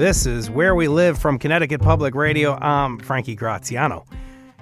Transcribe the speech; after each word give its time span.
This 0.00 0.24
is 0.24 0.48
Where 0.48 0.74
We 0.74 0.88
Live 0.88 1.18
from 1.18 1.38
Connecticut 1.38 1.82
Public 1.82 2.14
Radio. 2.14 2.54
I'm 2.54 2.98
Frankie 3.00 3.34
Graziano. 3.34 4.06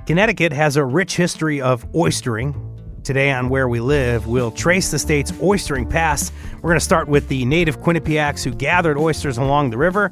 Connecticut 0.04 0.52
has 0.52 0.74
a 0.74 0.84
rich 0.84 1.14
history 1.14 1.60
of 1.60 1.88
oystering. 1.92 2.56
Today 3.04 3.30
on 3.30 3.48
Where 3.48 3.68
We 3.68 3.78
Live, 3.78 4.26
we'll 4.26 4.50
trace 4.50 4.90
the 4.90 4.98
state's 4.98 5.30
oystering 5.30 5.88
past. 5.88 6.32
We're 6.56 6.70
going 6.70 6.80
to 6.80 6.84
start 6.84 7.06
with 7.06 7.28
the 7.28 7.44
native 7.44 7.78
Quinnipiacs 7.78 8.42
who 8.42 8.52
gathered 8.52 8.98
oysters 8.98 9.38
along 9.38 9.70
the 9.70 9.78
river, 9.78 10.10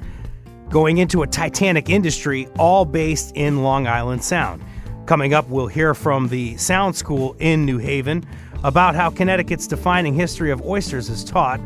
going 0.68 0.98
into 0.98 1.24
a 1.24 1.26
titanic 1.26 1.90
industry, 1.90 2.46
all 2.56 2.84
based 2.84 3.34
in 3.34 3.64
Long 3.64 3.88
Island 3.88 4.22
Sound. 4.22 4.62
Coming 5.06 5.34
up, 5.34 5.48
we'll 5.48 5.66
hear 5.66 5.92
from 5.92 6.28
the 6.28 6.56
Sound 6.56 6.94
School 6.94 7.34
in 7.40 7.64
New 7.64 7.78
Haven 7.78 8.24
about 8.62 8.94
how 8.94 9.10
Connecticut's 9.10 9.66
defining 9.66 10.14
history 10.14 10.52
of 10.52 10.62
oysters 10.62 11.10
is 11.10 11.24
taught 11.24 11.58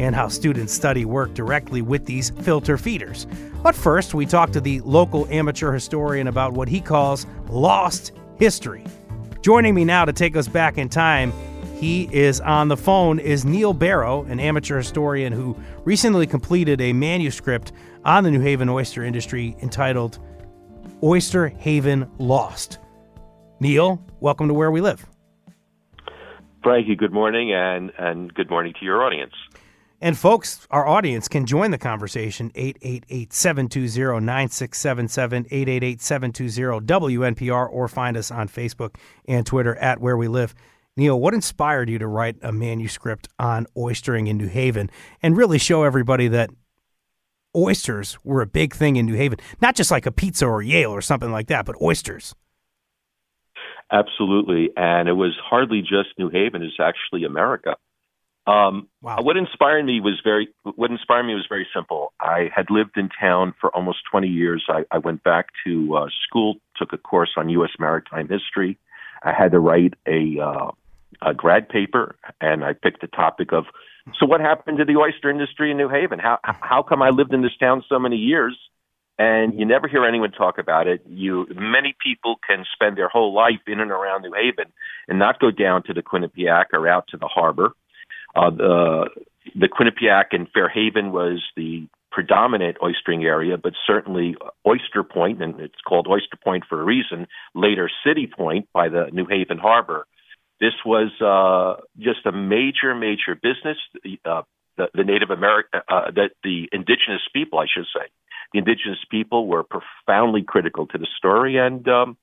and 0.00 0.16
how 0.16 0.28
students 0.28 0.72
study 0.72 1.04
work 1.04 1.34
directly 1.34 1.82
with 1.82 2.06
these 2.06 2.30
filter 2.30 2.78
feeders. 2.78 3.26
But 3.62 3.74
first, 3.74 4.14
we 4.14 4.24
talk 4.24 4.50
to 4.52 4.60
the 4.60 4.80
local 4.80 5.26
amateur 5.28 5.72
historian 5.72 6.26
about 6.26 6.54
what 6.54 6.68
he 6.68 6.80
calls 6.80 7.26
lost 7.50 8.12
history. 8.38 8.82
Joining 9.42 9.74
me 9.74 9.84
now 9.84 10.06
to 10.06 10.12
take 10.14 10.36
us 10.36 10.48
back 10.48 10.78
in 10.78 10.88
time, 10.88 11.34
he 11.76 12.08
is 12.12 12.40
on 12.40 12.68
the 12.68 12.78
phone, 12.78 13.18
is 13.18 13.44
Neil 13.44 13.74
Barrow, 13.74 14.22
an 14.24 14.40
amateur 14.40 14.78
historian 14.78 15.34
who 15.34 15.54
recently 15.84 16.26
completed 16.26 16.80
a 16.80 16.94
manuscript 16.94 17.72
on 18.02 18.24
the 18.24 18.30
New 18.30 18.40
Haven 18.40 18.70
oyster 18.70 19.04
industry 19.04 19.54
entitled 19.60 20.18
Oyster 21.02 21.48
Haven 21.48 22.10
Lost. 22.18 22.78
Neil, 23.60 24.02
welcome 24.20 24.48
to 24.48 24.54
Where 24.54 24.70
We 24.70 24.80
Live. 24.80 25.04
Frankie, 26.62 26.96
good 26.96 27.12
morning, 27.12 27.52
and, 27.52 27.92
and 27.98 28.32
good 28.32 28.48
morning 28.48 28.72
to 28.78 28.84
your 28.84 29.02
audience. 29.02 29.32
And 30.02 30.16
folks, 30.16 30.66
our 30.70 30.86
audience 30.86 31.28
can 31.28 31.44
join 31.44 31.72
the 31.72 31.78
conversation 31.78 32.48
888-720-9677, 32.52 35.50
888-720-WNPR, 35.50 37.70
or 37.70 37.86
find 37.86 38.16
us 38.16 38.30
on 38.30 38.48
Facebook 38.48 38.94
and 39.26 39.44
Twitter 39.44 39.76
at 39.76 40.00
Where 40.00 40.16
We 40.16 40.26
Live. 40.26 40.54
Neil, 40.96 41.20
what 41.20 41.34
inspired 41.34 41.90
you 41.90 41.98
to 41.98 42.06
write 42.06 42.36
a 42.40 42.50
manuscript 42.50 43.28
on 43.38 43.66
oystering 43.76 44.26
in 44.26 44.38
New 44.38 44.48
Haven 44.48 44.90
and 45.22 45.36
really 45.36 45.58
show 45.58 45.82
everybody 45.82 46.28
that 46.28 46.48
oysters 47.54 48.16
were 48.24 48.40
a 48.40 48.46
big 48.46 48.74
thing 48.74 48.96
in 48.96 49.04
New 49.04 49.16
Haven? 49.16 49.38
Not 49.60 49.76
just 49.76 49.90
like 49.90 50.06
a 50.06 50.12
pizza 50.12 50.46
or 50.46 50.62
Yale 50.62 50.92
or 50.92 51.02
something 51.02 51.30
like 51.30 51.48
that, 51.48 51.66
but 51.66 51.76
oysters. 51.82 52.34
Absolutely. 53.92 54.70
And 54.76 55.08
it 55.08 55.14
was 55.14 55.36
hardly 55.42 55.82
just 55.82 56.16
New 56.18 56.30
Haven, 56.30 56.62
it's 56.62 56.78
actually 56.80 57.24
America. 57.24 57.76
Um, 58.50 58.88
wow. 59.00 59.18
What 59.22 59.36
inspired 59.36 59.84
me 59.84 60.00
was 60.00 60.20
very 60.24 60.48
what 60.64 60.90
inspired 60.90 61.22
me 61.22 61.34
was 61.34 61.46
very 61.48 61.68
simple. 61.74 62.12
I 62.20 62.50
had 62.54 62.68
lived 62.68 62.96
in 62.96 63.08
town 63.08 63.54
for 63.60 63.74
almost 63.76 63.98
20 64.10 64.26
years. 64.26 64.64
I, 64.68 64.84
I 64.90 64.98
went 64.98 65.22
back 65.22 65.48
to 65.64 65.96
uh, 65.96 66.06
school, 66.26 66.56
took 66.76 66.92
a 66.92 66.98
course 66.98 67.30
on 67.36 67.48
U.S. 67.50 67.70
maritime 67.78 68.28
history. 68.28 68.76
I 69.22 69.32
had 69.32 69.52
to 69.52 69.60
write 69.60 69.94
a, 70.08 70.40
uh, 70.40 70.70
a 71.22 71.34
grad 71.34 71.68
paper, 71.68 72.16
and 72.40 72.64
I 72.64 72.72
picked 72.72 73.02
the 73.02 73.06
topic 73.06 73.52
of 73.52 73.66
so 74.18 74.26
what 74.26 74.40
happened 74.40 74.78
to 74.78 74.84
the 74.84 74.96
oyster 74.96 75.30
industry 75.30 75.70
in 75.70 75.76
New 75.76 75.88
Haven? 75.88 76.18
How 76.18 76.38
how 76.42 76.82
come 76.82 77.02
I 77.02 77.10
lived 77.10 77.32
in 77.32 77.42
this 77.42 77.56
town 77.60 77.84
so 77.88 77.98
many 77.98 78.16
years? 78.16 78.58
And 79.18 79.60
you 79.60 79.66
never 79.66 79.86
hear 79.86 80.06
anyone 80.06 80.32
talk 80.32 80.56
about 80.56 80.88
it. 80.88 81.02
You 81.06 81.46
many 81.54 81.94
people 82.02 82.36
can 82.44 82.64
spend 82.72 82.96
their 82.96 83.10
whole 83.10 83.32
life 83.32 83.60
in 83.68 83.78
and 83.78 83.90
around 83.90 84.22
New 84.22 84.32
Haven 84.32 84.72
and 85.06 85.18
not 85.18 85.38
go 85.38 85.50
down 85.50 85.82
to 85.84 85.92
the 85.92 86.02
Quinnipiac 86.02 86.72
or 86.72 86.88
out 86.88 87.06
to 87.08 87.18
the 87.18 87.28
harbor 87.28 87.74
uh, 88.34 88.50
the 88.50 89.06
the 89.54 89.68
Quinnipiac 89.68 90.26
and 90.32 90.48
Fairhaven 90.52 91.12
was 91.12 91.42
the 91.56 91.86
predominant 92.12 92.76
oystering 92.80 93.24
area, 93.24 93.56
but 93.56 93.72
certainly 93.86 94.36
Oyster 94.66 95.02
Point, 95.02 95.42
and 95.42 95.60
it's 95.60 95.80
called 95.86 96.06
Oyster 96.08 96.36
Point 96.42 96.64
for 96.68 96.80
a 96.80 96.84
reason, 96.84 97.26
later 97.54 97.90
City 98.04 98.26
Point 98.26 98.68
by 98.72 98.88
the 98.88 99.08
New 99.12 99.26
Haven 99.26 99.58
Harbor. 99.58 100.06
This 100.60 100.74
was 100.84 101.10
uh, 101.20 101.82
just 101.98 102.26
a 102.26 102.32
major, 102.32 102.94
major 102.94 103.34
business. 103.34 103.78
Uh, 104.24 104.42
the, 104.76 104.88
the 104.94 105.04
Native 105.04 105.30
American, 105.30 105.80
uh, 105.88 106.10
the, 106.10 106.30
the 106.44 106.68
indigenous 106.72 107.22
people, 107.32 107.58
I 107.58 107.66
should 107.72 107.86
say, 107.94 108.06
the 108.52 108.58
indigenous 108.58 108.98
people 109.10 109.46
were 109.46 109.62
profoundly 109.62 110.42
critical 110.42 110.86
to 110.88 110.98
the 110.98 111.06
story, 111.16 111.56
and 111.56 111.86
um, 111.88 112.16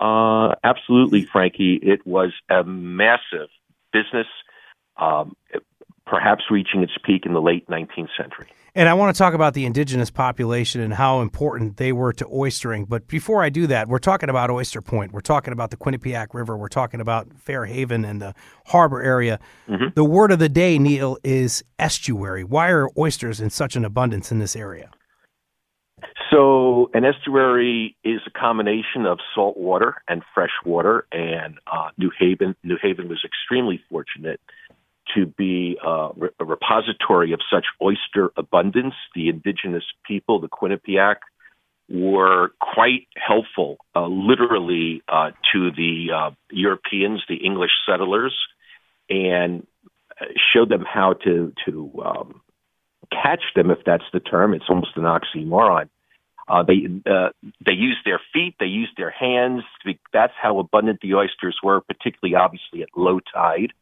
uh, 0.00 0.54
absolutely, 0.62 1.24
Frankie, 1.24 1.74
it 1.82 2.06
was 2.06 2.32
a 2.48 2.64
massive 2.64 3.48
business 3.92 4.26
um, 4.96 5.36
perhaps 6.06 6.44
reaching 6.50 6.82
its 6.82 6.92
peak 7.04 7.24
in 7.26 7.32
the 7.32 7.40
late 7.40 7.66
19th 7.68 8.08
century. 8.16 8.48
And 8.74 8.88
I 8.88 8.94
want 8.94 9.14
to 9.14 9.18
talk 9.18 9.34
about 9.34 9.52
the 9.52 9.66
indigenous 9.66 10.10
population 10.10 10.80
and 10.80 10.94
how 10.94 11.20
important 11.20 11.76
they 11.76 11.92
were 11.92 12.14
to 12.14 12.24
oystering. 12.24 12.88
But 12.88 13.06
before 13.06 13.42
I 13.42 13.50
do 13.50 13.66
that, 13.66 13.86
we're 13.86 13.98
talking 13.98 14.30
about 14.30 14.50
Oyster 14.50 14.80
Point. 14.80 15.12
We're 15.12 15.20
talking 15.20 15.52
about 15.52 15.70
the 15.70 15.76
Quinnipiac 15.76 16.28
River. 16.32 16.56
We're 16.56 16.68
talking 16.68 17.00
about 17.00 17.28
Fairhaven 17.36 18.06
and 18.06 18.22
the 18.22 18.34
harbor 18.66 19.02
area. 19.02 19.38
Mm-hmm. 19.68 19.88
The 19.94 20.04
word 20.04 20.32
of 20.32 20.38
the 20.38 20.48
day, 20.48 20.78
Neil, 20.78 21.18
is 21.22 21.62
estuary. 21.78 22.44
Why 22.44 22.70
are 22.70 22.88
oysters 22.96 23.40
in 23.40 23.50
such 23.50 23.76
an 23.76 23.84
abundance 23.84 24.32
in 24.32 24.38
this 24.38 24.56
area? 24.56 24.90
So, 26.30 26.90
an 26.94 27.04
estuary 27.04 27.94
is 28.04 28.20
a 28.26 28.30
combination 28.30 29.04
of 29.04 29.18
salt 29.34 29.58
water 29.58 29.96
and 30.08 30.22
fresh 30.34 30.50
water, 30.64 31.06
and 31.12 31.58
uh, 31.70 31.90
New 31.98 32.10
Haven, 32.18 32.56
New 32.64 32.78
Haven 32.80 33.06
was 33.06 33.22
extremely 33.22 33.82
fortunate 33.90 34.40
to 35.14 35.26
be 35.26 35.78
uh, 35.84 36.10
a 36.38 36.44
repository 36.44 37.32
of 37.32 37.40
such 37.52 37.66
oyster 37.80 38.32
abundance. 38.36 38.94
The 39.14 39.28
indigenous 39.28 39.84
people, 40.06 40.40
the 40.40 40.48
Quinnipiac, 40.48 41.16
were 41.88 42.52
quite 42.60 43.08
helpful, 43.16 43.78
uh, 43.94 44.06
literally, 44.06 45.02
uh, 45.08 45.30
to 45.52 45.70
the 45.72 46.08
uh, 46.14 46.30
Europeans, 46.50 47.22
the 47.28 47.36
English 47.36 47.72
settlers, 47.86 48.34
and 49.10 49.66
uh, 50.20 50.26
showed 50.54 50.68
them 50.68 50.84
how 50.86 51.14
to 51.24 51.52
to 51.66 52.02
um, 52.04 52.40
catch 53.10 53.42
them, 53.54 53.70
if 53.70 53.78
that's 53.84 54.04
the 54.12 54.20
term. 54.20 54.54
It's 54.54 54.64
almost 54.68 54.96
an 54.96 55.02
oxymoron. 55.02 55.88
They 56.66 56.86
they 57.64 57.72
used 57.72 58.00
their 58.04 58.20
feet, 58.32 58.56
they 58.60 58.66
used 58.66 58.92
their 58.96 59.10
hands. 59.10 59.62
That's 60.12 60.34
how 60.40 60.58
abundant 60.58 61.00
the 61.00 61.14
oysters 61.14 61.58
were, 61.62 61.80
particularly 61.80 62.36
obviously 62.36 62.82
at 62.82 62.88
low 62.96 63.20
tide 63.20 63.72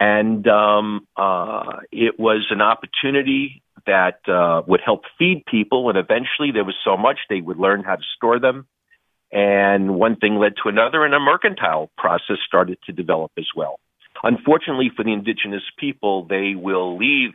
and 0.00 0.46
um, 0.46 1.06
uh, 1.16 1.80
it 1.90 2.18
was 2.18 2.46
an 2.50 2.60
opportunity 2.60 3.62
that 3.86 4.20
uh, 4.28 4.62
would 4.66 4.80
help 4.84 5.02
feed 5.18 5.44
people. 5.46 5.88
And 5.88 5.98
eventually, 5.98 6.52
there 6.52 6.64
was 6.64 6.76
so 6.84 6.96
much 6.96 7.18
they 7.28 7.40
would 7.40 7.58
learn 7.58 7.82
how 7.82 7.96
to 7.96 8.02
store 8.16 8.38
them. 8.38 8.66
And 9.32 9.94
one 9.94 10.16
thing 10.16 10.36
led 10.36 10.54
to 10.62 10.68
another, 10.68 11.04
and 11.04 11.14
a 11.14 11.20
mercantile 11.20 11.90
process 11.98 12.38
started 12.46 12.78
to 12.86 12.92
develop 12.92 13.32
as 13.36 13.48
well. 13.54 13.78
Unfortunately, 14.22 14.90
for 14.94 15.04
the 15.04 15.12
indigenous 15.12 15.62
people, 15.78 16.24
they 16.24 16.54
will 16.54 16.96
leave 16.96 17.34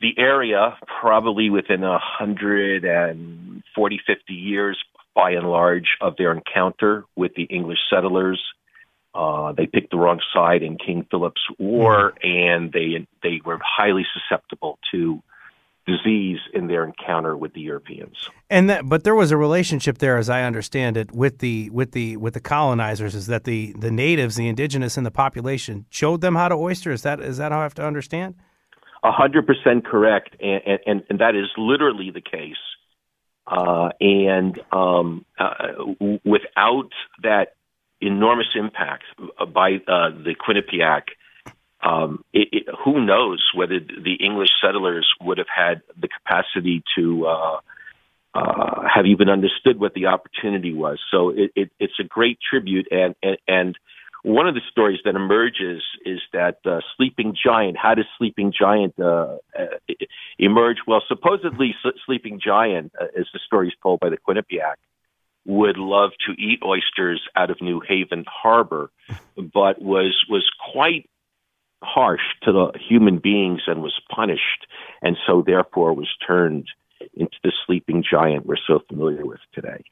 the 0.00 0.14
area 0.18 0.76
probably 1.00 1.50
within 1.50 1.82
a 1.82 1.98
hundred 1.98 2.84
and 2.84 3.62
forty, 3.74 4.00
fifty 4.06 4.34
years 4.34 4.78
by 5.14 5.30
and 5.30 5.48
large 5.50 5.96
of 6.00 6.16
their 6.16 6.32
encounter 6.32 7.04
with 7.16 7.34
the 7.34 7.44
English 7.44 7.78
settlers 7.90 8.42
uh, 9.16 9.52
they 9.52 9.66
picked 9.66 9.90
the 9.90 9.96
wrong 9.96 10.20
side 10.34 10.62
in 10.62 10.76
King 10.76 11.06
Philip's 11.10 11.40
War, 11.58 12.12
mm-hmm. 12.22 12.28
and 12.28 12.72
they 12.72 13.06
they 13.22 13.40
were 13.44 13.58
highly 13.64 14.04
susceptible 14.12 14.78
to 14.92 15.22
disease 15.86 16.40
in 16.52 16.66
their 16.66 16.84
encounter 16.84 17.36
with 17.36 17.54
the 17.54 17.60
Europeans. 17.60 18.28
And 18.50 18.68
that, 18.68 18.88
but 18.88 19.04
there 19.04 19.14
was 19.14 19.30
a 19.30 19.36
relationship 19.36 19.98
there, 19.98 20.18
as 20.18 20.28
I 20.28 20.42
understand 20.42 20.96
it, 20.96 21.12
with 21.12 21.38
the 21.38 21.70
with 21.70 21.92
the 21.92 22.16
with 22.18 22.34
the 22.34 22.40
colonizers. 22.40 23.14
Is 23.14 23.26
that 23.28 23.44
the 23.44 23.72
the 23.78 23.90
natives, 23.90 24.36
the 24.36 24.48
indigenous, 24.48 24.96
and 24.96 25.06
the 25.06 25.10
population 25.10 25.86
showed 25.88 26.20
them 26.20 26.34
how 26.34 26.48
to 26.48 26.54
oyster? 26.54 26.90
Is 26.90 27.02
that 27.02 27.20
is 27.20 27.38
that 27.38 27.52
how 27.52 27.60
I 27.60 27.62
have 27.62 27.74
to 27.74 27.86
understand? 27.86 28.34
A 29.02 29.12
hundred 29.12 29.46
percent 29.46 29.86
correct, 29.86 30.36
and, 30.40 30.80
and 30.86 31.02
and 31.08 31.18
that 31.20 31.34
is 31.34 31.46
literally 31.56 32.10
the 32.10 32.20
case. 32.20 32.56
Uh, 33.46 33.90
and 34.00 34.58
um, 34.72 35.24
uh, 35.38 35.84
without 36.24 36.90
that 37.22 37.54
enormous 38.00 38.48
impact 38.54 39.04
by 39.52 39.80
uh, 39.88 40.10
the 40.10 40.34
Quinnipiac. 40.34 41.02
um, 41.82 42.24
it, 42.32 42.48
it, 42.52 42.64
who 42.84 43.04
knows 43.04 43.44
whether 43.54 43.78
the 43.78 44.14
English 44.14 44.50
settlers 44.60 45.08
would 45.20 45.38
have 45.38 45.46
had 45.54 45.82
the 46.00 46.08
capacity 46.08 46.82
to 46.96 47.26
uh, 47.26 47.58
uh, 48.34 48.82
have 48.92 49.06
even 49.06 49.28
understood 49.28 49.78
what 49.78 49.94
the 49.94 50.06
opportunity 50.06 50.72
was. 50.72 50.98
So 51.10 51.30
it, 51.30 51.50
it, 51.54 51.70
it's 51.78 51.98
a 52.00 52.04
great 52.04 52.38
tribute, 52.48 52.88
and, 52.90 53.14
and, 53.22 53.38
and 53.46 53.78
one 54.22 54.48
of 54.48 54.54
the 54.54 54.60
stories 54.70 54.98
that 55.04 55.14
emerges 55.14 55.82
is 56.04 56.18
that 56.32 56.58
uh, 56.66 56.80
Sleeping 56.96 57.36
Giant. 57.40 57.76
How 57.76 57.94
does 57.94 58.06
Sleeping 58.18 58.52
Giant 58.58 58.94
uh, 58.98 59.36
uh, 59.56 59.66
emerge? 60.38 60.78
Well, 60.86 61.02
supposedly 61.06 61.74
Sleeping 62.04 62.40
Giant, 62.44 62.92
uh, 63.00 63.04
as 63.16 63.26
the 63.32 63.38
story 63.46 63.68
is 63.68 63.74
told 63.82 64.00
by 64.00 64.10
the 64.10 64.18
Quinnipiac, 64.18 64.76
would 65.46 65.78
love 65.78 66.10
to 66.26 66.32
eat 66.32 66.60
oysters 66.64 67.22
out 67.36 67.50
of 67.50 67.60
New 67.60 67.80
Haven 67.80 68.24
Harbor, 68.28 68.90
but 69.36 69.80
was 69.80 70.14
was 70.28 70.44
quite 70.72 71.08
harsh 71.82 72.22
to 72.42 72.52
the 72.52 72.72
human 72.78 73.18
beings 73.18 73.62
and 73.66 73.82
was 73.82 73.98
punished, 74.14 74.66
and 75.02 75.16
so 75.26 75.42
therefore 75.46 75.94
was 75.94 76.08
turned 76.26 76.66
into 77.14 77.36
the 77.44 77.52
sleeping 77.66 78.02
giant 78.08 78.46
we're 78.46 78.56
so 78.66 78.80
familiar 78.88 79.24
with 79.24 79.40
today. 79.52 79.82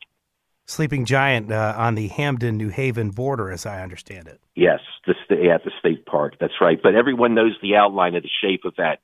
Sleeping 0.66 1.04
Giant 1.04 1.52
uh, 1.52 1.74
on 1.76 1.94
the 1.94 2.08
Hamden 2.08 2.56
New 2.56 2.70
Haven 2.70 3.10
border, 3.10 3.50
as 3.50 3.66
I 3.66 3.82
understand 3.82 4.28
it. 4.28 4.40
Yes, 4.54 4.80
the 5.06 5.14
st- 5.24 5.46
at 5.50 5.62
the 5.62 5.70
state 5.78 6.06
park. 6.06 6.36
That's 6.40 6.54
right. 6.58 6.80
But 6.82 6.94
everyone 6.94 7.34
knows 7.34 7.52
the 7.60 7.76
outline 7.76 8.14
of 8.14 8.22
the 8.22 8.30
shape 8.40 8.64
of 8.64 8.74
that 8.76 9.00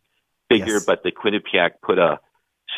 figure. 0.49 0.75
Yes. 0.75 0.87
But 0.87 1.03
the 1.03 1.13
Quinnipiac 1.13 1.73
put 1.83 1.99
a 1.99 2.19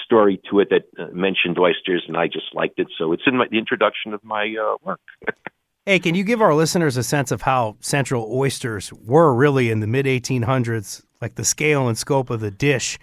story 0.05 0.41
to 0.51 0.61
it 0.61 0.69
that 0.71 0.83
uh, 0.99 1.09
mentioned 1.13 1.59
oysters, 1.59 2.05
and 2.07 2.17
I 2.17 2.27
just 2.27 2.55
liked 2.55 2.79
it. 2.79 2.89
So 2.99 3.13
it's 3.13 3.23
in 3.27 3.37
my, 3.37 3.47
the 3.51 3.59
introduction 3.59 4.15
of 4.15 4.23
my 4.25 4.55
uh, 4.61 4.77
work. 4.83 5.01
hey, 5.87 5.99
can 5.99 6.15
you 6.15 6.25
give 6.25 6.41
our 6.41 6.55
listeners 6.55 6.97
a 6.97 7.03
sense 7.03 7.31
of 7.31 7.43
how 7.43 7.77
central 7.81 8.29
oysters 8.33 8.93
were 8.93 9.35
really 9.35 9.71
in 9.71 9.81
the 9.81 9.87
mid 9.87 10.07
1800s, 10.07 11.05
like 11.21 11.35
the 11.37 11.45
scale 11.45 11.89
and 11.89 11.97
scope 11.97 12.31
of 12.31 12.41
the 12.41 12.51
dish? 12.51 12.99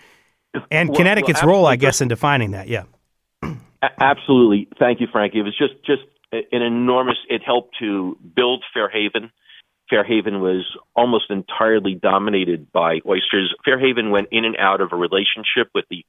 and 0.72 0.90
well, 0.90 0.98
Connecticut's 0.98 1.42
well, 1.42 1.52
role, 1.52 1.66
I 1.66 1.76
guess, 1.76 2.02
in 2.02 2.08
defining 2.08 2.52
that. 2.52 2.68
Yeah, 2.68 2.84
absolutely. 4.00 4.68
Thank 4.80 5.00
you, 5.02 5.08
Frankie. 5.12 5.40
It 5.40 5.44
was 5.44 5.58
just 5.58 5.74
just 5.86 6.04
an 6.32 6.62
enormous. 6.62 7.18
It 7.30 7.42
helped 7.46 7.76
to 7.80 8.18
build 8.36 8.64
Fairhaven. 8.74 9.32
Fairhaven 9.90 10.40
was 10.42 10.66
almost 10.96 11.32
entirely 11.32 11.96
dominated 11.96 12.72
by 12.72 13.00
oysters. 13.08 13.54
Fairhaven 13.66 14.12
went 14.12 14.28
in 14.32 14.46
and 14.46 14.56
out 14.58 14.82
of 14.82 14.92
a 14.92 14.96
relationship 14.96 15.70
with 15.74 15.86
the 15.90 16.06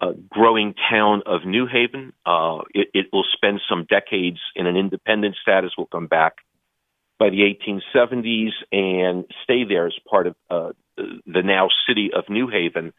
uh, 0.00 0.12
growing 0.28 0.74
town 0.90 1.22
of 1.26 1.44
New 1.44 1.66
Haven. 1.66 2.12
Uh, 2.24 2.58
it, 2.74 2.88
it 2.94 3.06
will 3.12 3.24
spend 3.32 3.60
some 3.68 3.84
decades 3.88 4.38
in 4.54 4.66
an 4.66 4.76
independent 4.76 5.36
status. 5.40 5.72
Will 5.76 5.86
come 5.86 6.06
back 6.06 6.36
by 7.18 7.30
the 7.30 7.40
1870s 7.40 8.50
and 8.70 9.24
stay 9.42 9.64
there 9.64 9.86
as 9.86 9.94
part 10.08 10.28
of 10.28 10.36
uh, 10.50 10.70
the 10.96 11.42
now 11.42 11.68
city 11.86 12.10
of 12.14 12.28
New 12.28 12.48
Haven. 12.48 12.92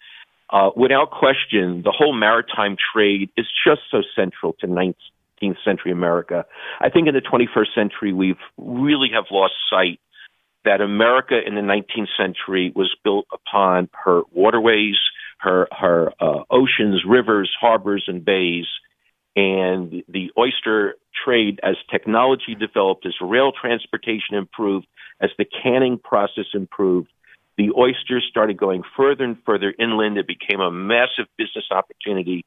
Uh, 0.49 0.71
without 0.75 1.11
question, 1.11 1.83
the 1.83 1.91
whole 1.91 2.13
maritime 2.13 2.75
trade 2.93 3.29
is 3.37 3.45
just 3.65 3.81
so 3.91 4.01
central 4.15 4.53
to 4.59 4.67
19th 4.67 5.63
century 5.63 5.91
America. 5.91 6.45
I 6.81 6.89
think 6.89 7.07
in 7.07 7.13
the 7.13 7.21
21st 7.21 7.73
century, 7.75 8.13
we've 8.13 8.39
really 8.57 9.09
have 9.13 9.25
lost 9.31 9.53
sight 9.69 9.99
that 10.65 10.81
America 10.81 11.39
in 11.45 11.55
the 11.55 11.61
19th 11.61 12.09
century 12.17 12.73
was 12.75 12.93
built 13.03 13.27
upon 13.31 13.89
her 14.03 14.23
waterways, 14.31 14.97
her 15.39 15.67
her 15.71 16.11
uh, 16.19 16.43
oceans, 16.49 17.03
rivers, 17.07 17.51
harbors, 17.59 18.05
and 18.07 18.23
bays, 18.23 18.65
and 19.35 20.03
the 20.07 20.31
oyster 20.37 20.95
trade 21.23 21.59
as 21.63 21.75
technology 21.89 22.55
developed, 22.55 23.05
as 23.05 23.13
rail 23.21 23.51
transportation 23.51 24.35
improved, 24.35 24.87
as 25.21 25.29
the 25.37 25.45
canning 25.45 25.97
process 25.97 26.45
improved, 26.53 27.09
the 27.57 27.71
oysters 27.77 28.25
started 28.29 28.57
going 28.57 28.83
further 28.95 29.25
and 29.25 29.37
further 29.45 29.73
inland. 29.77 30.17
It 30.17 30.27
became 30.27 30.61
a 30.61 30.71
massive 30.71 31.25
business 31.37 31.65
opportunity. 31.71 32.45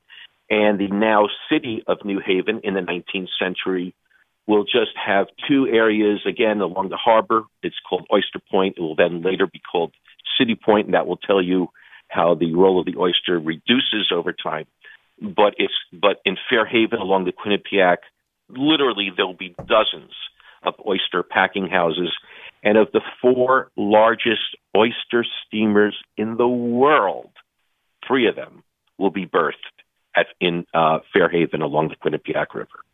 And 0.49 0.79
the 0.79 0.89
now 0.89 1.29
city 1.51 1.83
of 1.87 1.99
New 2.05 2.21
Haven 2.25 2.61
in 2.65 2.75
the 2.75 2.81
19th 2.81 3.29
century 3.39 3.95
will 4.47 4.65
just 4.65 4.93
have 4.97 5.27
two 5.49 5.67
areas 5.67 6.21
again 6.27 6.61
along 6.61 6.89
the 6.89 6.97
harbor. 6.97 7.45
It's 7.63 7.77
called 7.89 8.07
Oyster 8.13 8.41
Point. 8.51 8.77
It 8.77 8.81
will 8.81 8.97
then 8.97 9.23
later 9.23 9.47
be 9.47 9.61
called 9.61 9.93
City 10.39 10.55
Point, 10.55 10.87
and 10.87 10.95
that 10.95 11.07
will 11.07 11.19
tell 11.19 11.41
you 11.41 11.69
how 12.13 12.35
the 12.35 12.55
role 12.55 12.79
of 12.79 12.87
the 12.87 12.97
oyster 12.99 13.39
reduces 13.39 14.13
over 14.13 14.33
time. 14.33 14.67
But 15.21 15.55
it's 15.59 15.75
but 15.93 16.21
in 16.25 16.37
Fairhaven 16.51 17.01
along 17.01 17.25
the 17.25 17.33
Quinnipiac, 17.33 17.99
literally 18.49 19.11
there'll 19.17 19.35
be 19.35 19.55
dozens 19.67 20.13
of 20.63 20.75
oyster 20.87 21.23
packing 21.23 21.69
houses, 21.69 22.13
and 22.63 22.79
of 22.79 22.89
the 22.93 23.01
four 23.21 23.71
largest 23.77 24.57
oyster 24.77 25.25
steamers 25.45 25.97
in 26.17 26.37
the 26.37 26.49
world, 26.49 27.31
three 28.07 28.29
of 28.29 28.37
them 28.37 28.63
will 28.99 29.11
be 29.11 29.25
berthed 29.25 29.57
at, 30.15 30.27
in 30.41 30.67
uh, 30.73 31.01
Fairhaven 31.13 31.63
along 31.63 31.89
the 31.89 31.97
Quinnipiac 31.97 32.55
River. 32.55 32.85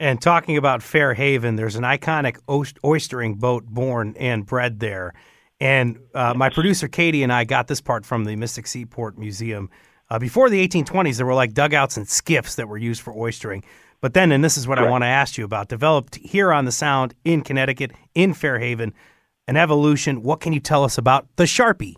And 0.00 0.22
talking 0.22 0.56
about 0.56 0.80
Fairhaven, 0.80 1.56
there's 1.56 1.74
an 1.74 1.82
iconic 1.82 2.38
oystering 2.46 3.36
boat 3.36 3.66
born 3.66 4.14
and 4.18 4.46
bred 4.46 4.78
there. 4.78 5.12
And 5.60 5.98
uh, 6.14 6.34
my 6.34 6.50
producer 6.50 6.88
Katie 6.88 7.22
and 7.22 7.32
I 7.32 7.44
got 7.44 7.66
this 7.66 7.80
part 7.80 8.06
from 8.06 8.24
the 8.24 8.36
Mystic 8.36 8.66
Seaport 8.66 9.18
Museum. 9.18 9.70
Uh, 10.10 10.18
before 10.18 10.48
the 10.48 10.66
1820s, 10.66 11.16
there 11.16 11.26
were 11.26 11.34
like 11.34 11.52
dugouts 11.52 11.96
and 11.96 12.08
skiffs 12.08 12.54
that 12.54 12.68
were 12.68 12.78
used 12.78 13.02
for 13.02 13.12
oystering. 13.14 13.64
But 14.00 14.14
then, 14.14 14.30
and 14.30 14.44
this 14.44 14.56
is 14.56 14.68
what 14.68 14.78
I 14.78 14.88
want 14.88 15.02
to 15.02 15.08
ask 15.08 15.36
you 15.36 15.44
about, 15.44 15.68
developed 15.68 16.16
here 16.16 16.52
on 16.52 16.64
the 16.64 16.72
Sound 16.72 17.14
in 17.24 17.42
Connecticut, 17.42 17.90
in 18.14 18.32
Fairhaven, 18.32 18.94
an 19.48 19.56
evolution. 19.56 20.22
What 20.22 20.40
can 20.40 20.52
you 20.52 20.60
tell 20.60 20.84
us 20.84 20.98
about 20.98 21.26
the 21.34 21.44
Sharpie? 21.44 21.96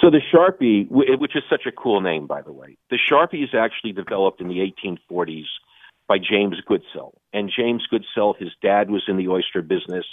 So 0.00 0.10
the 0.10 0.20
Sharpie, 0.32 0.86
which 0.90 1.36
is 1.36 1.42
such 1.50 1.66
a 1.66 1.72
cool 1.72 2.00
name, 2.00 2.26
by 2.26 2.40
the 2.40 2.52
way, 2.52 2.78
the 2.88 2.98
Sharpie 2.98 3.44
is 3.44 3.50
actually 3.52 3.92
developed 3.92 4.40
in 4.40 4.48
the 4.48 4.72
1840s 4.82 5.44
by 6.06 6.16
James 6.18 6.56
Goodsell. 6.66 7.12
And 7.34 7.52
James 7.54 7.86
Goodsell, 7.92 8.38
his 8.38 8.50
dad 8.62 8.90
was 8.90 9.02
in 9.06 9.18
the 9.18 9.28
oyster 9.28 9.60
business, 9.60 10.06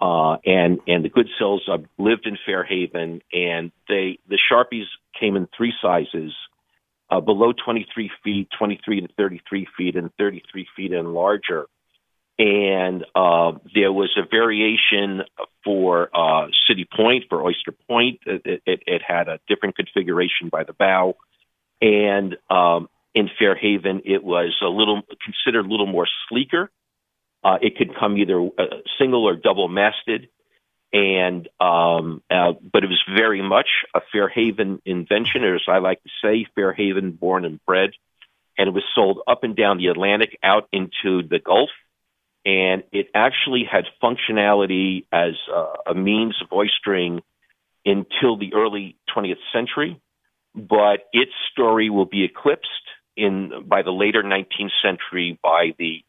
uh, 0.00 0.36
and 0.44 0.78
and 0.86 1.04
the 1.04 1.10
Goodsells 1.10 1.68
uh, 1.68 1.78
lived 1.98 2.26
in 2.26 2.38
Fairhaven, 2.46 3.20
and 3.32 3.72
they 3.88 4.18
the 4.28 4.38
Sharpies 4.50 4.86
came 5.18 5.36
in 5.36 5.48
three 5.56 5.72
sizes 5.82 6.32
uh, 7.10 7.20
below 7.20 7.52
23 7.52 8.10
feet, 8.22 8.48
23 8.58 9.02
to 9.02 9.08
33 9.16 9.66
feet, 9.76 9.96
and 9.96 10.10
33 10.18 10.66
feet 10.76 10.92
and 10.92 11.14
larger. 11.14 11.66
And 12.38 13.04
uh, 13.16 13.52
there 13.74 13.92
was 13.92 14.16
a 14.16 14.22
variation 14.30 15.22
for 15.64 16.08
uh, 16.14 16.46
City 16.68 16.86
Point, 16.96 17.24
for 17.28 17.42
Oyster 17.42 17.72
Point. 17.72 18.20
It, 18.26 18.62
it, 18.64 18.82
it, 18.86 19.02
had 19.02 19.26
a 19.26 19.40
different 19.48 19.74
configuration 19.74 20.48
by 20.48 20.62
the 20.62 20.72
bow. 20.72 21.16
And 21.82 22.36
um, 22.48 22.88
in 23.12 23.28
Fairhaven, 23.40 24.02
it 24.04 24.22
was 24.22 24.56
a 24.62 24.68
little 24.68 25.02
considered 25.24 25.66
a 25.66 25.68
little 25.68 25.86
more 25.86 26.06
sleeker. 26.28 26.70
Uh, 27.48 27.56
it 27.62 27.76
could 27.76 27.94
come 27.98 28.18
either 28.18 28.38
uh, 28.58 28.64
single 28.98 29.24
or 29.24 29.34
double 29.34 29.68
masted. 29.68 30.28
And 30.92 31.48
um, 31.60 32.22
uh, 32.30 32.52
but 32.60 32.84
it 32.84 32.88
was 32.88 33.02
very 33.14 33.40
much 33.42 33.68
a 33.94 34.00
Fairhaven 34.12 34.82
invention, 34.84 35.44
or 35.44 35.54
as 35.54 35.62
I 35.68 35.78
like 35.78 36.02
to 36.02 36.10
say, 36.22 36.46
Fairhaven 36.54 37.12
born 37.12 37.44
and 37.44 37.64
bred, 37.64 37.90
and 38.56 38.68
it 38.68 38.72
was 38.72 38.84
sold 38.94 39.20
up 39.26 39.44
and 39.44 39.54
down 39.54 39.78
the 39.78 39.88
Atlantic 39.88 40.38
out 40.42 40.68
into 40.72 41.22
the 41.28 41.38
Gulf, 41.38 41.68
and 42.44 42.84
it 42.90 43.08
actually 43.14 43.64
had 43.70 43.84
functionality 44.02 45.04
as 45.12 45.34
a 45.86 45.94
means 45.94 46.36
of 46.42 46.48
oystering 46.48 47.20
until 47.84 48.38
the 48.38 48.54
early 48.54 48.96
20th 49.14 49.44
century, 49.52 50.00
but 50.54 51.00
its 51.12 51.32
story 51.52 51.90
will 51.90 52.06
be 52.06 52.24
eclipsed 52.24 52.86
in 53.14 53.64
by 53.66 53.82
the 53.82 53.92
later 53.92 54.22
19th 54.22 54.72
century 54.82 55.38
by 55.42 55.74
the 55.78 56.02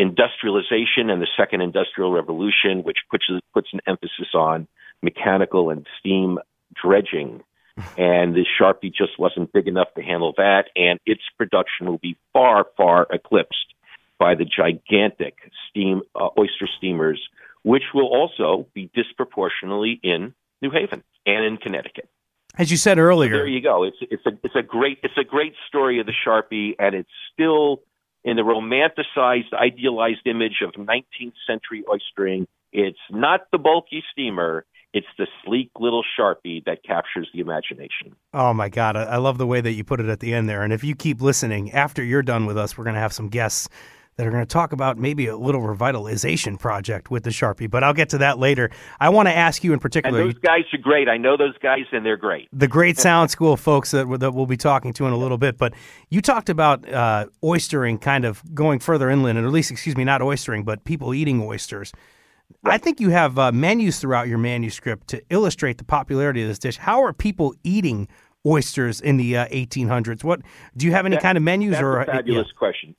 industrialization 0.00 1.10
and 1.10 1.20
the 1.20 1.28
second 1.36 1.60
industrial 1.60 2.12
revolution, 2.12 2.82
which 2.82 2.98
puts, 3.10 3.26
puts 3.52 3.68
an 3.72 3.80
emphasis 3.86 4.28
on 4.34 4.66
mechanical 5.02 5.70
and 5.70 5.86
steam 5.98 6.38
dredging. 6.74 7.42
and 7.96 8.34
the 8.34 8.44
Sharpie 8.60 8.92
just 8.92 9.18
wasn't 9.18 9.52
big 9.52 9.68
enough 9.68 9.88
to 9.96 10.02
handle 10.02 10.34
that, 10.36 10.64
and 10.74 10.98
its 11.06 11.22
production 11.38 11.86
will 11.86 11.98
be 11.98 12.16
far, 12.32 12.66
far 12.76 13.06
eclipsed 13.10 13.74
by 14.18 14.34
the 14.34 14.44
gigantic 14.44 15.36
steam 15.68 16.02
uh, 16.14 16.28
oyster 16.38 16.68
steamers, 16.76 17.20
which 17.62 17.84
will 17.94 18.08
also 18.08 18.66
be 18.74 18.90
disproportionately 18.94 19.98
in 20.02 20.34
New 20.60 20.70
Haven 20.70 21.02
and 21.24 21.44
in 21.44 21.56
Connecticut. 21.56 22.08
As 22.58 22.70
you 22.70 22.76
said 22.76 22.98
earlier, 22.98 23.30
so 23.30 23.36
there 23.38 23.46
you 23.46 23.62
go. 23.62 23.84
It's 23.84 23.96
it's 24.00 24.26
a 24.26 24.32
it's 24.42 24.56
a 24.56 24.62
great 24.62 24.98
it's 25.02 25.16
a 25.16 25.24
great 25.24 25.54
story 25.68 26.00
of 26.00 26.06
the 26.06 26.12
Sharpie, 26.26 26.74
and 26.78 26.94
it's 26.94 27.08
still 27.32 27.80
in 28.24 28.36
the 28.36 28.42
romanticized, 28.42 29.52
idealized 29.52 30.26
image 30.26 30.62
of 30.62 30.72
19th 30.72 31.32
century 31.46 31.84
oystering. 31.88 32.46
It's 32.72 32.98
not 33.10 33.42
the 33.50 33.58
bulky 33.58 34.02
steamer. 34.12 34.64
It's 34.92 35.06
the 35.18 35.26
sleek 35.44 35.70
little 35.78 36.04
Sharpie 36.18 36.64
that 36.64 36.82
captures 36.82 37.28
the 37.32 37.40
imagination. 37.40 38.16
Oh 38.34 38.52
my 38.52 38.68
God. 38.68 38.96
I 38.96 39.16
love 39.18 39.38
the 39.38 39.46
way 39.46 39.60
that 39.60 39.72
you 39.72 39.84
put 39.84 40.00
it 40.00 40.08
at 40.08 40.20
the 40.20 40.34
end 40.34 40.48
there. 40.48 40.62
And 40.62 40.72
if 40.72 40.82
you 40.82 40.96
keep 40.96 41.20
listening, 41.20 41.70
after 41.72 42.02
you're 42.02 42.22
done 42.22 42.44
with 42.44 42.58
us, 42.58 42.76
we're 42.76 42.84
going 42.84 42.94
to 42.94 43.00
have 43.00 43.12
some 43.12 43.28
guests 43.28 43.68
that 44.20 44.26
are 44.26 44.30
going 44.30 44.42
to 44.42 44.52
talk 44.52 44.74
about 44.74 44.98
maybe 44.98 45.28
a 45.28 45.36
little 45.36 45.62
revitalization 45.62 46.58
project 46.58 47.10
with 47.10 47.24
the 47.24 47.30
Sharpie, 47.30 47.70
but 47.70 47.82
I'll 47.82 47.94
get 47.94 48.10
to 48.10 48.18
that 48.18 48.38
later. 48.38 48.68
I 49.00 49.08
want 49.08 49.28
to 49.28 49.34
ask 49.34 49.64
you 49.64 49.72
in 49.72 49.78
particular. 49.78 50.20
And 50.20 50.28
those 50.28 50.38
guys 50.40 50.64
are 50.74 50.78
great. 50.78 51.08
I 51.08 51.16
know 51.16 51.38
those 51.38 51.56
guys, 51.62 51.86
and 51.90 52.04
they're 52.04 52.18
great. 52.18 52.46
The 52.52 52.68
great 52.68 52.98
Sound 52.98 53.30
School 53.30 53.56
folks 53.56 53.92
that, 53.92 54.06
that 54.20 54.34
we'll 54.34 54.44
be 54.44 54.58
talking 54.58 54.92
to 54.92 55.06
in 55.06 55.14
a 55.14 55.16
little 55.16 55.38
bit. 55.38 55.56
But 55.56 55.72
you 56.10 56.20
talked 56.20 56.50
about 56.50 56.86
uh, 56.92 57.28
oystering 57.42 57.98
kind 57.98 58.26
of 58.26 58.42
going 58.54 58.78
further 58.80 59.08
inland, 59.08 59.38
or 59.38 59.46
at 59.46 59.52
least, 59.52 59.70
excuse 59.70 59.96
me, 59.96 60.04
not 60.04 60.20
oystering, 60.20 60.66
but 60.66 60.84
people 60.84 61.14
eating 61.14 61.42
oysters. 61.42 61.90
Right. 62.62 62.74
I 62.74 62.78
think 62.78 63.00
you 63.00 63.08
have 63.08 63.38
uh, 63.38 63.52
menus 63.52 64.00
throughout 64.00 64.28
your 64.28 64.36
manuscript 64.36 65.08
to 65.08 65.22
illustrate 65.30 65.78
the 65.78 65.84
popularity 65.84 66.42
of 66.42 66.48
this 66.48 66.58
dish. 66.58 66.76
How 66.76 67.02
are 67.02 67.14
people 67.14 67.54
eating 67.64 68.06
oysters 68.44 69.00
in 69.00 69.16
the 69.16 69.38
uh, 69.38 69.46
1800s? 69.48 70.24
What 70.24 70.42
do 70.76 70.84
you 70.84 70.92
have 70.92 71.06
any 71.06 71.16
that, 71.16 71.22
kind 71.22 71.38
of 71.38 71.44
menus? 71.44 71.72
That's 71.72 71.82
or 71.82 72.00
a 72.00 72.06
fabulous 72.06 72.48
yeah. 72.48 72.58
question. 72.58 72.94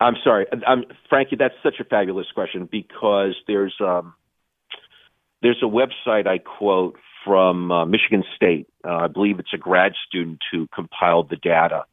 I'm 0.00 0.14
sorry, 0.22 0.46
I'm 0.66 0.84
Frankie. 1.08 1.36
That's 1.36 1.54
such 1.62 1.80
a 1.80 1.84
fabulous 1.84 2.26
question 2.32 2.68
because 2.70 3.34
there's 3.48 3.74
um, 3.80 4.14
there's 5.42 5.62
a 5.62 5.66
website 5.66 6.26
I 6.26 6.38
quote 6.38 6.96
from 7.24 7.72
uh, 7.72 7.84
Michigan 7.84 8.22
State. 8.36 8.68
Uh, 8.86 8.96
I 8.96 9.06
believe 9.08 9.38
it's 9.38 9.52
a 9.52 9.58
grad 9.58 9.92
student 10.06 10.38
who 10.52 10.68
compiled 10.72 11.30
the 11.30 11.36
data. 11.36 11.84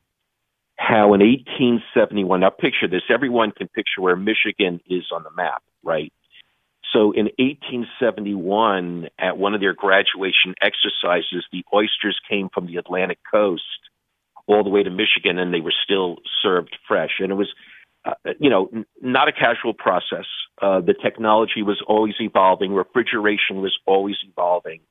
How 0.78 1.14
in 1.14 1.22
1871, 1.22 2.42
now 2.42 2.50
picture 2.50 2.88
this. 2.88 3.02
Everyone 3.10 3.52
can 3.52 3.68
picture 3.70 4.02
where 4.02 4.16
Michigan 4.16 4.82
is 4.88 5.06
on 5.12 5.24
the 5.24 5.32
map, 5.32 5.64
right? 5.84 6.14
So 6.94 7.12
in 7.12 7.26
1871, 7.40 9.10
at 9.18 9.38
one 9.38 9.54
of 9.54 9.62
their 9.62 9.74
graduation 9.74 10.54
exercises, 10.62 11.46
the 11.52 11.64
oysters 11.74 12.20
came 12.30 12.50
from 12.54 12.68
the 12.68 12.78
Atlantic 12.78 13.20
coast 13.30 13.64
all 14.48 14.64
the 14.64 14.70
way 14.70 14.84
to 14.84 14.90
Michigan, 14.90 15.40
and 15.40 15.54
they 15.54 15.62
were 15.62 15.74
still 15.84 16.18
served 16.44 16.78
fresh. 16.88 17.20
And 17.20 17.32
it 17.32 17.36
was 17.36 17.52
uh, 18.06 18.14
you 18.40 18.50
know, 18.50 18.70
n- 18.74 18.86
not 19.02 19.28
a 19.28 19.32
casual 19.32 19.74
process. 19.74 20.26
Uh, 20.62 20.80
the 20.80 20.94
technology 20.94 21.64
was 21.64 21.82
always 21.88 22.14
evolving. 22.20 22.74
Refrigeration 22.74 23.62
was 23.62 23.78
always 23.86 24.18
evolving. 24.28 24.82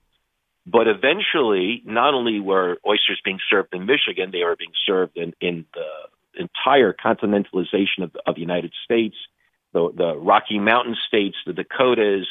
But 0.66 0.88
eventually, 0.88 1.82
not 1.84 2.14
only 2.14 2.40
were 2.40 2.78
oysters 2.86 3.20
being 3.24 3.38
served 3.50 3.74
in 3.74 3.86
Michigan, 3.86 4.30
they 4.32 4.42
were 4.42 4.56
being 4.56 4.72
served 4.86 5.16
in, 5.16 5.34
in 5.40 5.66
the 5.74 6.40
entire 6.42 6.92
continentalization 6.92 8.02
of, 8.02 8.16
of 8.26 8.34
the 8.34 8.40
United 8.40 8.72
States, 8.84 9.16
the, 9.72 9.92
the 9.94 10.16
Rocky 10.16 10.58
Mountain 10.58 10.96
states, 11.06 11.36
the 11.46 11.52
Dakotas, 11.52 12.26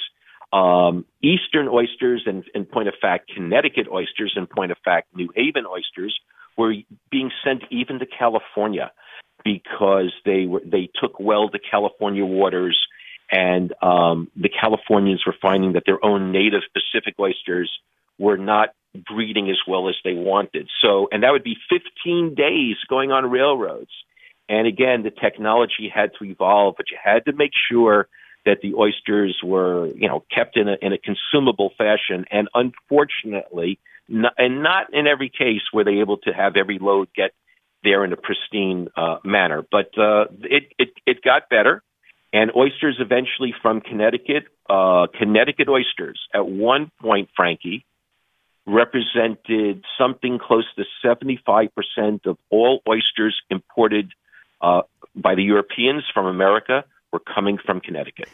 um, 0.51 1.05
Eastern 1.21 1.67
oysters, 1.67 2.23
and 2.25 2.43
in 2.53 2.65
point 2.65 2.87
of 2.87 2.95
fact, 2.99 3.31
Connecticut 3.33 3.87
oysters, 3.91 4.33
in 4.35 4.47
point 4.47 4.71
of 4.71 4.77
fact, 4.83 5.15
New 5.15 5.29
Haven 5.35 5.65
oysters, 5.65 6.19
were 6.57 6.73
being 7.09 7.31
sent 7.43 7.63
even 7.71 7.99
to 7.99 8.05
California 8.05 8.91
because 9.43 10.13
they 10.25 10.45
were 10.45 10.61
they 10.65 10.89
took 11.01 11.19
well 11.19 11.49
to 11.49 11.59
California 11.59 12.25
waters, 12.25 12.79
and 13.31 13.73
um, 13.81 14.29
the 14.35 14.49
Californians 14.49 15.23
were 15.25 15.35
finding 15.41 15.73
that 15.73 15.83
their 15.85 16.03
own 16.03 16.31
native 16.31 16.61
Pacific 16.73 17.15
oysters 17.19 17.71
were 18.17 18.37
not 18.37 18.69
breeding 18.93 19.49
as 19.49 19.57
well 19.67 19.89
as 19.89 19.95
they 20.03 20.13
wanted. 20.13 20.69
So, 20.81 21.07
and 21.11 21.23
that 21.23 21.31
would 21.31 21.43
be 21.43 21.57
15 21.69 22.35
days 22.35 22.75
going 22.87 23.11
on 23.11 23.29
railroads. 23.29 23.91
And 24.49 24.67
again, 24.67 25.03
the 25.03 25.09
technology 25.09 25.91
had 25.93 26.11
to 26.19 26.25
evolve, 26.25 26.75
but 26.77 26.91
you 26.91 26.97
had 27.03 27.25
to 27.25 27.33
make 27.33 27.51
sure 27.71 28.07
that 28.45 28.59
the 28.61 28.75
oysters 28.75 29.39
were, 29.43 29.87
you 29.95 30.07
know, 30.07 30.23
kept 30.33 30.57
in 30.57 30.67
a, 30.67 30.75
in 30.81 30.93
a 30.93 30.97
consumable 30.97 31.71
fashion. 31.77 32.25
And 32.29 32.49
unfortunately, 32.53 33.79
not, 34.07 34.33
and 34.37 34.61
not 34.61 34.93
in 34.93 35.07
every 35.07 35.29
case 35.29 35.61
were 35.73 35.83
they 35.83 35.99
able 35.99 36.17
to 36.17 36.31
have 36.31 36.55
every 36.57 36.77
load 36.77 37.07
get 37.15 37.31
there 37.83 38.03
in 38.05 38.13
a 38.13 38.17
pristine 38.17 38.87
uh, 38.95 39.17
manner. 39.23 39.63
But 39.69 39.97
uh, 39.97 40.25
it, 40.41 40.71
it 40.77 40.89
it 41.05 41.21
got 41.23 41.49
better, 41.49 41.83
and 42.31 42.51
oysters 42.55 42.97
eventually 42.99 43.53
from 43.61 43.81
Connecticut, 43.81 44.45
uh, 44.69 45.07
Connecticut 45.17 45.69
oysters 45.69 46.19
at 46.33 46.47
one 46.47 46.91
point, 47.01 47.29
Frankie, 47.35 47.85
represented 48.65 49.83
something 49.97 50.39
close 50.39 50.65
to 50.75 50.83
seventy 51.01 51.39
five 51.45 51.69
percent 51.75 52.25
of 52.25 52.37
all 52.49 52.81
oysters 52.87 53.39
imported 53.49 54.11
uh, 54.61 54.81
by 55.15 55.35
the 55.35 55.43
Europeans 55.43 56.03
from 56.13 56.25
America 56.25 56.85
were 57.11 57.19
coming 57.19 57.57
from 57.63 57.79
Connecticut. 57.79 58.27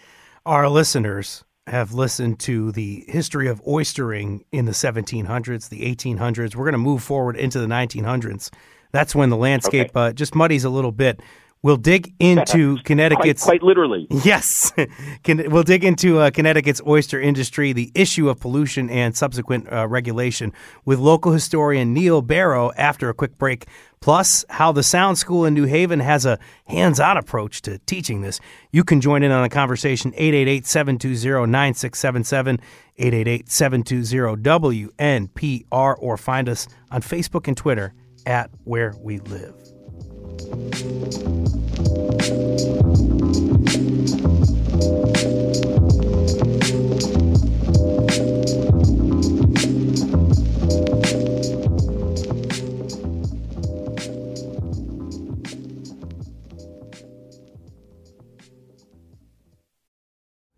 Our 0.45 0.69
listeners 0.69 1.43
have 1.67 1.93
listened 1.93 2.39
to 2.39 2.71
the 2.71 3.03
history 3.07 3.47
of 3.47 3.63
oystering 3.63 4.43
in 4.51 4.65
the 4.65 4.71
1700s, 4.71 5.69
the 5.69 5.81
1800s. 5.81 6.55
We're 6.55 6.65
going 6.65 6.71
to 6.71 6.77
move 6.79 7.03
forward 7.03 7.35
into 7.35 7.59
the 7.59 7.67
1900s. 7.67 8.49
That's 8.91 9.15
when 9.15 9.29
the 9.29 9.37
landscape 9.37 9.89
okay. 9.89 10.09
uh, 10.09 10.13
just 10.13 10.35
muddies 10.35 10.63
a 10.63 10.69
little 10.69 10.91
bit. 10.91 11.21
We'll 11.61 11.75
dig 11.75 12.13
into 12.19 12.77
Connecticut's 12.85 13.43
quite, 13.43 13.59
quite, 13.59 13.67
literally. 13.67 14.07
Yes, 14.23 14.71
we'll 15.27 15.63
dig 15.63 15.83
into 15.83 16.19
uh, 16.19 16.31
Connecticut's 16.31 16.81
oyster 16.87 17.19
industry, 17.19 17.73
the 17.73 17.91
issue 17.93 18.29
of 18.29 18.39
pollution 18.39 18.89
and 18.89 19.13
subsequent 19.15 19.71
uh, 19.71 19.87
regulation, 19.87 20.51
with 20.85 20.97
local 20.99 21.31
historian 21.33 21.93
Neil 21.93 22.21
Barrow 22.21 22.71
after 22.77 23.09
a 23.09 23.13
quick 23.13 23.37
break. 23.37 23.65
Plus, 23.99 24.45
how 24.49 24.71
the 24.71 24.83
Sound 24.83 25.17
School 25.17 25.43
in 25.43 25.53
New 25.53 25.65
Haven 25.65 25.99
has 25.99 26.25
a 26.25 26.39
hands-on 26.65 27.17
approach 27.17 27.61
to 27.63 27.77
teaching 27.79 28.21
this. 28.21 28.39
You 28.71 28.85
can 28.85 29.01
join 29.01 29.23
in 29.23 29.31
on 29.31 29.43
the 29.43 29.49
conversation 29.49 30.13
888-720-9677, 30.13 32.61
888-720-WNPR, 32.97 35.95
or 35.99 36.15
find 36.15 36.47
us 36.47 36.69
on 36.89 37.01
Facebook 37.01 37.49
and 37.49 37.57
Twitter 37.57 37.93
at 38.29 38.51
where 38.63 38.93
we 39.01 39.17
live. 39.19 39.55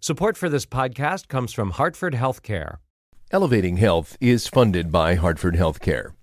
Support 0.04 0.36
for 0.36 0.50
this 0.50 0.66
podcast 0.66 1.30
comes 1.30 1.54
from 1.54 1.72
Hartford 1.72 2.16
Healthcare. 2.16 2.78
Elevating 3.32 3.78
Health 3.78 4.18
is 4.20 4.46
funded 4.46 4.92
by 4.92 5.16
Hartford 5.16 5.56
Healthcare. 5.56 6.12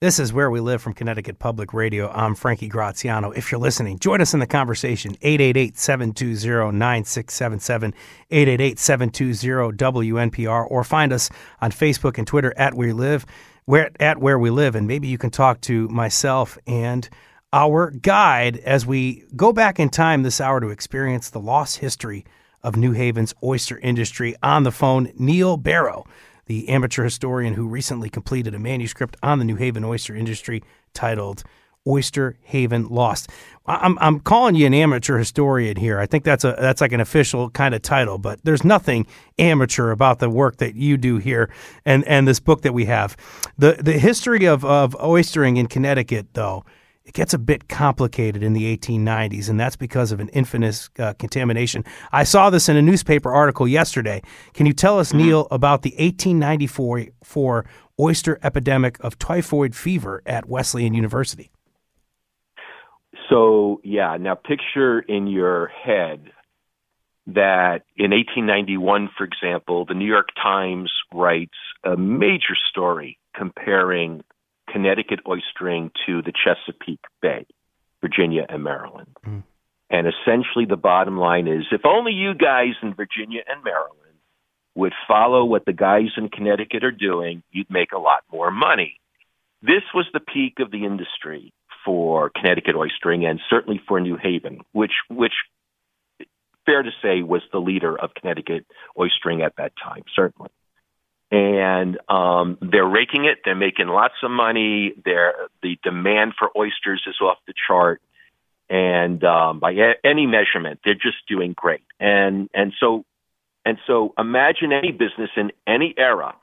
This 0.00 0.18
is 0.18 0.32
Where 0.32 0.50
We 0.50 0.60
Live 0.60 0.80
from 0.80 0.94
Connecticut 0.94 1.38
Public 1.38 1.74
Radio. 1.74 2.10
I'm 2.10 2.34
Frankie 2.34 2.68
Graziano. 2.68 3.32
If 3.32 3.52
you're 3.52 3.60
listening, 3.60 3.98
join 3.98 4.22
us 4.22 4.32
in 4.32 4.40
the 4.40 4.46
conversation. 4.46 5.14
888-720-9677, 5.16 7.92
888-720-WNPR, 8.32 10.70
or 10.70 10.84
find 10.84 11.12
us 11.12 11.28
on 11.60 11.70
Facebook 11.70 12.16
and 12.16 12.26
Twitter 12.26 12.54
at 12.56 12.72
Where 12.72 12.86
We 12.86 12.94
Live, 12.94 13.26
where, 13.66 13.90
at 14.00 14.16
Where 14.16 14.38
We 14.38 14.48
Live, 14.48 14.74
and 14.74 14.88
maybe 14.88 15.06
you 15.06 15.18
can 15.18 15.28
talk 15.28 15.60
to 15.60 15.86
myself 15.88 16.56
and 16.66 17.06
our 17.52 17.90
guide 17.90 18.56
as 18.56 18.86
we 18.86 19.24
go 19.36 19.52
back 19.52 19.78
in 19.78 19.90
time 19.90 20.22
this 20.22 20.40
hour 20.40 20.60
to 20.60 20.68
experience 20.68 21.28
the 21.28 21.40
lost 21.40 21.76
history 21.76 22.24
of 22.62 22.74
New 22.74 22.92
Haven's 22.92 23.34
oyster 23.44 23.78
industry. 23.80 24.34
On 24.42 24.62
the 24.62 24.72
phone, 24.72 25.12
Neil 25.18 25.58
Barrow 25.58 26.06
the 26.50 26.68
amateur 26.68 27.04
historian 27.04 27.54
who 27.54 27.64
recently 27.64 28.10
completed 28.10 28.56
a 28.56 28.58
manuscript 28.58 29.16
on 29.22 29.38
the 29.38 29.44
New 29.44 29.54
Haven 29.54 29.84
oyster 29.84 30.16
industry 30.16 30.64
titled 30.94 31.44
Oyster 31.86 32.38
Haven 32.42 32.88
lost. 32.88 33.30
I'm 33.66 33.96
I'm 34.00 34.18
calling 34.18 34.56
you 34.56 34.66
an 34.66 34.74
amateur 34.74 35.16
historian 35.16 35.76
here. 35.76 36.00
I 36.00 36.06
think 36.06 36.24
that's 36.24 36.42
a 36.42 36.56
that's 36.58 36.80
like 36.80 36.90
an 36.90 37.00
official 37.00 37.50
kind 37.50 37.72
of 37.72 37.82
title, 37.82 38.18
but 38.18 38.40
there's 38.42 38.64
nothing 38.64 39.06
amateur 39.38 39.92
about 39.92 40.18
the 40.18 40.28
work 40.28 40.56
that 40.56 40.74
you 40.74 40.96
do 40.96 41.18
here 41.18 41.52
and 41.84 42.04
and 42.08 42.26
this 42.26 42.40
book 42.40 42.62
that 42.62 42.74
we 42.74 42.86
have. 42.86 43.16
The 43.56 43.78
the 43.80 43.92
history 43.92 44.46
of 44.46 44.64
of 44.64 44.96
oystering 44.98 45.56
in 45.56 45.68
Connecticut 45.68 46.34
though 46.34 46.64
it 47.10 47.14
gets 47.14 47.34
a 47.34 47.38
bit 47.38 47.68
complicated 47.68 48.40
in 48.40 48.52
the 48.52 48.76
1890s, 48.76 49.50
and 49.50 49.58
that's 49.58 49.74
because 49.74 50.12
of 50.12 50.20
an 50.20 50.28
infamous 50.28 50.90
uh, 51.00 51.12
contamination. 51.14 51.84
I 52.12 52.22
saw 52.22 52.50
this 52.50 52.68
in 52.68 52.76
a 52.76 52.82
newspaper 52.82 53.32
article 53.32 53.66
yesterday. 53.66 54.22
Can 54.54 54.64
you 54.64 54.72
tell 54.72 55.00
us, 55.00 55.08
mm-hmm. 55.08 55.26
Neil, 55.26 55.48
about 55.50 55.82
the 55.82 55.90
1894 55.98 57.66
oyster 57.98 58.38
epidemic 58.44 58.96
of 59.00 59.18
typhoid 59.18 59.74
fever 59.74 60.22
at 60.24 60.48
Wesleyan 60.48 60.94
University? 60.94 61.50
So, 63.28 63.80
yeah, 63.82 64.16
now 64.16 64.36
picture 64.36 65.00
in 65.00 65.26
your 65.26 65.66
head 65.66 66.30
that 67.26 67.82
in 67.96 68.12
1891, 68.12 69.10
for 69.18 69.24
example, 69.24 69.84
the 69.84 69.94
New 69.94 70.06
York 70.06 70.28
Times 70.40 70.92
writes 71.12 71.58
a 71.82 71.96
major 71.96 72.54
story 72.70 73.18
comparing 73.34 74.22
Connecticut 74.72 75.20
oystering 75.26 75.90
to 76.06 76.22
the 76.22 76.32
Chesapeake 76.32 77.04
Bay, 77.20 77.46
Virginia 78.00 78.46
and 78.48 78.62
Maryland. 78.62 79.16
Mm. 79.26 79.42
And 79.90 80.06
essentially, 80.06 80.66
the 80.66 80.76
bottom 80.76 81.18
line 81.18 81.48
is 81.48 81.64
if 81.72 81.84
only 81.84 82.12
you 82.12 82.34
guys 82.34 82.74
in 82.82 82.94
Virginia 82.94 83.40
and 83.46 83.64
Maryland 83.64 83.96
would 84.76 84.92
follow 85.08 85.44
what 85.44 85.64
the 85.64 85.72
guys 85.72 86.10
in 86.16 86.28
Connecticut 86.28 86.84
are 86.84 86.92
doing, 86.92 87.42
you'd 87.50 87.70
make 87.70 87.92
a 87.92 87.98
lot 87.98 88.22
more 88.30 88.50
money. 88.50 89.00
This 89.62 89.82
was 89.92 90.06
the 90.12 90.20
peak 90.20 90.60
of 90.60 90.70
the 90.70 90.84
industry 90.84 91.52
for 91.84 92.30
Connecticut 92.30 92.76
oystering 92.76 93.28
and 93.28 93.40
certainly 93.50 93.80
for 93.88 94.00
New 94.00 94.16
Haven, 94.16 94.60
which, 94.72 94.92
which 95.08 95.32
fair 96.64 96.82
to 96.82 96.90
say 97.02 97.22
was 97.22 97.42
the 97.52 97.58
leader 97.58 97.98
of 97.98 98.14
Connecticut 98.14 98.64
oystering 98.96 99.44
at 99.44 99.56
that 99.56 99.72
time, 99.82 100.04
certainly 100.14 100.50
and 101.30 101.98
um, 102.08 102.58
they're 102.60 102.86
raking 102.86 103.24
it. 103.24 103.38
They're 103.44 103.54
making 103.54 103.88
lots 103.88 104.14
of 104.22 104.30
money. 104.30 104.92
They're, 105.04 105.34
the 105.62 105.78
demand 105.82 106.34
for 106.38 106.50
oysters 106.56 107.02
is 107.06 107.16
off 107.20 107.38
the 107.46 107.54
chart, 107.66 108.02
and 108.68 109.22
um, 109.24 109.60
by 109.60 109.72
a- 109.72 109.94
any 110.04 110.26
measurement, 110.26 110.80
they're 110.84 110.94
just 110.94 111.18
doing 111.28 111.54
great. 111.56 111.82
And 112.00 112.48
and 112.54 112.72
so 112.80 113.04
and 113.64 113.78
so, 113.86 114.14
imagine 114.18 114.72
any 114.72 114.90
business 114.90 115.30
in 115.36 115.52
any 115.66 115.94
era 115.96 116.34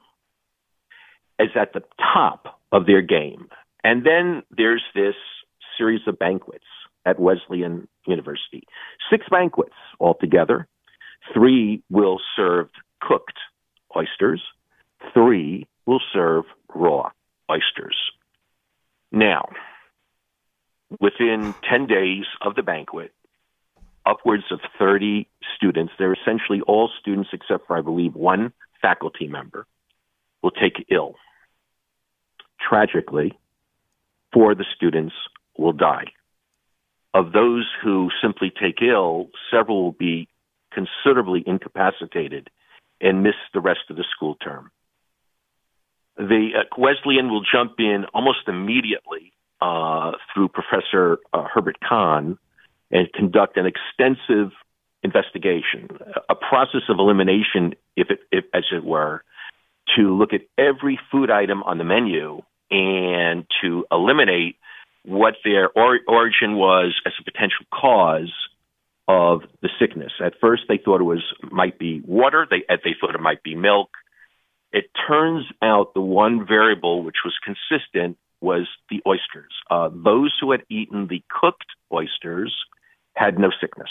is 1.40 1.50
at 1.56 1.74
the 1.74 1.84
top 2.00 2.60
of 2.72 2.86
their 2.86 3.02
game, 3.02 3.48
and 3.84 4.06
then 4.06 4.44
there's 4.56 4.84
this 4.96 5.16
series 5.78 6.02
of 6.08 6.18
banquets 6.18 6.66
at 7.06 7.20
Wesleyan 7.20 7.88
University, 8.06 8.64
six 9.10 9.26
banquets 9.30 9.76
altogether. 10.00 10.68
Three 11.34 11.84
will 11.90 12.20
serve 12.36 12.70
cooked 13.02 13.38
oysters 13.96 14.42
Three 15.14 15.68
will 15.86 16.02
serve 16.14 16.46
raw 16.74 17.12
oysters. 17.50 17.96
Now, 19.12 19.50
within 21.00 21.56
10 21.70 21.88
days 21.88 22.26
of 22.42 22.56
the 22.56 22.64
banquet, 22.64 23.14
upwards 24.06 24.44
of 24.52 24.60
30 24.80 25.28
students, 25.56 25.94
they're 25.98 26.14
essentially 26.14 26.62
all 26.62 26.90
students 27.00 27.30
except 27.34 27.68
for, 27.68 27.78
I 27.78 27.82
believe, 27.82 28.16
one 28.16 28.54
faculty 28.82 29.28
member, 29.28 29.66
will 30.42 30.52
take 30.52 30.86
ill. 30.90 31.16
Tragically, 32.60 33.38
four 34.34 34.52
of 34.52 34.58
the 34.58 34.66
students 34.76 35.16
will 35.58 35.74
die. 35.74 36.06
Of 37.14 37.32
those 37.32 37.68
who 37.82 38.10
simply 38.22 38.52
take 38.52 38.82
ill, 38.82 39.30
several 39.52 39.84
will 39.84 39.92
be 39.94 40.28
considerably 40.72 41.44
incapacitated 41.46 42.50
and 43.02 43.24
miss 43.24 43.36
the 43.54 43.62
rest 43.62 43.90
of 43.90 43.96
the 43.96 44.06
school 44.16 44.36
term. 44.36 44.72
The 46.18 46.50
uh, 46.60 46.64
Wesleyan 46.78 47.30
will 47.30 47.44
jump 47.44 47.76
in 47.80 48.06
almost 48.14 48.48
immediately 48.48 49.34
uh, 49.62 50.14
through 50.34 50.50
Professor 50.50 51.20
uh, 51.34 51.44
Herbert 51.54 51.78
Conn 51.88 52.38
and 52.92 53.12
conduct 53.14 53.58
an 53.58 53.66
extensive 53.66 54.52
investigation, 55.04 55.90
a 56.30 56.36
process 56.36 56.82
of 56.90 57.00
elimination, 57.00 57.76
if 57.96 58.10
it, 58.10 58.20
if, 58.32 58.46
as 58.54 58.64
it 58.72 58.84
were, 58.84 59.24
to 59.96 60.16
look 60.16 60.34
at 60.34 60.42
every 60.58 61.00
food 61.12 61.30
item 61.30 61.64
on 61.64 61.78
the 61.78 61.84
menu 61.84 62.42
and 62.72 63.46
to 63.62 63.86
eliminate 63.92 64.58
what 65.04 65.36
their 65.44 65.70
or- 65.70 66.00
origin 66.08 66.56
was 66.56 67.00
as 67.06 67.14
a 67.20 67.24
potential 67.24 67.66
cause 67.74 68.34
of 69.08 69.42
the 69.62 69.70
sickness. 69.80 70.12
At 70.24 70.34
first, 70.42 70.64
they 70.68 70.78
thought 70.78 71.00
it 71.00 71.06
was 71.06 71.24
might 71.50 71.80
be 71.80 72.02
water. 72.06 72.46
They 72.50 72.64
they 72.68 72.96
thought 73.00 73.16
it 73.16 73.22
might 73.22 73.42
be 73.42 73.56
milk. 73.56 73.90
It 74.72 74.86
turns 75.08 75.46
out 75.62 75.94
the 75.94 76.02
one 76.02 76.46
variable 76.46 77.04
which 77.04 77.18
was 77.24 77.34
consistent 77.44 78.18
was 78.42 78.68
the 78.90 79.02
oysters. 79.08 79.54
Uh, 79.70 79.90
those 79.92 80.34
who 80.40 80.52
had 80.52 80.64
eaten 80.70 81.08
the 81.08 81.24
cooked 81.30 81.66
oysters 81.92 82.56
had 83.16 83.40
no 83.40 83.50
sickness. 83.60 83.90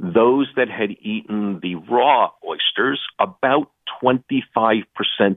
Those 0.00 0.48
that 0.56 0.68
had 0.68 0.90
eaten 1.00 1.60
the 1.62 1.76
raw 1.76 2.30
oysters, 2.46 3.00
about 3.18 3.70
25% 4.02 4.82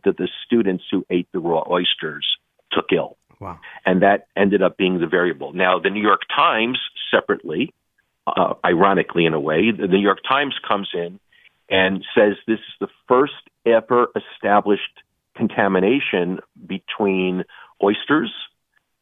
of 0.05 0.17
the 0.17 0.27
students 0.45 0.83
who 0.89 1.05
ate 1.09 1.27
the 1.31 1.39
raw 1.39 1.63
oysters 1.69 2.25
took 2.71 2.85
ill. 2.91 3.17
Wow. 3.39 3.59
And 3.85 4.01
that 4.01 4.27
ended 4.35 4.63
up 4.63 4.77
being 4.77 4.99
the 4.99 5.07
variable. 5.07 5.53
Now, 5.53 5.79
the 5.79 5.89
New 5.89 6.01
York 6.01 6.21
Times 6.35 6.79
separately, 7.11 7.73
uh, 8.25 8.55
ironically 8.65 9.25
in 9.25 9.33
a 9.33 9.39
way, 9.39 9.71
the 9.71 9.87
New 9.87 9.99
York 9.99 10.19
Times 10.27 10.55
comes 10.67 10.89
in 10.93 11.19
and 11.69 12.03
says 12.15 12.33
this 12.47 12.59
is 12.59 12.75
the 12.79 12.87
first 13.07 13.33
ever 13.65 14.07
established 14.15 15.01
contamination 15.35 16.39
between 16.65 17.43
oysters 17.83 18.31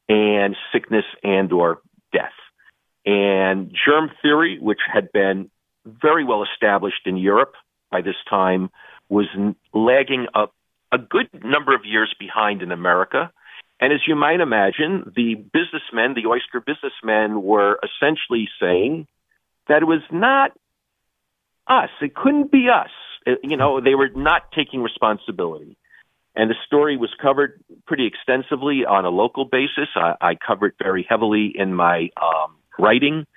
and 0.09 0.55
sickness 0.71 1.05
and 1.23 1.51
or 1.51 1.81
death. 2.11 2.31
And 3.05 3.75
germ 3.85 4.11
theory, 4.21 4.57
which 4.59 4.79
had 4.91 5.11
been 5.11 5.49
very 5.85 6.23
well 6.23 6.43
established 6.43 7.05
in 7.05 7.17
Europe 7.17 7.53
by 7.91 8.01
this 8.01 8.15
time, 8.29 8.69
was 9.09 9.27
lagging 9.73 10.27
up 10.33 10.53
a 10.91 10.97
good 10.97 11.27
number 11.43 11.75
of 11.75 11.81
years 11.85 12.13
behind 12.19 12.61
in 12.61 12.71
America. 12.71 13.31
And 13.79 13.91
as 13.91 13.99
you 14.07 14.15
might 14.15 14.39
imagine, 14.39 15.11
the 15.15 15.35
businessmen, 15.35 16.13
the 16.13 16.27
oyster 16.27 16.61
businessmen, 16.61 17.41
were 17.43 17.79
essentially 17.83 18.47
saying 18.59 19.07
that 19.67 19.81
it 19.81 19.85
was 19.85 20.01
not 20.11 20.51
us. 21.67 21.89
It 22.01 22.15
couldn't 22.15 22.51
be 22.51 22.67
us. 22.69 22.89
It, 23.25 23.39
you 23.43 23.57
know, 23.57 23.79
they 23.81 23.95
were 23.95 24.09
not 24.15 24.51
taking 24.51 24.81
responsibility. 24.81 25.77
And 26.35 26.49
the 26.49 26.55
story 26.65 26.97
was 26.97 27.11
covered 27.21 27.63
pretty 27.85 28.07
extensively 28.07 28.85
on 28.85 29.05
a 29.05 29.09
local 29.09 29.45
basis. 29.45 29.89
I, 29.95 30.15
I 30.19 30.35
covered 30.35 30.73
very 30.81 31.05
heavily 31.07 31.53
in 31.55 31.75
my 31.75 32.09
um, 32.21 32.55
writing, 32.79 33.27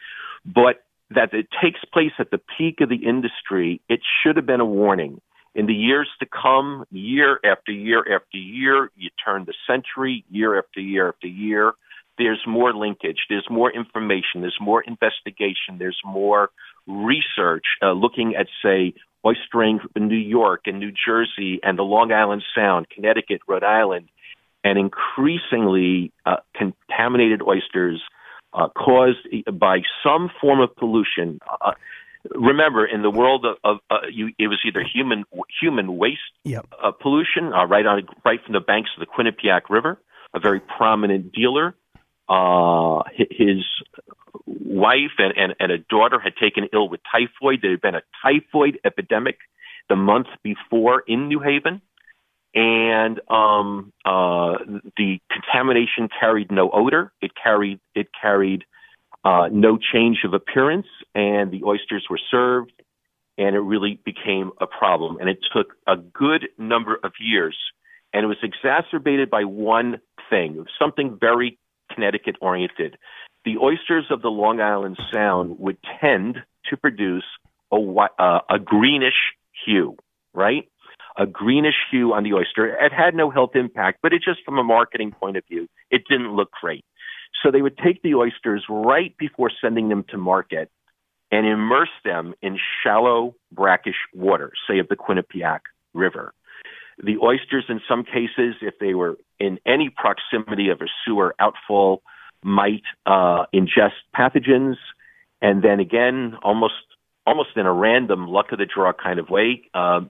but 0.44 0.82
that 1.10 1.32
it 1.34 1.48
takes 1.62 1.80
place 1.92 2.12
at 2.18 2.30
the 2.30 2.40
peak 2.56 2.80
of 2.80 2.88
the 2.88 2.96
industry, 2.96 3.80
it 3.88 4.00
should 4.22 4.36
have 4.36 4.46
been 4.46 4.60
a 4.60 4.66
warning. 4.66 5.20
In 5.54 5.66
the 5.66 5.74
years 5.74 6.08
to 6.20 6.26
come, 6.26 6.84
year 6.90 7.38
after 7.44 7.72
year 7.72 8.00
after 8.00 8.36
year, 8.36 8.90
you 8.96 9.10
turn 9.24 9.46
the 9.46 9.54
century, 9.66 10.24
year 10.30 10.58
after 10.58 10.80
year 10.80 11.08
after 11.08 11.28
year, 11.28 11.74
there's 12.18 12.42
more 12.46 12.72
linkage, 12.74 13.18
there's 13.28 13.46
more 13.50 13.72
information, 13.72 14.40
there's 14.40 14.58
more 14.60 14.82
investigation, 14.82 15.78
there's 15.78 16.00
more 16.04 16.50
research 16.86 17.64
uh, 17.82 17.92
looking 17.92 18.34
at, 18.38 18.46
say, 18.62 18.94
oystering 19.24 19.78
in 19.94 20.08
New 20.08 20.16
York 20.16 20.62
and 20.66 20.78
New 20.78 20.92
Jersey 20.92 21.60
and 21.62 21.78
the 21.78 21.82
Long 21.82 22.12
Island 22.12 22.42
Sound, 22.54 22.88
Connecticut, 22.88 23.40
Rhode 23.48 23.64
Island, 23.64 24.08
and 24.62 24.78
increasingly 24.78 26.12
uh, 26.24 26.36
contaminated 26.54 27.42
oysters 27.42 28.02
uh, 28.52 28.68
caused 28.68 29.18
by 29.52 29.78
some 30.02 30.30
form 30.40 30.60
of 30.60 30.74
pollution. 30.76 31.40
Uh, 31.60 31.72
remember, 32.34 32.86
in 32.86 33.02
the 33.02 33.10
world 33.10 33.44
of, 33.44 33.56
of 33.64 33.78
uh, 33.90 34.06
you, 34.10 34.30
it 34.38 34.48
was 34.48 34.58
either 34.66 34.82
human 34.82 35.24
human 35.60 35.96
waste 35.96 36.20
yep. 36.44 36.66
Uh, 36.82 36.90
pollution, 36.90 37.50
right 37.50 37.86
on 37.86 38.06
right 38.24 38.40
from 38.44 38.54
the 38.54 38.60
banks 38.60 38.90
of 38.96 39.00
the 39.00 39.06
Quinnipiac 39.06 39.62
River, 39.68 40.00
a 40.34 40.40
very 40.40 40.60
prominent 40.60 41.32
dealer. 41.32 41.74
His 43.16 43.64
wife 44.46 45.12
and, 45.18 45.32
and, 45.36 45.54
and 45.60 45.72
a 45.72 45.78
daughter 45.78 46.18
had 46.20 46.36
taken 46.36 46.68
ill 46.72 46.88
with 46.88 47.00
typhoid. 47.10 47.60
There 47.62 47.72
had 47.72 47.80
been 47.80 47.94
a 47.94 48.02
typhoid 48.22 48.78
epidemic 48.84 49.38
the 49.88 49.96
month 49.96 50.28
before 50.42 51.02
in 51.06 51.28
New 51.28 51.40
Haven. 51.40 51.80
And 52.54 53.20
um, 53.28 53.92
uh, 54.04 54.54
the 54.96 55.18
contamination 55.30 56.08
carried 56.18 56.50
no 56.50 56.70
odor. 56.70 57.12
It 57.20 57.32
carried 57.40 57.80
it 57.94 58.08
carried 58.18 58.64
uh, 59.24 59.48
no 59.52 59.76
change 59.76 60.18
of 60.24 60.32
appearance, 60.32 60.86
and 61.14 61.50
the 61.50 61.64
oysters 61.64 62.06
were 62.08 62.20
served, 62.30 62.72
and 63.36 63.54
it 63.54 63.60
really 63.60 64.00
became 64.06 64.52
a 64.60 64.66
problem. 64.66 65.18
And 65.20 65.28
it 65.28 65.38
took 65.54 65.74
a 65.86 65.96
good 65.96 66.48
number 66.56 66.98
of 67.02 67.12
years, 67.20 67.56
and 68.14 68.24
it 68.24 68.26
was 68.26 68.38
exacerbated 68.42 69.28
by 69.28 69.44
one 69.44 70.00
thing, 70.30 70.64
something 70.78 71.18
very 71.20 71.58
Connecticut 71.96 72.36
oriented. 72.40 72.96
The 73.44 73.56
oysters 73.58 74.04
of 74.10 74.22
the 74.22 74.28
Long 74.28 74.60
Island 74.60 74.98
Sound 75.12 75.58
would 75.58 75.78
tend 76.00 76.36
to 76.70 76.76
produce 76.76 77.24
a, 77.72 77.76
uh, 77.76 78.40
a 78.50 78.58
greenish 78.58 79.34
hue, 79.64 79.96
right? 80.34 80.68
A 81.16 81.26
greenish 81.26 81.74
hue 81.90 82.12
on 82.12 82.22
the 82.22 82.34
oyster. 82.34 82.68
It 82.68 82.92
had 82.92 83.14
no 83.14 83.30
health 83.30 83.56
impact, 83.56 84.00
but 84.02 84.12
it 84.12 84.22
just 84.22 84.44
from 84.44 84.58
a 84.58 84.64
marketing 84.64 85.12
point 85.12 85.36
of 85.36 85.44
view, 85.48 85.68
it 85.90 86.02
didn't 86.08 86.36
look 86.36 86.50
great. 86.60 86.84
So 87.42 87.50
they 87.50 87.62
would 87.62 87.78
take 87.78 88.02
the 88.02 88.14
oysters 88.14 88.64
right 88.68 89.16
before 89.18 89.50
sending 89.60 89.88
them 89.88 90.04
to 90.10 90.18
market 90.18 90.70
and 91.32 91.46
immerse 91.46 91.90
them 92.04 92.34
in 92.42 92.58
shallow, 92.82 93.34
brackish 93.52 93.96
water, 94.14 94.52
say 94.68 94.78
of 94.78 94.88
the 94.88 94.96
Quinnipiac 94.96 95.60
River. 95.94 96.32
The 97.02 97.18
oysters, 97.22 97.64
in 97.68 97.80
some 97.88 98.04
cases, 98.04 98.56
if 98.62 98.78
they 98.78 98.94
were 98.94 99.16
in 99.38 99.58
any 99.66 99.90
proximity 99.90 100.70
of 100.70 100.80
a 100.80 100.86
sewer 101.04 101.34
outfall, 101.38 102.02
might 102.42 102.84
uh, 103.04 103.44
ingest 103.54 103.98
pathogens, 104.14 104.76
and 105.42 105.62
then 105.62 105.80
again, 105.80 106.36
almost 106.42 106.74
almost 107.26 107.50
in 107.56 107.66
a 107.66 107.72
random 107.72 108.28
luck 108.28 108.52
of 108.52 108.58
the 108.58 108.66
draw 108.66 108.92
kind 108.92 109.18
of 109.18 109.28
way, 109.28 109.62
uh, 109.74 110.00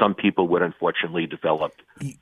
some 0.00 0.14
people 0.14 0.48
would 0.48 0.62
unfortunately 0.62 1.26
develop 1.26 1.72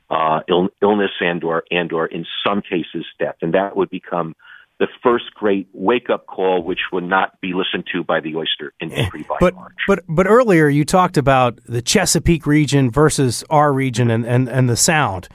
uh, 0.09 0.41
Ill- 0.47 0.69
illness 0.81 1.11
and 1.19 1.43
or 1.43 1.63
and 1.71 1.91
or 1.91 2.05
in 2.05 2.25
some 2.45 2.61
cases 2.61 3.05
death, 3.19 3.35
and 3.41 3.53
that 3.53 3.75
would 3.75 3.89
become 3.89 4.35
the 4.83 4.89
first 5.01 5.33
great 5.33 5.69
wake 5.71 6.09
up 6.09 6.27
call, 6.27 6.61
which 6.61 6.79
would 6.91 7.05
not 7.05 7.39
be 7.39 7.53
listened 7.53 7.85
to 7.93 8.03
by 8.03 8.19
the 8.19 8.35
oyster 8.35 8.73
industry 8.81 9.25
by 9.29 9.37
but, 9.39 9.55
large. 9.55 9.75
But 9.87 10.03
but 10.09 10.27
earlier 10.27 10.67
you 10.67 10.83
talked 10.83 11.15
about 11.15 11.57
the 11.65 11.81
Chesapeake 11.81 12.45
region 12.45 12.91
versus 12.91 13.45
our 13.49 13.71
region 13.71 14.11
and, 14.11 14.25
and, 14.25 14.49
and 14.49 14.69
the 14.69 14.75
Sound. 14.75 15.29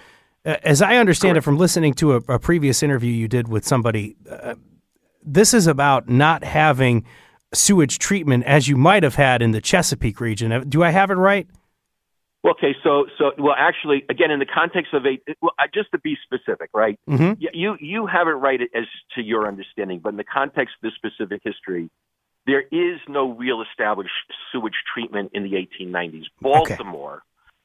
As 0.45 0.83
I 0.83 0.97
understand 0.97 1.33
Correct. 1.35 1.45
it 1.45 1.47
from 1.47 1.57
listening 1.57 1.95
to 1.95 2.13
a, 2.13 2.17
a, 2.29 2.39
previous 2.39 2.83
interview 2.83 3.11
you 3.11 3.27
did 3.27 3.49
with 3.49 3.67
somebody, 3.67 4.17
uh, 4.31 4.55
this 5.25 5.55
is 5.55 5.67
about 5.67 6.11
not 6.11 6.45
having 6.45 7.07
sewage 7.55 7.99
treatment 7.99 8.45
as 8.45 8.69
you 8.69 8.77
might 8.77 9.03
have 9.03 9.15
had 9.15 9.41
in 9.41 9.53
the 9.53 9.63
Chesapeake 9.63 10.21
region. 10.21 10.69
Do 10.69 10.83
I 10.83 10.91
have 10.91 11.11
it 11.11 11.15
right? 11.15 11.47
Okay, 12.47 12.75
so 12.85 13.07
so 13.19 13.33
well, 13.37 13.55
actually, 13.59 14.05
again, 14.09 14.31
in 14.31 14.39
the 14.39 14.47
context 14.47 14.95
of 14.95 15.05
a, 15.05 15.19
well, 15.43 15.53
just 15.75 15.91
to 15.91 15.99
be 15.99 16.17
specific, 16.25 16.71
right? 16.73 16.99
Mm-hmm. 17.09 17.43
You 17.53 17.77
you 17.81 18.07
have 18.07 18.29
it 18.29 18.33
right 18.33 18.61
as 18.75 18.85
to 19.17 19.23
your 19.23 19.49
understanding, 19.49 20.01
but 20.03 20.11
in 20.11 20.17
the 20.17 20.25
context 20.25 20.75
of 20.81 20.89
this 20.89 20.95
specific 20.95 21.41
history, 21.43 21.91
there 22.47 22.63
is 22.63 23.01
no 23.09 23.33
real 23.33 23.63
established 23.63 24.13
sewage 24.53 24.77
treatment 24.95 25.33
in 25.35 25.43
the 25.43 25.53
1890s. 25.53 26.25
Baltimore 26.41 27.15
okay. 27.15 27.21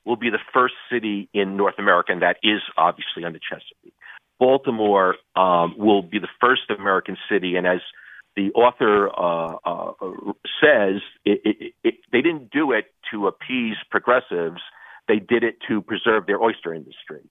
will 0.05 0.15
be 0.15 0.31
the 0.31 0.39
first 0.53 0.73
city 0.91 1.29
in 1.33 1.55
North 1.55 1.75
America, 1.77 2.11
and 2.11 2.23
that 2.23 2.37
is 2.41 2.61
obviously 2.75 3.23
on 3.23 3.33
the 3.33 3.39
Chesapeake. 3.39 3.93
Baltimore 4.39 5.15
um, 5.35 5.75
will 5.77 6.01
be 6.01 6.17
the 6.17 6.27
first 6.41 6.63
American 6.75 7.15
city, 7.29 7.55
and 7.55 7.67
as 7.67 7.79
the 8.35 8.51
author 8.53 9.09
uh, 9.09 9.57
uh, 9.65 10.33
says 10.61 11.01
it, 11.25 11.41
it, 11.43 11.73
it, 11.83 11.93
they 12.11 12.21
didn't 12.21 12.51
do 12.51 12.71
it 12.71 12.85
to 13.11 13.27
appease 13.27 13.75
progressives; 13.89 14.61
they 15.07 15.19
did 15.19 15.43
it 15.43 15.57
to 15.67 15.81
preserve 15.81 16.25
their 16.25 16.41
oyster 16.41 16.73
industry. 16.73 17.21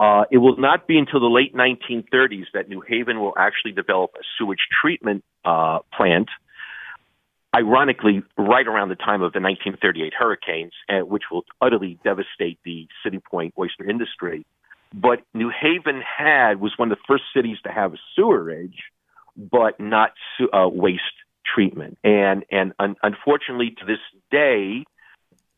Uh, 0.00 0.24
it 0.30 0.38
will 0.38 0.56
not 0.56 0.86
be 0.86 0.98
until 0.98 1.20
the 1.20 1.26
late 1.26 1.54
1930s 1.54 2.46
that 2.54 2.68
New 2.68 2.82
Haven 2.86 3.20
will 3.20 3.34
actually 3.38 3.72
develop 3.72 4.10
a 4.16 4.22
sewage 4.36 4.66
treatment 4.80 5.22
uh, 5.44 5.78
plant. 5.96 6.28
Ironically, 7.54 8.22
right 8.36 8.66
around 8.66 8.88
the 8.88 8.96
time 8.96 9.22
of 9.22 9.32
the 9.32 9.40
1938 9.40 10.12
hurricanes, 10.18 10.72
uh, 10.88 11.04
which 11.06 11.24
will 11.30 11.44
utterly 11.60 11.98
devastate 12.02 12.58
the 12.64 12.88
City 13.04 13.20
Point 13.30 13.54
oyster 13.58 13.88
industry. 13.88 14.44
But 14.94 15.20
New 15.34 15.50
Haven 15.50 16.02
had 16.02 16.60
was 16.60 16.72
one 16.76 16.90
of 16.90 16.98
the 16.98 17.04
first 17.06 17.24
cities 17.34 17.58
to 17.64 17.70
have 17.70 17.92
a 17.94 17.98
sewerage 18.16 18.78
but 19.36 19.78
not 19.80 20.12
uh, 20.52 20.68
waste 20.68 21.02
treatment. 21.54 21.98
And 22.04 22.44
and 22.50 22.72
un- 22.78 22.96
unfortunately, 23.02 23.74
to 23.78 23.86
this 23.86 23.98
day, 24.30 24.84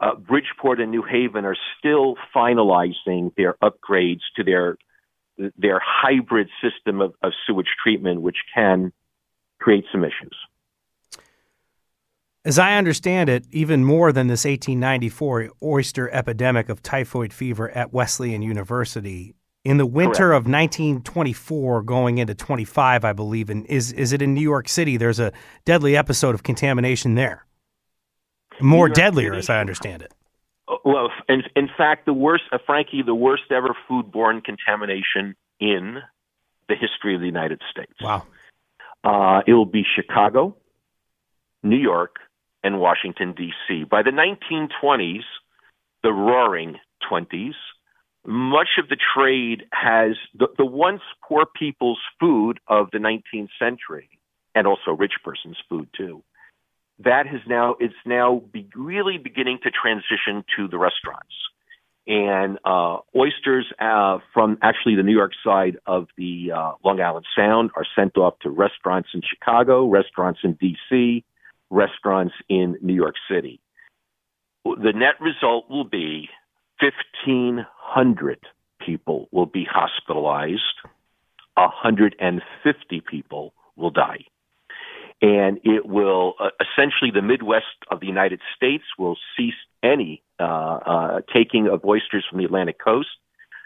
uh, 0.01 0.15
Bridgeport 0.17 0.81
and 0.81 0.91
New 0.91 1.03
Haven 1.03 1.45
are 1.45 1.57
still 1.79 2.17
finalizing 2.35 3.35
their 3.37 3.55
upgrades 3.63 4.21
to 4.37 4.45
their 4.45 4.77
their 5.59 5.81
hybrid 5.85 6.49
system 6.63 7.01
of, 7.01 7.15
of 7.23 7.33
sewage 7.47 7.69
treatment, 7.83 8.23
which 8.23 8.37
can 8.55 8.93
create 9.59 9.85
some 9.91 10.05
issues. 10.05 10.37
As 12.45 12.59
I 12.59 12.77
understand 12.77 13.31
it, 13.31 13.47
even 13.51 13.85
more 13.85 14.13
than 14.13 14.27
this 14.27 14.45
1894 14.45 15.51
oyster 15.63 16.11
epidemic 16.11 16.69
of 16.69 16.83
typhoid 16.83 17.33
fever 17.33 17.71
at 17.71 17.93
Wesleyan 17.93 18.43
University, 18.43 19.35
in 19.65 19.79
the 19.79 19.87
winter 19.87 20.29
Correct. 20.29 20.47
of 20.47 20.53
1924 20.53 21.83
going 21.83 22.19
into 22.19 22.35
25 22.35 23.05
i 23.05 23.13
believe 23.13 23.49
and 23.51 23.67
is 23.67 23.93
is 23.93 24.13
it 24.13 24.23
in 24.23 24.35
new 24.35 24.41
york 24.41 24.69
city? 24.69 24.97
There's 24.97 25.19
a 25.19 25.33
deadly 25.65 25.97
episode 25.97 26.35
of 26.35 26.43
contamination 26.43 27.15
there. 27.15 27.47
More 28.61 28.89
deadlier 28.89 29.31
city, 29.31 29.39
as 29.39 29.51
i 29.51 29.61
understand 29.61 30.03
it. 30.03 30.13
Uh, 30.69 30.77
well 30.85 31.11
in, 31.29 31.43
in 31.57 31.69
fact 31.77 32.07
the 32.07 32.13
worst 32.13 32.45
uh, 32.53 32.59
frankie 32.67 33.03
the 33.03 33.15
worst 33.15 33.45
ever 33.51 33.75
foodborne 33.89 34.45
contamination 34.45 35.35
in 35.59 35.99
the 36.69 36.75
history 36.75 37.15
of 37.15 37.21
the 37.21 37.27
united 37.27 37.61
states. 37.71 37.95
Wow. 38.01 38.27
Uh, 39.03 39.43
it 39.47 39.53
will 39.55 39.67
be 39.67 39.85
chicago 39.97 40.57
new 41.63 41.79
york 41.79 42.17
and 42.63 42.81
washington 42.81 43.33
d.c 43.33 43.85
by 43.85 44.03
the 44.03 44.11
1920s 44.11 45.25
the 46.03 46.13
roaring 46.13 46.77
20s 47.11 47.55
much 48.27 48.69
of 48.79 48.89
the 48.89 48.97
trade 49.15 49.65
has 49.73 50.17
the, 50.35 50.49
the 50.57 50.65
once 50.65 51.03
poor 51.27 51.45
people's 51.47 52.01
food 52.19 52.59
of 52.69 52.89
the 52.93 52.99
19th 52.99 53.51
century 53.59 54.09
and 54.55 54.67
also 54.67 54.93
rich 54.93 55.15
person's 55.25 55.59
food 55.69 55.89
too 55.97 56.23
that 56.99 57.27
has 57.27 57.41
now 57.47 57.75
it's 57.81 57.95
now 58.07 58.43
be, 58.53 58.69
really 58.75 59.19
beginning 59.19 59.59
to 59.63 59.71
transition 59.71 60.45
to 60.57 60.69
the 60.69 60.79
restaurants 60.79 61.35
and 62.07 62.59
uh, 62.65 62.99
oysters 63.17 63.67
uh, 63.81 64.19
from 64.33 64.59
actually 64.63 64.95
the 64.95 65.03
New 65.03 65.15
York 65.15 65.33
side 65.45 65.79
of 65.87 66.07
the 66.19 66.53
uh, 66.55 66.73
Long 66.85 67.01
Island 67.01 67.25
Sound 67.35 67.71
are 67.77 67.87
sent 67.97 68.19
off 68.19 68.35
to 68.43 68.51
restaurants 68.51 69.09
in 69.15 69.23
Chicago, 69.23 69.87
restaurants 69.87 70.41
in 70.45 70.53
D.C., 70.55 71.25
restaurants 71.71 72.35
in 72.49 72.77
New 72.83 72.95
York 72.95 73.15
City. 73.31 73.59
The 74.65 74.93
net 74.95 75.15
result 75.21 75.71
will 75.71 75.85
be 75.85 76.29
1,500 76.81 78.39
people 78.85 79.29
will 79.33 79.47
be 79.47 79.67
hospitalized, 79.71 80.63
150 81.55 83.01
people 83.09 83.55
will 83.77 83.91
die. 83.91 84.25
And 85.23 85.59
it 85.63 85.87
will 85.87 86.35
uh, 86.41 86.51
essentially, 86.61 87.11
the 87.11 87.23
Midwest 87.23 87.65
of 87.91 88.01
the 88.01 88.07
United 88.07 88.41
States 88.57 88.85
will 88.99 89.17
cease 89.37 89.55
any 89.83 90.23
uh, 90.41 90.43
uh, 90.43 91.21
taking 91.33 91.69
of 91.69 91.85
oysters 91.85 92.25
from 92.29 92.39
the 92.39 92.45
Atlantic 92.45 92.79
coast. 92.83 93.09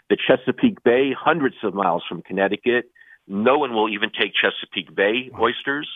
The 0.09 0.17
Chesapeake 0.17 0.83
Bay, 0.83 1.11
hundreds 1.17 1.55
of 1.63 1.73
miles 1.73 2.03
from 2.07 2.21
Connecticut, 2.21 2.85
no 3.27 3.57
one 3.57 3.73
will 3.73 3.89
even 3.89 4.09
take 4.09 4.33
Chesapeake 4.33 4.95
Bay 4.95 5.31
oysters 5.39 5.87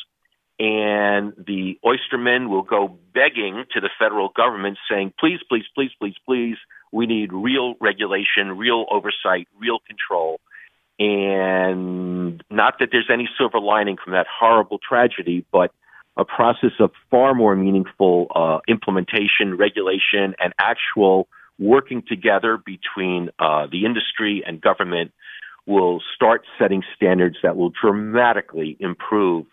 and 0.64 1.34
the 1.46 1.78
oystermen 1.84 2.48
will 2.48 2.62
go 2.62 2.98
begging 3.14 3.66
to 3.74 3.82
the 3.82 3.90
federal 4.00 4.30
government 4.30 4.78
saying, 4.90 5.12
please, 5.20 5.40
please, 5.50 5.66
please, 5.76 5.92
please, 6.00 6.16
please, 6.26 6.56
we 6.94 7.06
need 7.06 7.34
real 7.34 7.76
regulation, 7.82 8.58
real 8.58 8.86
oversight, 8.90 9.50
real 9.60 9.80
control. 9.86 10.40
And 11.00 12.42
not 12.50 12.76
that 12.80 12.90
there's 12.94 13.10
any 13.12 13.28
silver 13.38 13.60
lining 13.60 13.98
from 14.02 14.14
that 14.14 14.26
horrible 14.40 14.80
tragedy, 14.80 15.46
but 15.52 15.74
a 16.16 16.24
process 16.24 16.72
of 16.80 16.92
far 17.12 17.36
more 17.36 17.58
meaningful 17.58 18.28
uh, 18.34 18.60
implementation, 18.66 19.58
regulation, 19.58 20.34
and 20.40 20.54
actual 20.60 21.28
working 21.60 22.04
together 22.08 22.58
between 22.58 23.32
uh, 23.38 23.68
the 23.70 23.84
industry 23.84 24.44
and 24.48 24.62
government 24.62 25.12
will 25.66 26.02
start 26.16 26.46
setting 26.58 26.84
standards 26.96 27.36
that 27.44 27.58
will 27.58 27.72
dramatically 27.82 28.78
improve 28.80 29.46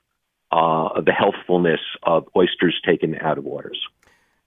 uh, 0.52 1.00
the 1.00 1.12
healthfulness 1.12 1.80
of 2.02 2.28
oysters 2.36 2.78
taken 2.84 3.14
out 3.16 3.38
of 3.38 3.44
waters. 3.44 3.80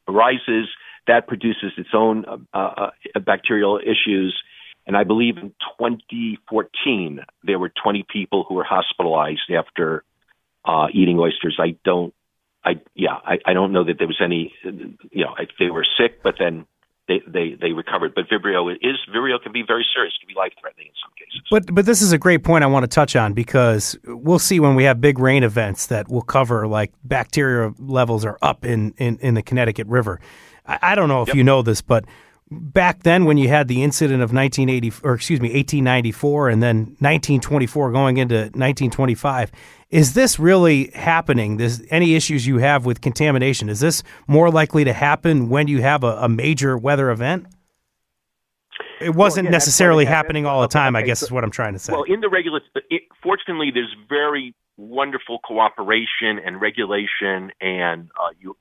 rises, 0.08 0.67
that 1.09 1.27
produces 1.27 1.73
its 1.77 1.89
own 1.93 2.23
uh, 2.53 2.57
uh, 2.57 3.19
bacterial 3.19 3.79
issues. 3.79 4.35
And 4.85 4.95
I 4.95 5.03
believe 5.03 5.37
in 5.37 5.49
2014 5.79 7.19
there 7.43 7.59
were 7.59 7.71
20 7.83 8.05
people 8.11 8.45
who 8.47 8.55
were 8.55 8.63
hospitalized 8.63 9.51
after 9.51 10.03
uh, 10.65 10.87
eating 10.93 11.17
oysters. 11.19 11.57
I 11.59 11.75
don't, 11.83 12.13
I 12.63 12.81
yeah, 12.93 13.17
I, 13.25 13.39
I 13.45 13.53
don't 13.53 13.71
know 13.71 13.83
that 13.85 13.97
there 13.97 14.07
was 14.07 14.21
any, 14.23 14.53
you 14.63 15.25
know, 15.25 15.35
they 15.57 15.71
were 15.71 15.85
sick, 15.97 16.21
but 16.21 16.35
then 16.37 16.65
they, 17.07 17.21
they, 17.27 17.57
they 17.59 17.71
recovered. 17.71 18.13
But 18.13 18.25
Vibrio 18.29 18.71
is 18.71 18.97
Vibrio 19.13 19.41
can 19.41 19.51
be 19.51 19.63
very 19.65 19.85
serious, 19.93 20.13
can 20.19 20.27
be 20.27 20.35
life 20.35 20.53
threatening 20.61 20.87
in 20.87 20.93
some 21.03 21.11
cases. 21.17 21.41
But 21.49 21.73
but 21.73 21.85
this 21.85 22.01
is 22.03 22.11
a 22.11 22.17
great 22.17 22.43
point 22.43 22.63
I 22.63 22.67
want 22.67 22.83
to 22.83 22.87
touch 22.87 23.15
on 23.15 23.33
because 23.33 23.97
we'll 24.05 24.37
see 24.37 24.59
when 24.59 24.75
we 24.75 24.83
have 24.83 25.01
big 25.01 25.17
rain 25.17 25.43
events 25.43 25.87
that 25.87 26.07
will 26.07 26.21
cover 26.21 26.67
like 26.67 26.93
bacteria 27.03 27.73
levels 27.79 28.25
are 28.25 28.37
up 28.41 28.63
in 28.63 28.93
in, 28.97 29.17
in 29.19 29.33
the 29.33 29.41
Connecticut 29.41 29.87
River. 29.87 30.19
I, 30.69 30.79
I 30.91 30.95
don't 30.95 31.10
know 31.10 31.21
if 31.21 31.29
yep. 31.29 31.38
you 31.38 31.43
know 31.43 31.62
this, 31.62 31.82
but 31.82 32.05
back 32.51 33.03
then 33.03 33.25
when 33.25 33.38
you 33.38 33.47
had 33.47 33.67
the 33.67 33.84
incident 33.84 34.21
of 34.23 34.34
1980 34.34 35.05
or 35.05 35.13
excuse 35.13 35.39
me 35.39 35.49
1894 35.49 36.49
and 36.49 36.63
then 36.63 36.77
1924 36.99 37.91
going 37.91 38.17
into 38.17 38.36
1925 38.36 39.51
is 39.91 40.13
this 40.13 40.38
really 40.38 40.91
happening? 40.91 41.58
This 41.58 41.82
any 41.89 42.13
issues 42.13 42.45
you 42.45 42.60
have 42.60 42.86
with 42.86 43.01
contamination 43.01 43.69
is 43.69 43.79
this 43.79 44.03
more 44.27 44.51
likely 44.51 44.84
to 44.84 44.93
happen 44.93 45.49
when 45.49 45.67
you 45.67 45.82
have 45.82 46.03
a, 46.03 46.17
a 46.17 46.29
major 46.29 46.77
weather 46.77 47.10
event? 47.10 47.47
It 49.01 49.15
wasn't 49.15 49.45
well, 49.45 49.51
yeah, 49.51 49.55
necessarily 49.55 50.05
happening 50.05 50.45
all 50.45 50.62
the 50.62 50.67
time 50.67 50.95
i 50.95 51.01
guess 51.01 51.23
is 51.23 51.32
what 51.32 51.43
i'm 51.43 51.51
trying 51.51 51.73
to 51.73 51.79
say. 51.79 51.93
Well 51.93 52.03
in 52.03 52.21
the 52.21 52.29
regular 52.29 52.60
fortunately 53.23 53.71
there's 53.73 53.95
very 54.08 54.53
wonderful 54.77 55.39
cooperation 55.39 56.39
and 56.45 56.62
regulation 56.62 57.51
and 57.62 58.10
uh, 58.21 58.29
you 58.39 58.55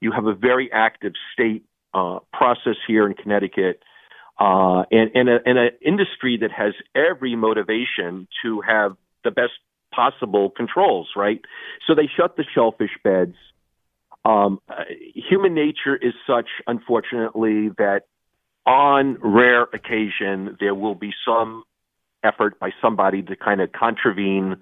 you 0.00 0.12
have 0.12 0.26
a 0.26 0.34
very 0.34 0.70
active 0.72 1.12
state 1.32 1.64
uh, 1.94 2.18
process 2.32 2.76
here 2.86 3.06
in 3.06 3.14
Connecticut, 3.14 3.82
uh, 4.38 4.84
and, 4.90 5.10
and, 5.14 5.28
an 5.28 5.70
industry 5.84 6.38
that 6.40 6.52
has 6.52 6.74
every 6.94 7.34
motivation 7.34 8.28
to 8.42 8.60
have 8.60 8.96
the 9.24 9.30
best 9.30 9.52
possible 9.92 10.50
controls, 10.50 11.08
right? 11.16 11.40
So 11.86 11.94
they 11.94 12.08
shut 12.14 12.36
the 12.36 12.44
shellfish 12.54 12.96
beds. 13.02 13.34
Um, 14.24 14.60
uh, 14.68 14.84
human 15.14 15.54
nature 15.54 15.96
is 15.96 16.12
such, 16.26 16.48
unfortunately, 16.66 17.70
that 17.78 18.02
on 18.66 19.16
rare 19.22 19.62
occasion 19.72 20.56
there 20.60 20.74
will 20.74 20.94
be 20.94 21.12
some 21.26 21.64
effort 22.22 22.58
by 22.60 22.70
somebody 22.82 23.22
to 23.22 23.34
kind 23.34 23.60
of 23.60 23.72
contravene 23.72 24.56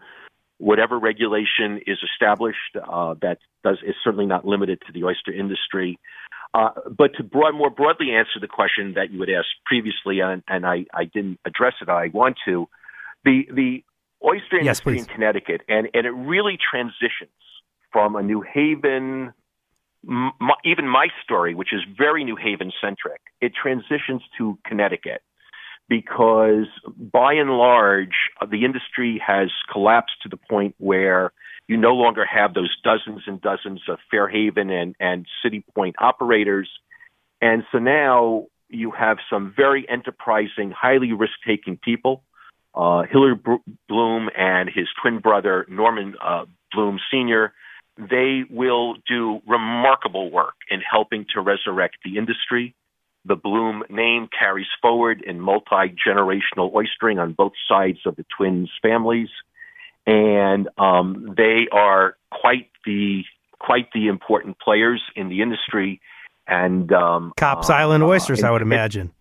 whatever 0.59 0.99
regulation 0.99 1.81
is 1.87 1.99
established. 2.03 2.77
Uh, 2.77 3.15
that 3.23 3.39
does 3.63 3.79
is 3.87 3.95
certainly 4.03 4.27
not 4.27 4.47
limited 4.47 4.81
to 4.87 4.93
the 4.93 5.05
oyster 5.05 5.33
industry. 5.33 5.99
Uh, 6.55 6.71
but 6.97 7.13
to 7.17 7.23
broad, 7.23 7.55
more 7.55 7.71
broadly 7.71 8.13
answer 8.13 8.41
the 8.41 8.47
question 8.47 8.95
that 8.95 9.11
you 9.11 9.21
had 9.21 9.29
asked 9.29 9.49
previously, 9.67 10.21
and, 10.21 10.43
and 10.49 10.65
I, 10.65 10.87
I, 10.95 11.05
didn't 11.05 11.39
address 11.45 11.75
it, 11.83 11.89
I 11.89 12.09
want 12.15 12.37
to. 12.47 12.69
The 13.25 13.43
the 13.53 13.85
oyster 14.25 14.59
industry 14.59 14.99
in 14.99 15.05
Connecticut, 15.05 15.63
and, 15.69 15.89
and 15.93 16.07
it 16.07 16.11
really 16.11 16.57
transitions 16.71 17.31
from 17.93 18.17
a 18.17 18.23
New 18.23 18.41
Haven, 18.41 19.35
m- 20.09 20.33
even 20.65 20.89
my 20.89 21.09
story, 21.23 21.55
which 21.55 21.73
is 21.73 21.81
very 21.97 22.25
New 22.25 22.37
Haven 22.37 22.73
centric, 22.81 23.21
it 23.41 23.53
transitions 23.61 24.23
to 24.39 24.59
Connecticut 24.65 25.23
because 25.89 26.67
by 26.97 27.35
and 27.35 27.51
large, 27.51 28.15
the 28.51 28.65
industry 28.65 29.23
has 29.25 29.51
collapsed 29.71 30.17
to 30.23 30.29
the 30.29 30.37
point 30.37 30.75
where 30.79 31.33
you 31.69 31.77
no 31.77 31.95
longer 31.95 32.25
have 32.25 32.55
those 32.55 32.75
dozens 32.83 33.23
and 33.27 33.41
dozens 33.41 33.83
of 33.89 33.99
Fairhaven 34.11 34.71
and, 34.71 34.95
and 35.01 35.27
City 35.43 35.65
Point 35.75 35.97
operators. 35.99 36.69
And 37.41 37.65
so 37.73 37.79
now 37.79 38.47
you 38.69 38.91
have 38.93 39.19
some 39.31 39.53
very 39.57 39.89
enterprising, 39.89 40.71
highly 40.71 41.13
risk 41.13 41.35
taking 41.47 41.77
people. 41.77 42.23
Uh, 42.75 43.05
Hillard 43.11 43.45
Bloom 43.89 44.29
and 44.37 44.69
his 44.69 44.87
twin 45.01 45.19
brother, 45.19 45.67
Norman 45.69 46.15
uh, 46.23 46.45
Bloom 46.73 46.99
Sr., 47.11 47.53
they 47.99 48.43
will 48.51 48.97
do 49.09 49.41
remarkable 49.47 50.31
work 50.31 50.55
in 50.71 50.81
helping 50.81 51.25
to 51.35 51.41
resurrect 51.41 51.97
the 52.05 52.19
industry. 52.19 52.75
The 53.27 53.37
Bloom 53.37 53.83
name 53.91 54.29
carries 54.39 54.69
forward 54.81 55.23
in 55.23 55.41
multi 55.41 55.95
generational 56.07 56.73
oystering 56.73 57.21
on 57.21 57.33
both 57.33 57.53
sides 57.69 57.99
of 58.07 58.17
the 58.17 58.25
twins' 58.37 58.71
families 58.81 59.29
and 60.07 60.69
um, 60.79 61.35
they 61.37 61.67
are 61.73 62.17
quite 62.31 62.71
the 62.85 63.25
quite 63.59 63.89
the 63.93 64.09
important 64.09 64.59
players 64.59 65.03
in 65.17 65.29
the 65.29 65.43
industry. 65.43 66.01
And 66.47 66.93
um, 66.93 67.33
Copps 67.37 67.71
uh, 67.71 67.75
Island 67.75 68.05
oysters, 68.05 68.43
uh, 68.43 68.49
I 68.49 68.51
would 68.53 68.63
imagine. 68.63 69.13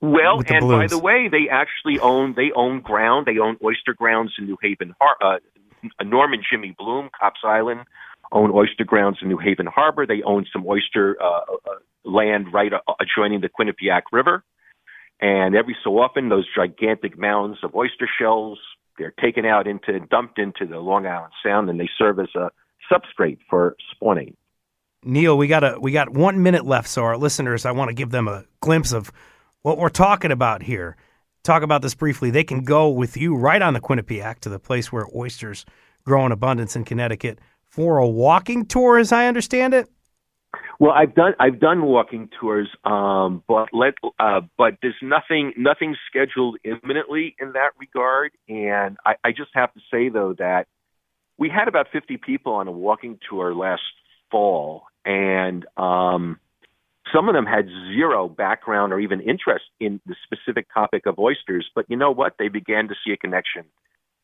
Well, 0.00 0.42
and 0.48 0.68
by 0.68 0.86
the 0.86 0.98
way, 0.98 1.28
they 1.28 1.48
actually 1.50 1.98
own 2.00 2.34
they 2.34 2.50
own 2.54 2.80
ground. 2.80 3.26
They 3.26 3.38
own 3.38 3.56
oyster 3.62 3.94
grounds 3.94 4.34
in 4.38 4.46
New 4.46 4.58
Haven. 4.60 4.94
Uh, 5.00 5.38
Norman 6.02 6.42
Jimmy 6.50 6.74
Bloom, 6.76 7.08
Copps 7.18 7.40
Island, 7.44 7.82
own 8.32 8.50
oyster 8.52 8.84
grounds 8.84 9.18
in 9.22 9.28
New 9.28 9.38
Haven 9.38 9.66
Harbor. 9.66 10.06
They 10.06 10.22
own 10.22 10.46
some 10.52 10.66
oyster 10.66 11.16
uh, 11.20 11.40
uh 11.52 11.74
land 12.04 12.52
right 12.52 12.72
uh, 12.72 12.80
adjoining 13.00 13.40
the 13.40 13.48
Quinnipiac 13.48 14.02
River. 14.12 14.44
And 15.20 15.56
every 15.56 15.76
so 15.82 15.98
often, 15.98 16.28
those 16.28 16.46
gigantic 16.54 17.18
mounds 17.18 17.58
of 17.62 17.74
oyster 17.74 18.08
shells 18.18 18.58
they're 18.98 19.14
taken 19.22 19.46
out 19.46 19.66
into 19.66 20.00
dumped 20.00 20.38
into 20.38 20.66
the 20.66 20.78
Long 20.78 21.06
Island 21.06 21.32
Sound, 21.44 21.70
and 21.70 21.78
they 21.78 21.88
serve 21.96 22.18
as 22.18 22.28
a 22.34 22.50
substrate 22.92 23.38
for 23.48 23.76
spawning. 23.92 24.36
Neil, 25.04 25.38
we 25.38 25.46
got 25.46 25.62
a 25.62 25.78
we 25.80 25.92
got 25.92 26.10
one 26.10 26.42
minute 26.42 26.66
left, 26.66 26.88
so 26.88 27.02
our 27.04 27.16
listeners, 27.16 27.64
I 27.64 27.70
want 27.70 27.88
to 27.88 27.94
give 27.94 28.10
them 28.10 28.28
a 28.28 28.44
glimpse 28.60 28.92
of 28.92 29.12
what 29.62 29.78
we're 29.78 29.88
talking 29.88 30.32
about 30.32 30.62
here. 30.62 30.96
Talk 31.44 31.62
about 31.62 31.82
this 31.82 31.94
briefly. 31.94 32.30
They 32.30 32.44
can 32.44 32.64
go 32.64 32.90
with 32.90 33.16
you 33.16 33.36
right 33.36 33.62
on 33.62 33.74
the 33.74 33.80
Quinnipiac 33.80 34.40
to 34.40 34.48
the 34.48 34.58
place 34.58 34.92
where 34.92 35.06
oysters 35.14 35.64
grow 36.04 36.26
in 36.26 36.32
abundance 36.32 36.74
in 36.74 36.84
Connecticut 36.84 37.38
for 37.78 37.98
a 37.98 38.08
walking 38.08 38.66
tour, 38.66 38.98
as 38.98 39.12
I 39.12 39.28
understand 39.28 39.72
it. 39.72 39.88
Well, 40.80 40.90
I've 40.90 41.14
done 41.14 41.34
I've 41.38 41.60
done 41.60 41.82
walking 41.82 42.28
tours, 42.40 42.68
um, 42.84 43.44
but 43.46 43.68
let 43.72 43.94
uh, 44.18 44.40
but 44.56 44.78
there's 44.82 44.96
nothing 45.00 45.52
nothing 45.56 45.94
scheduled 46.08 46.58
imminently 46.64 47.36
in 47.38 47.52
that 47.52 47.70
regard. 47.78 48.32
And 48.48 48.96
I, 49.06 49.14
I 49.22 49.30
just 49.30 49.50
have 49.54 49.72
to 49.74 49.80
say 49.92 50.08
though 50.08 50.34
that 50.38 50.66
we 51.38 51.48
had 51.48 51.68
about 51.68 51.86
50 51.92 52.16
people 52.16 52.54
on 52.54 52.66
a 52.66 52.72
walking 52.72 53.20
tour 53.30 53.54
last 53.54 53.82
fall, 54.28 54.82
and 55.04 55.64
um, 55.76 56.40
some 57.14 57.28
of 57.28 57.34
them 57.36 57.46
had 57.46 57.66
zero 57.94 58.28
background 58.28 58.92
or 58.92 58.98
even 58.98 59.20
interest 59.20 59.66
in 59.78 60.00
the 60.04 60.16
specific 60.24 60.66
topic 60.74 61.06
of 61.06 61.16
oysters. 61.20 61.70
But 61.76 61.84
you 61.88 61.96
know 61.96 62.10
what? 62.10 62.34
They 62.40 62.48
began 62.48 62.88
to 62.88 62.94
see 63.04 63.12
a 63.12 63.16
connection 63.16 63.66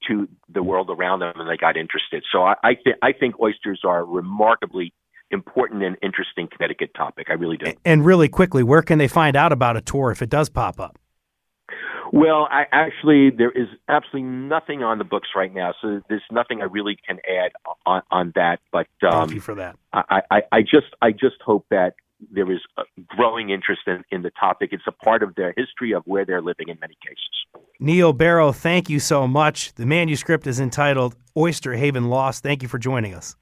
to 0.09 0.29
the 0.53 0.63
world 0.63 0.91
around 0.91 1.21
them, 1.21 1.39
and 1.41 1.49
they 1.49 1.57
got 1.57 1.77
interested. 1.77 2.25
So 2.33 2.43
I 2.43 2.55
I, 2.63 2.75
th- 2.75 2.97
I 3.03 3.13
think 3.13 3.41
oysters 3.41 3.81
are 3.85 4.05
remarkably 4.05 4.93
important 5.31 5.83
and 5.83 5.97
interesting 6.03 6.49
Connecticut 6.49 6.93
topic. 6.95 7.27
I 7.31 7.35
really 7.35 7.57
do. 7.57 7.73
And 7.85 8.05
really 8.05 8.29
quickly, 8.29 8.63
where 8.63 8.83
can 8.83 8.99
they 8.99 9.09
find 9.09 9.37
out 9.37 9.53
about 9.53 9.77
a 9.77 9.81
tour 9.81 10.11
if 10.11 10.23
it 10.23 10.31
does 10.31 10.49
pop 10.49 10.79
up? 10.81 10.99
Well, 12.13 12.47
I, 12.51 12.67
actually, 12.71 13.31
there 13.31 13.51
is 13.51 13.67
absolutely 13.89 14.31
nothing 14.31 14.85
on 14.85 14.99
the 14.99 15.05
books 15.05 15.29
right 15.35 15.53
now, 15.53 15.75
so 15.83 16.01
there's 16.09 16.23
nothing 16.31 16.63
I 16.63 16.67
really 16.67 16.97
can 17.07 17.19
add 17.29 17.53
on, 17.87 18.03
on 18.11 18.33
that. 18.37 18.61
But 18.71 18.87
um, 19.03 19.27
thank 19.29 19.33
you 19.33 19.41
for 19.41 19.57
that. 19.57 19.77
I, 19.93 20.21
I, 20.31 20.43
I 20.53 20.63
just 20.63 20.95
I 21.03 21.11
just 21.11 21.43
hope 21.45 21.67
that 21.71 21.95
there 22.31 22.51
is 22.51 22.61
a 22.79 22.83
growing 23.07 23.51
interest 23.51 23.83
in, 23.87 24.03
in 24.11 24.23
the 24.23 24.31
topic. 24.31 24.71
It's 24.73 24.85
a 24.87 24.93
part 24.93 25.23
of 25.23 25.35
their 25.35 25.55
history 25.57 25.93
of 25.93 26.03
where 26.07 26.25
they're 26.25 26.43
living 26.43 26.69
in 26.69 26.79
many 26.81 26.97
cases. 27.03 27.65
Neil 27.81 28.13
Barrow, 28.13 28.53
thank 28.53 28.89
you 28.89 29.01
so 29.01 29.27
much. 29.27 29.75
The 29.75 29.87
manuscript 29.87 30.47
is 30.47 30.61
entitled 30.61 31.17
Oyster 31.37 31.75
Haven 31.75 32.09
Lost. 32.09 32.43
Thank 32.43 32.63
you 32.63 32.69
for 32.69 32.79
joining 32.79 33.15
us. 33.15 33.37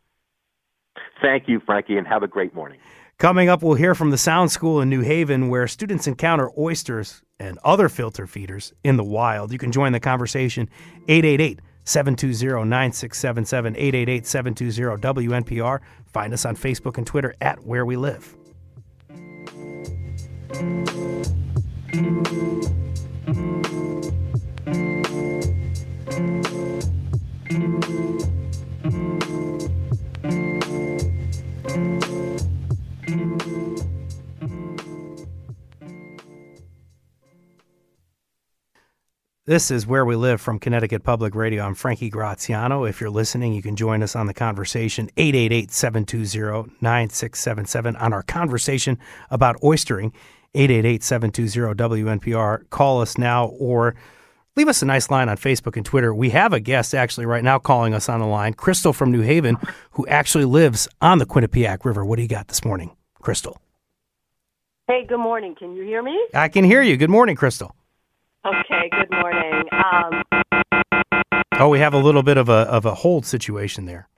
Thank 1.20 1.48
you, 1.48 1.60
Frankie, 1.64 1.96
and 1.96 2.06
have 2.06 2.22
a 2.22 2.28
great 2.28 2.54
morning. 2.54 2.78
Coming 3.18 3.48
up, 3.48 3.62
we'll 3.62 3.74
hear 3.74 3.94
from 3.94 4.10
the 4.10 4.18
Sound 4.18 4.50
School 4.50 4.80
in 4.80 4.88
New 4.88 5.02
Haven, 5.02 5.48
where 5.48 5.68
students 5.68 6.08
encounter 6.08 6.50
oysters 6.58 7.22
and 7.38 7.58
other 7.64 7.88
filter 7.88 8.26
feeders 8.26 8.72
in 8.82 8.96
the 8.96 9.04
wild. 9.04 9.52
You 9.52 9.58
can 9.58 9.70
join 9.70 9.92
the 9.92 10.00
conversation 10.00 10.68
888 11.08 11.60
720 11.84 12.68
9677 12.68 13.76
888 13.76 14.26
720 14.26 15.28
WNPR. 15.28 15.80
Find 16.06 16.32
us 16.32 16.44
on 16.44 16.56
Facebook 16.56 16.98
and 16.98 17.06
Twitter 17.06 17.34
at 17.40 17.64
Where 17.64 17.86
We 17.86 17.96
Live. 17.96 18.36
This 39.44 39.70
is 39.70 39.86
Where 39.86 40.06
We 40.06 40.16
Live 40.16 40.40
from 40.40 40.58
Connecticut 40.58 41.02
Public 41.02 41.34
Radio. 41.34 41.62
I'm 41.62 41.74
Frankie 41.74 42.08
Graziano. 42.08 42.84
If 42.84 43.02
you're 43.02 43.10
listening, 43.10 43.52
you 43.52 43.60
can 43.60 43.76
join 43.76 44.02
us 44.02 44.16
on 44.16 44.26
the 44.26 44.32
conversation 44.32 45.10
888-720-9677 45.18 48.00
on 48.00 48.14
our 48.14 48.22
conversation 48.22 48.98
about 49.30 49.60
oystering 49.60 50.14
888-720-WNPR. 50.54 52.70
Call 52.70 53.00
us 53.00 53.18
now 53.18 53.46
or 53.58 53.94
leave 54.56 54.68
us 54.68 54.82
a 54.82 54.86
nice 54.86 55.10
line 55.10 55.28
on 55.28 55.36
Facebook 55.36 55.76
and 55.76 55.86
Twitter. 55.86 56.14
We 56.14 56.30
have 56.30 56.52
a 56.52 56.60
guest 56.60 56.94
actually 56.94 57.26
right 57.26 57.44
now 57.44 57.58
calling 57.58 57.94
us 57.94 58.08
on 58.08 58.20
the 58.20 58.26
line, 58.26 58.54
Crystal 58.54 58.92
from 58.92 59.10
New 59.10 59.22
Haven, 59.22 59.56
who 59.92 60.06
actually 60.06 60.44
lives 60.44 60.88
on 61.00 61.18
the 61.18 61.26
Quinnipiac 61.26 61.84
River. 61.84 62.04
What 62.04 62.16
do 62.16 62.22
you 62.22 62.28
got 62.28 62.48
this 62.48 62.64
morning, 62.64 62.96
Crystal? 63.20 63.60
Hey, 64.88 65.04
good 65.06 65.18
morning. 65.18 65.54
Can 65.54 65.74
you 65.74 65.84
hear 65.84 66.02
me? 66.02 66.26
I 66.34 66.48
can 66.48 66.64
hear 66.64 66.82
you. 66.82 66.96
Good 66.96 67.10
morning, 67.10 67.36
Crystal. 67.36 67.74
Okay, 68.44 68.90
good 68.90 69.10
morning. 69.10 69.64
Um, 69.72 70.22
oh, 71.58 71.68
we 71.68 71.78
have 71.78 71.94
a 71.94 71.98
little 71.98 72.24
bit 72.24 72.36
of 72.36 72.48
a 72.48 72.52
of 72.52 72.84
a 72.84 72.94
hold 72.94 73.24
situation 73.24 73.86
there. 73.86 74.08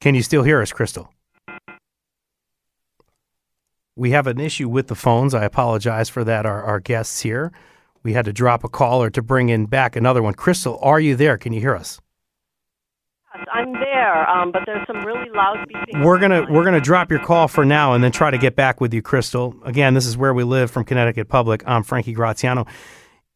Can 0.00 0.14
you 0.14 0.22
still 0.22 0.44
hear 0.44 0.62
us, 0.62 0.72
Crystal? 0.72 1.12
We 3.98 4.12
have 4.12 4.28
an 4.28 4.38
issue 4.38 4.68
with 4.68 4.86
the 4.86 4.94
phones. 4.94 5.34
I 5.34 5.44
apologize 5.44 6.08
for 6.08 6.22
that. 6.22 6.46
Our 6.46 6.62
our 6.62 6.78
guests 6.78 7.20
here, 7.20 7.50
we 8.04 8.12
had 8.12 8.26
to 8.26 8.32
drop 8.32 8.62
a 8.62 8.68
caller 8.68 9.10
to 9.10 9.20
bring 9.20 9.48
in 9.48 9.66
back 9.66 9.96
another 9.96 10.22
one. 10.22 10.34
Crystal, 10.34 10.78
are 10.82 11.00
you 11.00 11.16
there? 11.16 11.36
Can 11.36 11.52
you 11.52 11.60
hear 11.60 11.74
us? 11.74 12.00
I'm 13.52 13.72
there, 13.72 14.28
um, 14.30 14.52
but 14.52 14.62
there's 14.66 14.86
some 14.86 15.04
really 15.04 15.28
loud 15.34 15.66
beeping. 15.68 16.04
We're 16.04 16.20
gonna 16.20 16.46
we're 16.48 16.62
gonna 16.64 16.80
drop 16.80 17.10
your 17.10 17.18
call 17.18 17.48
for 17.48 17.64
now, 17.64 17.92
and 17.94 18.04
then 18.04 18.12
try 18.12 18.30
to 18.30 18.38
get 18.38 18.54
back 18.54 18.80
with 18.80 18.94
you, 18.94 19.02
Crystal. 19.02 19.56
Again, 19.64 19.94
this 19.94 20.06
is 20.06 20.16
where 20.16 20.32
we 20.32 20.44
live 20.44 20.70
from 20.70 20.84
Connecticut 20.84 21.28
Public. 21.28 21.64
I'm 21.66 21.82
Frankie 21.82 22.12
Graziano. 22.12 22.66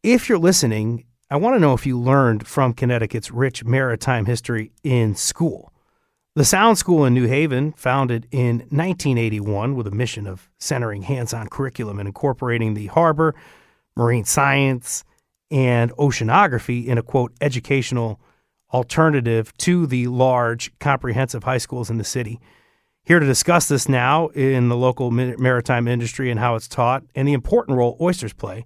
If 0.05 0.29
you're 0.29 0.39
listening, 0.39 1.07
I 1.29 1.37
want 1.39 1.57
to 1.57 1.61
know 1.61 1.75
if 1.75 1.87
you 1.87 1.99
learned 1.99 2.47
from 2.47 2.73
Connecticut's 2.73 3.33
rich 3.33 3.65
maritime 3.65 4.27
history 4.27 4.71
in 4.85 5.17
school. 5.17 5.72
The 6.35 6.47
Sound 6.47 6.79
School 6.79 7.05
in 7.05 7.13
New 7.13 7.27
Haven, 7.27 7.73
founded 7.73 8.27
in 8.31 8.61
1981 8.71 9.77
with 9.77 9.87
a 9.87 9.91
mission 9.91 10.27
of 10.27 10.49
centering 10.59 11.03
hands-on 11.03 11.49
curriculum 11.49 11.99
and 11.99 12.07
incorporating 12.07 12.73
the 12.73 12.87
harbor, 12.87 13.35
marine 13.95 14.25
science, 14.25 15.05
and 15.51 15.93
oceanography 15.97 16.87
in 16.87 16.97
a 16.97 17.03
quote 17.03 17.35
educational 17.43 18.19
alternative 18.73 19.55
to 19.59 19.87
the 19.87 20.07
large 20.07 20.73
comprehensive 20.79 21.45
high 21.45 21.59
schools 21.59 21.91
in 21.91 21.99
the 21.99 22.03
city. 22.03 22.41
Here 23.05 23.21
to 23.21 23.27
discuss 23.27 23.69
this 23.69 23.87
now 23.87 24.29
in 24.29 24.71
the 24.71 24.77
local 24.77 25.11
maritime 25.11 25.87
industry 25.87 26.31
and 26.31 26.41
how 26.41 26.55
it's 26.55 26.67
taught 26.67 27.03
and 27.15 27.29
the 27.29 27.35
important 27.35 27.77
role 27.77 27.99
oysters 28.01 28.33
play 28.33 28.65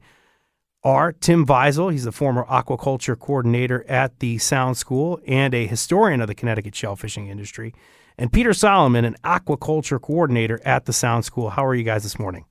are 0.82 1.12
Tim 1.12 1.44
Visel. 1.44 1.90
He's 1.90 2.04
the 2.04 2.12
former 2.12 2.44
aquaculture 2.44 3.18
coordinator 3.18 3.84
at 3.88 4.20
the 4.20 4.38
Sound 4.38 4.76
School 4.76 5.20
and 5.26 5.54
a 5.54 5.66
historian 5.66 6.20
of 6.20 6.28
the 6.28 6.34
Connecticut 6.34 6.74
shellfishing 6.74 7.28
industry, 7.28 7.74
and 8.18 8.32
Peter 8.32 8.54
Solomon, 8.54 9.04
an 9.04 9.16
aquaculture 9.24 10.00
coordinator 10.00 10.60
at 10.64 10.86
the 10.86 10.92
Sound 10.92 11.24
School. 11.24 11.50
How 11.50 11.66
are 11.66 11.74
you 11.74 11.84
guys 11.84 12.02
this 12.02 12.18
morning? 12.18 12.44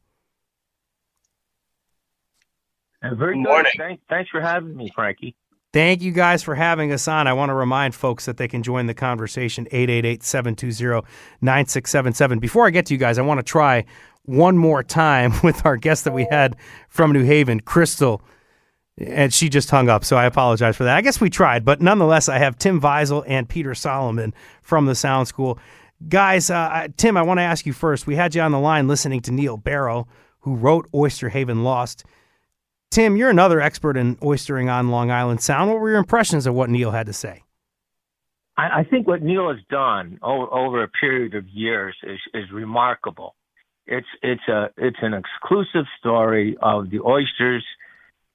Uh, 3.02 3.16
very 3.16 3.36
good. 3.36 3.44
Morning. 3.44 3.72
Thanks, 3.78 4.04
thanks 4.10 4.30
for 4.30 4.42
having 4.42 4.76
me, 4.76 4.92
Frankie. 4.94 5.36
Thank 5.74 6.02
you 6.02 6.12
guys 6.14 6.42
for 6.42 6.56
having 6.56 6.94
us 6.94 7.06
on. 7.06 7.28
I 7.28 7.34
want 7.34 7.50
to 7.50 7.54
remind 7.54 7.94
folks 7.94 8.26
that 8.28 8.38
they 8.38 8.48
can 8.48 8.64
join 8.64 8.86
the 8.86 8.94
conversation 8.94 9.68
888-720-9677. 9.74 12.40
Before 12.40 12.66
I 12.66 12.70
get 12.70 12.86
to 12.86 12.94
you 12.94 12.98
guys, 12.98 13.18
I 13.18 13.24
want 13.24 13.40
to 13.40 13.44
try 13.44 13.84
one 14.26 14.58
more 14.58 14.84
time 14.84 15.34
with 15.44 15.66
our 15.66 15.78
guest 15.78 16.04
that 16.04 16.14
we 16.14 16.28
had 16.30 16.56
from 16.90 17.12
New 17.12 17.24
Haven, 17.24 17.60
Crystal, 17.60 18.22
and 18.98 19.34
she 19.34 19.50
just 19.50 19.70
hung 19.70 19.90
up, 19.90 20.06
so 20.06 20.16
I 20.16 20.26
apologize 20.26 20.78
for 20.78 20.86
that. 20.86 20.96
I 20.96 21.02
guess 21.02 21.20
we 21.20 21.30
tried, 21.30 21.66
but 21.66 21.82
nonetheless, 21.82 22.30
I 22.30 22.38
have 22.38 22.58
Tim 22.58 22.80
Visel 22.80 23.24
and 23.28 23.48
Peter 23.48 23.76
Solomon 23.76 24.34
from 24.62 24.86
the 24.86 24.96
Sound 24.96 25.28
School. 25.28 25.60
Guys, 26.08 26.50
uh, 26.50 26.88
Tim, 26.98 27.18
I 27.18 27.22
want 27.22 27.40
to 27.40 27.44
ask 27.44 27.66
you 27.66 27.74
first. 27.74 28.08
We 28.08 28.16
had 28.16 28.36
you 28.36 28.42
on 28.42 28.52
the 28.52 28.60
line 28.60 28.88
listening 28.88 29.22
to 29.22 29.32
Neil 29.32 29.58
Barrow, 29.58 30.08
who 30.40 30.56
wrote 30.56 30.88
Oyster 30.94 31.30
Haven 31.30 31.64
Lost. 31.64 32.06
Tim, 32.92 33.18
you're 33.18 33.30
another 33.30 33.60
expert 33.60 33.98
in 33.98 34.16
oystering 34.18 34.72
on 34.72 34.90
Long 34.90 35.12
Island 35.12 35.42
Sound. 35.42 35.70
What 35.70 35.80
were 35.80 35.90
your 35.90 36.00
impressions 36.00 36.48
of 36.48 36.54
what 36.54 36.70
Neil 36.70 36.92
had 36.92 37.08
to 37.08 37.14
say? 37.14 37.44
I, 38.58 38.86
think 38.86 39.06
what 39.06 39.22
Neil 39.22 39.50
has 39.50 39.62
done 39.70 40.18
over, 40.22 40.54
over 40.54 40.84
a 40.84 40.88
period 40.88 41.36
of 41.36 41.46
years 41.50 41.96
is, 42.04 42.20
is 42.34 42.50
remarkable. 42.52 43.36
It's 43.88 44.08
it's 44.22 44.48
a 44.48 44.70
it's 44.78 44.98
an 45.02 45.14
exclusive 45.14 45.86
story 46.00 46.58
of 46.62 46.90
the 46.90 47.02
oysters 47.02 47.66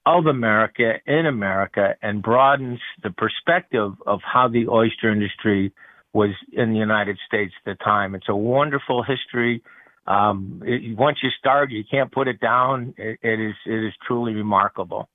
of 0.05 0.25
America 0.25 0.93
in 1.05 1.25
America 1.25 1.95
and 2.01 2.23
broadens 2.23 2.79
the 3.03 3.11
perspective 3.11 3.93
of 4.07 4.19
how 4.23 4.47
the 4.47 4.67
oyster 4.67 5.11
industry 5.11 5.73
was 6.13 6.31
in 6.51 6.71
the 6.73 6.79
United 6.79 7.17
States 7.27 7.53
at 7.65 7.77
the 7.77 7.83
time. 7.83 8.15
It's 8.15 8.29
a 8.29 8.35
wonderful 8.35 9.03
history 9.03 9.61
um, 10.07 10.61
it, 10.65 10.97
once 10.97 11.19
you 11.21 11.29
start, 11.37 11.71
you 11.71 11.83
can't 11.89 12.11
put 12.11 12.27
it 12.27 12.39
down. 12.39 12.93
It, 12.97 13.19
it 13.21 13.39
is 13.39 13.55
it 13.65 13.85
is 13.87 13.93
truly 14.05 14.33
remarkable. 14.33 15.09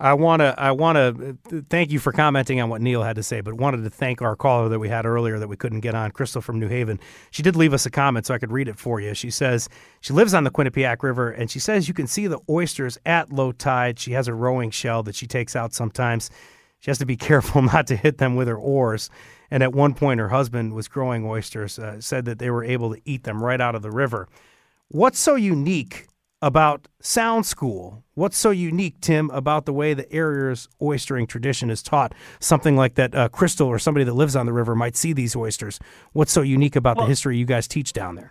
I 0.00 0.14
want 0.14 0.40
to 0.40 0.54
I 0.56 0.70
want 0.70 0.96
to 0.96 1.64
thank 1.68 1.90
you 1.90 1.98
for 1.98 2.12
commenting 2.12 2.60
on 2.60 2.68
what 2.68 2.80
Neil 2.80 3.02
had 3.02 3.16
to 3.16 3.22
say, 3.22 3.40
but 3.40 3.54
wanted 3.54 3.82
to 3.82 3.90
thank 3.90 4.22
our 4.22 4.36
caller 4.36 4.68
that 4.68 4.78
we 4.78 4.88
had 4.88 5.04
earlier 5.04 5.40
that 5.40 5.48
we 5.48 5.56
couldn't 5.56 5.80
get 5.80 5.96
on, 5.96 6.12
Crystal 6.12 6.40
from 6.40 6.60
New 6.60 6.68
Haven. 6.68 7.00
She 7.32 7.42
did 7.42 7.56
leave 7.56 7.74
us 7.74 7.84
a 7.84 7.90
comment, 7.90 8.24
so 8.24 8.32
I 8.32 8.38
could 8.38 8.52
read 8.52 8.68
it 8.68 8.78
for 8.78 9.00
you. 9.00 9.12
She 9.14 9.30
says 9.30 9.68
she 10.00 10.12
lives 10.12 10.34
on 10.34 10.44
the 10.44 10.50
Quinnipiac 10.50 11.02
River, 11.02 11.30
and 11.30 11.50
she 11.50 11.58
says 11.58 11.88
you 11.88 11.94
can 11.94 12.06
see 12.06 12.28
the 12.28 12.38
oysters 12.48 12.96
at 13.04 13.32
low 13.32 13.50
tide. 13.50 13.98
She 13.98 14.12
has 14.12 14.28
a 14.28 14.34
rowing 14.34 14.70
shell 14.70 15.02
that 15.02 15.16
she 15.16 15.26
takes 15.26 15.56
out 15.56 15.74
sometimes. 15.74 16.30
She 16.78 16.90
has 16.92 16.98
to 16.98 17.06
be 17.06 17.16
careful 17.28 17.62
not 17.62 17.88
to 17.88 17.96
hit 17.96 18.18
them 18.18 18.36
with 18.36 18.46
her 18.46 18.58
oars. 18.58 19.10
And 19.50 19.64
at 19.64 19.74
one 19.74 19.94
point, 19.94 20.20
her 20.20 20.28
husband 20.28 20.74
was 20.74 20.86
growing 20.86 21.26
oysters, 21.26 21.76
uh, 21.78 22.00
said 22.00 22.24
that 22.26 22.38
they 22.38 22.50
were 22.50 22.62
able 22.62 22.94
to 22.94 23.00
eat 23.04 23.24
them 23.24 23.42
right 23.42 23.60
out 23.60 23.74
of 23.74 23.82
the 23.82 23.90
river. 23.90 24.28
What's 24.88 25.18
so 25.18 25.34
unique 25.34 26.06
about 26.40 26.88
Sound 27.00 27.46
School? 27.46 28.04
What's 28.14 28.36
so 28.36 28.50
unique, 28.50 29.00
Tim, 29.00 29.30
about 29.30 29.66
the 29.66 29.72
way 29.72 29.94
the 29.94 30.10
area's 30.12 30.68
oystering 30.80 31.28
tradition 31.28 31.70
is 31.70 31.82
taught? 31.82 32.14
Something 32.40 32.76
like 32.76 32.94
that, 32.94 33.14
uh, 33.14 33.28
Crystal 33.28 33.68
or 33.68 33.78
somebody 33.78 34.04
that 34.04 34.14
lives 34.14 34.36
on 34.36 34.46
the 34.46 34.52
river 34.52 34.74
might 34.74 34.96
see 34.96 35.12
these 35.12 35.34
oysters. 35.34 35.78
What's 36.12 36.32
so 36.32 36.42
unique 36.42 36.76
about 36.76 36.96
well, 36.96 37.06
the 37.06 37.10
history 37.10 37.36
you 37.36 37.44
guys 37.44 37.66
teach 37.68 37.92
down 37.92 38.16
there? 38.16 38.30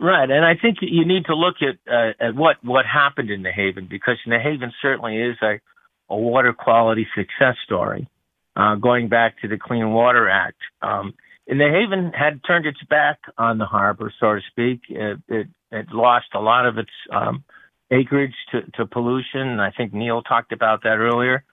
Right, 0.00 0.30
and 0.30 0.44
I 0.44 0.54
think 0.54 0.78
you 0.80 1.04
need 1.04 1.24
to 1.26 1.34
look 1.34 1.56
at 1.60 1.92
uh, 1.92 2.12
at 2.20 2.36
what 2.36 2.56
what 2.62 2.86
happened 2.86 3.30
in 3.30 3.42
New 3.42 3.50
Haven 3.54 3.88
because 3.90 4.16
New 4.26 4.38
Haven 4.38 4.72
certainly 4.80 5.16
is 5.16 5.36
a 5.42 5.60
a 6.08 6.16
water 6.16 6.52
quality 6.52 7.06
success 7.16 7.56
story 7.64 8.08
uh, 8.56 8.76
going 8.76 9.08
back 9.08 9.40
to 9.40 9.48
the 9.48 9.58
Clean 9.58 9.90
Water 9.90 10.28
Act. 10.28 10.58
Um, 10.82 11.14
and 11.46 11.58
the 11.58 11.68
Haven 11.68 12.12
had 12.12 12.40
turned 12.46 12.66
its 12.66 12.82
back 12.90 13.18
on 13.38 13.58
the 13.58 13.64
harbor, 13.64 14.12
so 14.20 14.34
to 14.34 14.40
speak. 14.50 14.82
It, 14.88 15.18
it, 15.28 15.46
it 15.70 15.86
lost 15.92 16.26
a 16.34 16.40
lot 16.40 16.66
of 16.66 16.78
its 16.78 16.90
um, 17.12 17.44
acreage 17.90 18.34
to, 18.52 18.62
to 18.76 18.86
pollution. 18.86 19.60
I 19.60 19.70
think 19.70 19.92
Neil 19.92 20.22
talked 20.22 20.52
about 20.52 20.82
that 20.82 20.98
earlier. 20.98 21.44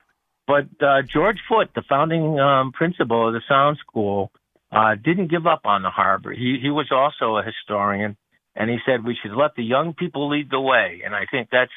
But 0.48 0.68
uh, 0.80 1.02
George 1.02 1.40
Foote, 1.50 1.74
the 1.74 1.84
founding 1.90 2.40
um, 2.40 2.72
principal 2.72 3.28
of 3.28 3.34
the 3.34 3.42
Sound 3.48 3.78
School, 3.80 4.32
uh, 4.72 4.96
didn't 4.96 5.32
give 5.32 5.48
up 5.48 5.62
on 5.66 5.82
the 5.82 5.90
harbor. 5.90 6.32
He, 6.32 6.60
he 6.62 6.70
was 6.70 6.88
also 6.92 7.38
a 7.38 7.44
historian, 7.44 8.16
and 8.56 8.70
he 8.70 8.78
said 8.86 9.04
we 9.04 9.18
should 9.22 9.36
let 9.36 9.56
the 9.56 9.64
young 9.64 9.94
people 9.94 10.30
lead 10.30 10.50
the 10.52 10.60
way. 10.60 11.02
And 11.04 11.16
I 11.16 11.26
think 11.32 11.50
that's 11.52 11.72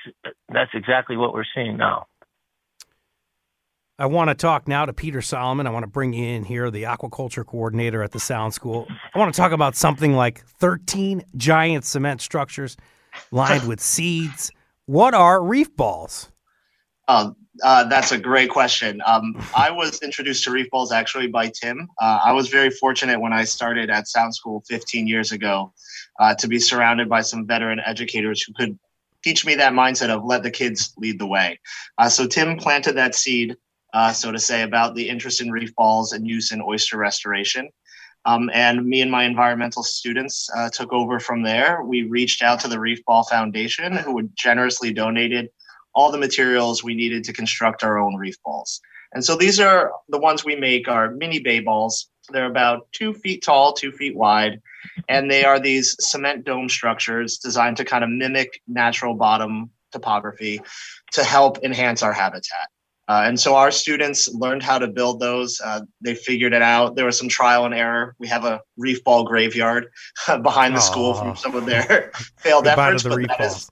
that's 0.49 0.70
exactly 0.74 1.16
what 1.16 1.32
we're 1.32 1.45
seeing 1.55 1.76
now. 1.76 2.07
I 4.01 4.07
want 4.07 4.28
to 4.28 4.34
talk 4.34 4.68
now 4.68 4.86
to 4.86 4.92
Peter 4.92 5.20
Solomon. 5.20 5.66
I 5.66 5.70
want 5.70 5.82
to 5.82 5.88
bring 5.88 6.12
you 6.12 6.24
in 6.24 6.44
here, 6.44 6.70
the 6.70 6.84
aquaculture 6.84 7.44
coordinator 7.44 8.01
at 8.05 8.12
the 8.12 8.20
Sound 8.20 8.55
School. 8.55 8.86
I 9.12 9.18
want 9.18 9.34
to 9.34 9.36
talk 9.36 9.51
about 9.51 9.74
something 9.74 10.12
like 10.12 10.44
13 10.46 11.24
giant 11.36 11.84
cement 11.84 12.20
structures 12.20 12.76
lined 13.32 13.66
with 13.66 13.80
seeds. 13.80 14.53
What 14.86 15.14
are 15.14 15.42
reef 15.42 15.74
balls? 15.74 16.30
Um, 17.09 17.34
uh, 17.64 17.84
that's 17.88 18.12
a 18.12 18.18
great 18.18 18.51
question. 18.51 19.03
Um, 19.05 19.34
I 19.57 19.72
was 19.72 20.01
introduced 20.01 20.44
to 20.44 20.53
reef 20.53 20.70
balls 20.70 20.92
actually 20.92 21.26
by 21.26 21.49
Tim. 21.49 21.88
Uh, 22.01 22.20
I 22.24 22.32
was 22.32 22.49
very 22.49 22.70
fortunate 22.70 23.20
when 23.20 23.32
I 23.32 23.42
started 23.42 23.90
at 23.90 24.07
Sound 24.07 24.32
School 24.32 24.62
15 24.68 25.09
years 25.09 25.32
ago 25.32 25.72
uh, 26.20 26.36
to 26.36 26.46
be 26.46 26.61
surrounded 26.61 27.09
by 27.09 27.22
some 27.22 27.49
veteran 27.49 27.80
educators 27.84 28.42
who 28.42 28.53
could 28.53 28.78
teach 29.24 29.44
me 29.44 29.57
that 29.57 29.72
mindset 29.72 30.11
of 30.11 30.24
let 30.24 30.44
the 30.44 30.53
kids 30.53 30.94
lead 30.99 31.18
the 31.18 31.26
way. 31.26 31.59
Uh, 31.99 32.09
so 32.09 32.28
Tim 32.28 32.57
planted 32.57 32.92
that 32.92 33.16
seed 33.16 33.57
uh, 33.99 34.12
so 34.12 34.30
to 34.30 34.38
say, 34.38 34.62
about 34.62 34.94
the 34.94 35.09
interest 35.09 35.40
in 35.40 35.51
reef 35.51 35.74
balls 35.74 36.12
and 36.12 36.24
use 36.24 36.53
in 36.53 36.62
oyster 36.62 36.96
restoration. 36.96 37.68
Um, 38.24 38.49
and 38.55 38.86
me 38.86 39.01
and 39.01 39.11
my 39.11 39.24
environmental 39.24 39.82
students 39.82 40.49
uh, 40.57 40.68
took 40.70 40.92
over 40.92 41.18
from 41.18 41.42
there. 41.42 41.82
We 41.82 42.03
reached 42.05 42.40
out 42.40 42.61
to 42.61 42.68
the 42.68 42.78
Reef 42.78 43.05
Ball 43.05 43.24
Foundation, 43.24 43.96
who 43.96 44.22
generously 44.34 44.92
donated 44.92 45.49
all 45.96 46.12
the 46.12 46.18
materials 46.18 46.84
we 46.84 46.94
needed 46.94 47.24
to 47.24 47.32
construct 47.32 47.82
our 47.82 47.99
own 47.99 48.14
reef 48.14 48.36
balls. 48.44 48.80
And 49.14 49.24
so 49.24 49.34
these 49.34 49.59
are 49.59 49.90
the 50.09 50.18
ones 50.18 50.44
we 50.44 50.55
make 50.55 50.86
are 50.86 51.11
mini 51.11 51.40
bay 51.40 51.59
balls. 51.59 52.09
They're 52.30 52.46
about 52.46 52.86
two 52.92 53.14
feet 53.14 53.42
tall, 53.42 53.72
two 53.72 53.90
feet 53.90 54.14
wide, 54.14 54.61
and 55.09 55.28
they 55.28 55.44
are 55.44 55.59
these 55.59 55.96
cement 55.99 56.44
dome 56.44 56.68
structures 56.68 57.38
designed 57.38 57.78
to 57.78 57.84
kind 57.84 58.05
of 58.05 58.11
mimic 58.11 58.61
natural 58.68 59.14
bottom 59.14 59.70
topography 59.90 60.61
to 61.14 61.24
help 61.24 61.64
enhance 61.64 62.05
our 62.05 62.12
habitat. 62.12 62.68
Uh, 63.09 63.23
and 63.25 63.41
so 63.41 63.57
our 63.57 63.71
students 63.71 64.33
learned 64.35 64.63
how 64.63 64.79
to 64.79 64.87
build 64.87 65.19
those. 65.19 65.61
Uh, 65.65 65.81
they 66.03 66.15
figured 66.15 66.53
it 66.53 66.61
out. 66.61 66.95
There 66.95 67.07
was 67.07 67.19
some 67.19 67.29
trial 67.29 67.65
and 67.65 67.75
error. 67.75 68.15
We 68.19 68.29
have 68.29 68.45
a 68.45 68.61
reef 68.77 69.03
ball 69.03 69.25
graveyard 69.25 69.87
behind 70.43 70.75
the 70.75 70.81
Aww. 70.81 70.91
school 70.91 71.15
from 71.15 71.35
some 71.35 71.55
of 71.55 71.65
their 71.65 72.13
failed 72.37 72.67
efforts. 72.67 73.03
The 73.05 73.09
but 73.09 73.29
that 73.29 73.41
is, 73.41 73.71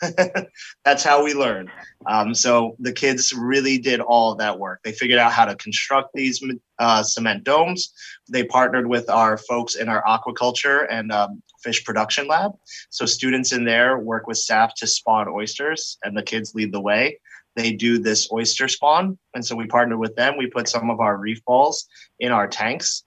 that's 0.84 1.04
how 1.04 1.22
we 1.22 1.34
learn. 1.34 1.70
Um, 2.06 2.34
so 2.34 2.74
the 2.78 2.92
kids 2.92 3.34
really 3.34 3.76
did 3.76 4.00
all 4.00 4.32
of 4.32 4.38
that 4.38 4.58
work. 4.58 4.80
They 4.82 4.92
figured 4.92 5.18
out 5.18 5.32
how 5.32 5.44
to 5.44 5.54
construct 5.56 6.14
these 6.14 6.42
uh, 6.78 7.02
cement 7.02 7.44
domes. 7.44 7.92
They 8.30 8.44
partnered 8.44 8.86
with 8.86 9.10
our 9.10 9.36
folks 9.36 9.74
in 9.74 9.90
our 9.90 10.02
aquaculture 10.04 10.86
and 10.90 11.12
um, 11.12 11.42
fish 11.62 11.84
production 11.84 12.26
lab. 12.28 12.52
So 12.88 13.04
students 13.04 13.52
in 13.52 13.66
there 13.66 13.98
work 13.98 14.26
with 14.26 14.38
staff 14.38 14.74
to 14.76 14.86
spawn 14.86 15.28
oysters, 15.28 15.98
and 16.02 16.16
the 16.16 16.22
kids 16.22 16.54
lead 16.54 16.72
the 16.72 16.80
way 16.80 17.18
they 17.56 17.72
do 17.72 17.98
this 17.98 18.30
oyster 18.32 18.68
spawn. 18.68 19.18
And 19.34 19.44
so 19.44 19.56
we 19.56 19.66
partnered 19.66 19.98
with 19.98 20.16
them. 20.16 20.36
We 20.36 20.46
put 20.46 20.68
some 20.68 20.90
of 20.90 21.00
our 21.00 21.16
reef 21.16 21.44
balls 21.44 21.88
in 22.18 22.32
our 22.32 22.46
tanks, 22.46 23.04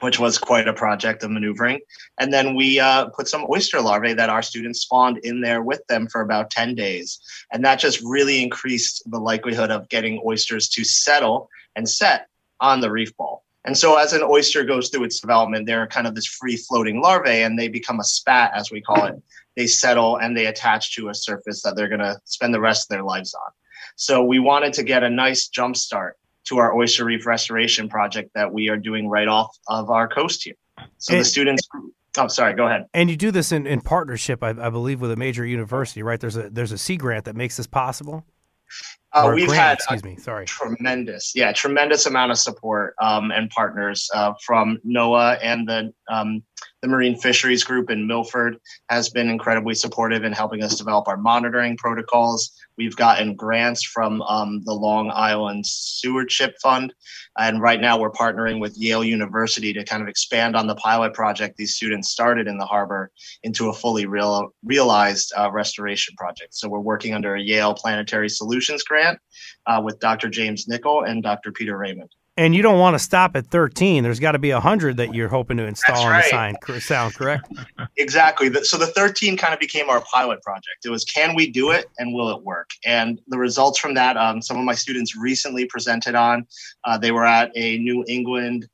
which 0.00 0.18
was 0.18 0.38
quite 0.38 0.68
a 0.68 0.72
project 0.72 1.22
of 1.22 1.30
maneuvering. 1.30 1.80
And 2.18 2.32
then 2.32 2.56
we 2.56 2.80
uh, 2.80 3.06
put 3.06 3.28
some 3.28 3.46
oyster 3.50 3.80
larvae 3.80 4.14
that 4.14 4.30
our 4.30 4.42
students 4.42 4.80
spawned 4.80 5.18
in 5.18 5.40
there 5.40 5.62
with 5.62 5.86
them 5.86 6.08
for 6.08 6.20
about 6.20 6.50
10 6.50 6.74
days. 6.74 7.20
And 7.52 7.64
that 7.64 7.78
just 7.78 8.00
really 8.02 8.42
increased 8.42 9.02
the 9.10 9.20
likelihood 9.20 9.70
of 9.70 9.88
getting 9.88 10.22
oysters 10.26 10.68
to 10.70 10.84
settle 10.84 11.48
and 11.76 11.88
set 11.88 12.28
on 12.60 12.80
the 12.80 12.90
reef 12.90 13.16
ball. 13.16 13.44
And 13.64 13.78
so, 13.78 13.96
as 13.96 14.12
an 14.12 14.24
oyster 14.24 14.64
goes 14.64 14.88
through 14.88 15.04
its 15.04 15.20
development, 15.20 15.66
they're 15.66 15.86
kind 15.86 16.08
of 16.08 16.16
this 16.16 16.26
free 16.26 16.56
floating 16.56 17.00
larvae 17.00 17.42
and 17.42 17.56
they 17.56 17.68
become 17.68 18.00
a 18.00 18.04
spat, 18.04 18.50
as 18.56 18.72
we 18.72 18.80
call 18.80 19.04
it 19.04 19.22
they 19.56 19.66
settle 19.66 20.16
and 20.16 20.36
they 20.36 20.46
attach 20.46 20.94
to 20.96 21.08
a 21.08 21.14
surface 21.14 21.62
that 21.62 21.76
they're 21.76 21.88
going 21.88 22.00
to 22.00 22.18
spend 22.24 22.54
the 22.54 22.60
rest 22.60 22.86
of 22.86 22.94
their 22.94 23.04
lives 23.04 23.34
on. 23.34 23.50
So 23.96 24.22
we 24.22 24.38
wanted 24.38 24.72
to 24.74 24.82
get 24.82 25.02
a 25.02 25.10
nice 25.10 25.48
jump 25.48 25.76
start 25.76 26.16
to 26.44 26.58
our 26.58 26.74
oyster 26.76 27.04
reef 27.04 27.26
restoration 27.26 27.88
project 27.88 28.30
that 28.34 28.52
we 28.52 28.68
are 28.68 28.76
doing 28.76 29.08
right 29.08 29.28
off 29.28 29.56
of 29.68 29.90
our 29.90 30.08
coast 30.08 30.44
here. 30.44 30.54
So 30.98 31.14
and, 31.14 31.20
the 31.20 31.24
students. 31.24 31.68
Oh, 32.16 32.28
sorry. 32.28 32.54
Go 32.54 32.66
ahead. 32.66 32.86
And 32.94 33.10
you 33.10 33.16
do 33.16 33.30
this 33.30 33.52
in, 33.52 33.66
in 33.66 33.80
partnership, 33.80 34.42
I, 34.42 34.50
I 34.50 34.70
believe, 34.70 35.00
with 35.00 35.12
a 35.12 35.16
major 35.16 35.46
university, 35.46 36.02
right? 36.02 36.20
There's 36.20 36.36
a 36.36 36.50
there's 36.50 36.72
a 36.72 36.78
sea 36.78 36.96
grant 36.96 37.26
that 37.26 37.36
makes 37.36 37.56
this 37.56 37.66
possible. 37.66 38.24
Uh, 39.14 39.30
we've 39.34 39.48
grant, 39.48 39.62
had 39.62 39.74
excuse 39.74 40.04
me, 40.04 40.16
sorry, 40.16 40.46
tremendous, 40.46 41.32
yeah, 41.34 41.52
tremendous 41.52 42.06
amount 42.06 42.30
of 42.30 42.38
support 42.38 42.94
um, 43.02 43.30
and 43.30 43.50
partners 43.50 44.08
uh, 44.14 44.32
from 44.44 44.78
NOAA 44.86 45.38
and 45.42 45.68
the 45.68 45.92
um, 46.10 46.42
the 46.80 46.88
Marine 46.88 47.18
Fisheries 47.18 47.62
Group 47.62 47.90
in 47.90 48.06
Milford 48.06 48.56
has 48.88 49.10
been 49.10 49.28
incredibly 49.28 49.74
supportive 49.74 50.24
in 50.24 50.32
helping 50.32 50.62
us 50.62 50.76
develop 50.76 51.08
our 51.08 51.16
monitoring 51.16 51.76
protocols. 51.76 52.52
We've 52.78 52.96
gotten 52.96 53.34
grants 53.34 53.84
from 53.84 54.22
um, 54.22 54.62
the 54.64 54.72
Long 54.72 55.10
Island 55.12 55.66
Stewardship 55.66 56.54
Fund. 56.62 56.94
And 57.38 57.60
right 57.60 57.80
now 57.80 57.98
we're 57.98 58.10
partnering 58.10 58.60
with 58.60 58.76
Yale 58.76 59.04
University 59.04 59.72
to 59.72 59.84
kind 59.84 60.02
of 60.02 60.08
expand 60.08 60.56
on 60.56 60.66
the 60.66 60.74
pilot 60.76 61.14
project 61.14 61.56
these 61.56 61.76
students 61.76 62.10
started 62.10 62.46
in 62.46 62.58
the 62.58 62.66
harbor 62.66 63.10
into 63.42 63.68
a 63.68 63.72
fully 63.72 64.06
real, 64.06 64.54
realized 64.64 65.32
uh, 65.36 65.50
restoration 65.50 66.14
project. 66.16 66.54
So 66.54 66.68
we're 66.68 66.80
working 66.80 67.14
under 67.14 67.34
a 67.34 67.42
Yale 67.42 67.74
Planetary 67.74 68.28
Solutions 68.28 68.82
grant 68.82 69.18
uh, 69.66 69.80
with 69.84 70.00
Dr. 70.00 70.28
James 70.28 70.68
Nickel 70.68 71.04
and 71.04 71.22
Dr. 71.22 71.52
Peter 71.52 71.76
Raymond 71.76 72.10
and 72.36 72.54
you 72.54 72.62
don't 72.62 72.78
want 72.78 72.94
to 72.94 72.98
stop 72.98 73.36
at 73.36 73.46
13 73.46 74.02
there's 74.02 74.20
got 74.20 74.32
to 74.32 74.38
be 74.38 74.52
100 74.52 74.96
that 74.96 75.14
you're 75.14 75.28
hoping 75.28 75.56
to 75.56 75.64
install 75.64 76.08
right. 76.08 76.32
on 76.32 76.52
the 76.52 76.68
sign 76.68 76.80
sound 76.80 77.14
correct? 77.14 77.52
Exactly 77.96 78.52
so 78.64 78.76
the 78.76 78.86
13 78.86 79.36
kind 79.36 79.52
of 79.52 79.60
became 79.60 79.88
our 79.88 80.00
pilot 80.00 80.42
project. 80.42 80.84
It 80.84 80.90
was 80.90 81.04
can 81.04 81.34
we 81.34 81.50
do 81.50 81.70
it 81.70 81.86
and 81.98 82.14
will 82.14 82.30
it 82.30 82.42
work? 82.42 82.70
And 82.84 83.20
the 83.28 83.38
results 83.38 83.78
from 83.78 83.94
that 83.94 84.16
um, 84.16 84.40
some 84.40 84.58
of 84.58 84.64
my 84.64 84.74
students 84.74 85.16
recently 85.16 85.66
presented 85.66 86.14
on 86.14 86.46
uh, 86.84 86.98
they 86.98 87.12
were 87.12 87.26
at 87.26 87.50
a 87.54 87.78
new 87.78 88.04
england 88.08 88.68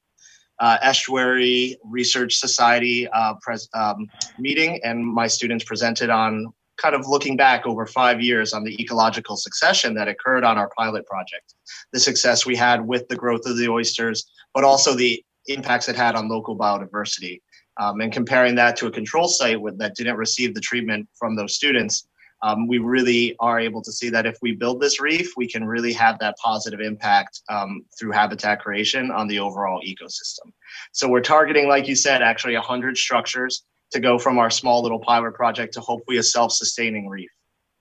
uh, 0.60 0.78
estuary 0.82 1.76
research 1.84 2.34
society 2.34 3.08
uh, 3.08 3.34
pres- 3.40 3.68
um, 3.74 4.08
meeting 4.38 4.80
and 4.84 5.04
my 5.04 5.26
students 5.26 5.64
presented 5.64 6.10
on 6.10 6.52
kind 6.78 6.94
of 6.94 7.06
looking 7.06 7.36
back 7.36 7.66
over 7.66 7.86
five 7.86 8.20
years 8.20 8.52
on 8.52 8.64
the 8.64 8.80
ecological 8.80 9.36
succession 9.36 9.94
that 9.94 10.08
occurred 10.08 10.44
on 10.44 10.56
our 10.56 10.70
pilot 10.76 11.04
project, 11.06 11.54
the 11.92 12.00
success 12.00 12.46
we 12.46 12.56
had 12.56 12.86
with 12.86 13.06
the 13.08 13.16
growth 13.16 13.44
of 13.46 13.58
the 13.58 13.68
oysters, 13.68 14.30
but 14.54 14.64
also 14.64 14.94
the 14.94 15.22
impacts 15.46 15.88
it 15.88 15.96
had 15.96 16.14
on 16.14 16.28
local 16.28 16.56
biodiversity. 16.56 17.40
Um, 17.78 18.00
and 18.00 18.12
comparing 18.12 18.54
that 18.56 18.76
to 18.78 18.86
a 18.86 18.90
control 18.90 19.28
site 19.28 19.60
with, 19.60 19.78
that 19.78 19.94
didn't 19.94 20.16
receive 20.16 20.54
the 20.54 20.60
treatment 20.60 21.08
from 21.18 21.36
those 21.36 21.54
students, 21.54 22.08
um, 22.42 22.68
we 22.68 22.78
really 22.78 23.34
are 23.40 23.58
able 23.58 23.82
to 23.82 23.92
see 23.92 24.10
that 24.10 24.26
if 24.26 24.36
we 24.42 24.52
build 24.52 24.80
this 24.80 25.00
reef, 25.00 25.32
we 25.36 25.48
can 25.48 25.64
really 25.64 25.92
have 25.92 26.18
that 26.20 26.36
positive 26.38 26.80
impact 26.80 27.40
um, 27.48 27.84
through 27.98 28.12
habitat 28.12 28.60
creation 28.60 29.10
on 29.10 29.26
the 29.26 29.38
overall 29.38 29.80
ecosystem. 29.82 30.52
So 30.92 31.08
we're 31.08 31.20
targeting, 31.20 31.68
like 31.68 31.88
you 31.88 31.96
said, 31.96 32.22
actually 32.22 32.54
100 32.54 32.96
structures 32.96 33.64
to 33.92 34.00
go 34.00 34.18
from 34.18 34.38
our 34.38 34.50
small 34.50 34.82
little 34.82 34.98
pilot 34.98 35.34
project 35.34 35.74
to 35.74 35.80
hopefully 35.80 36.18
a 36.18 36.22
self-sustaining 36.22 37.08
reef 37.08 37.30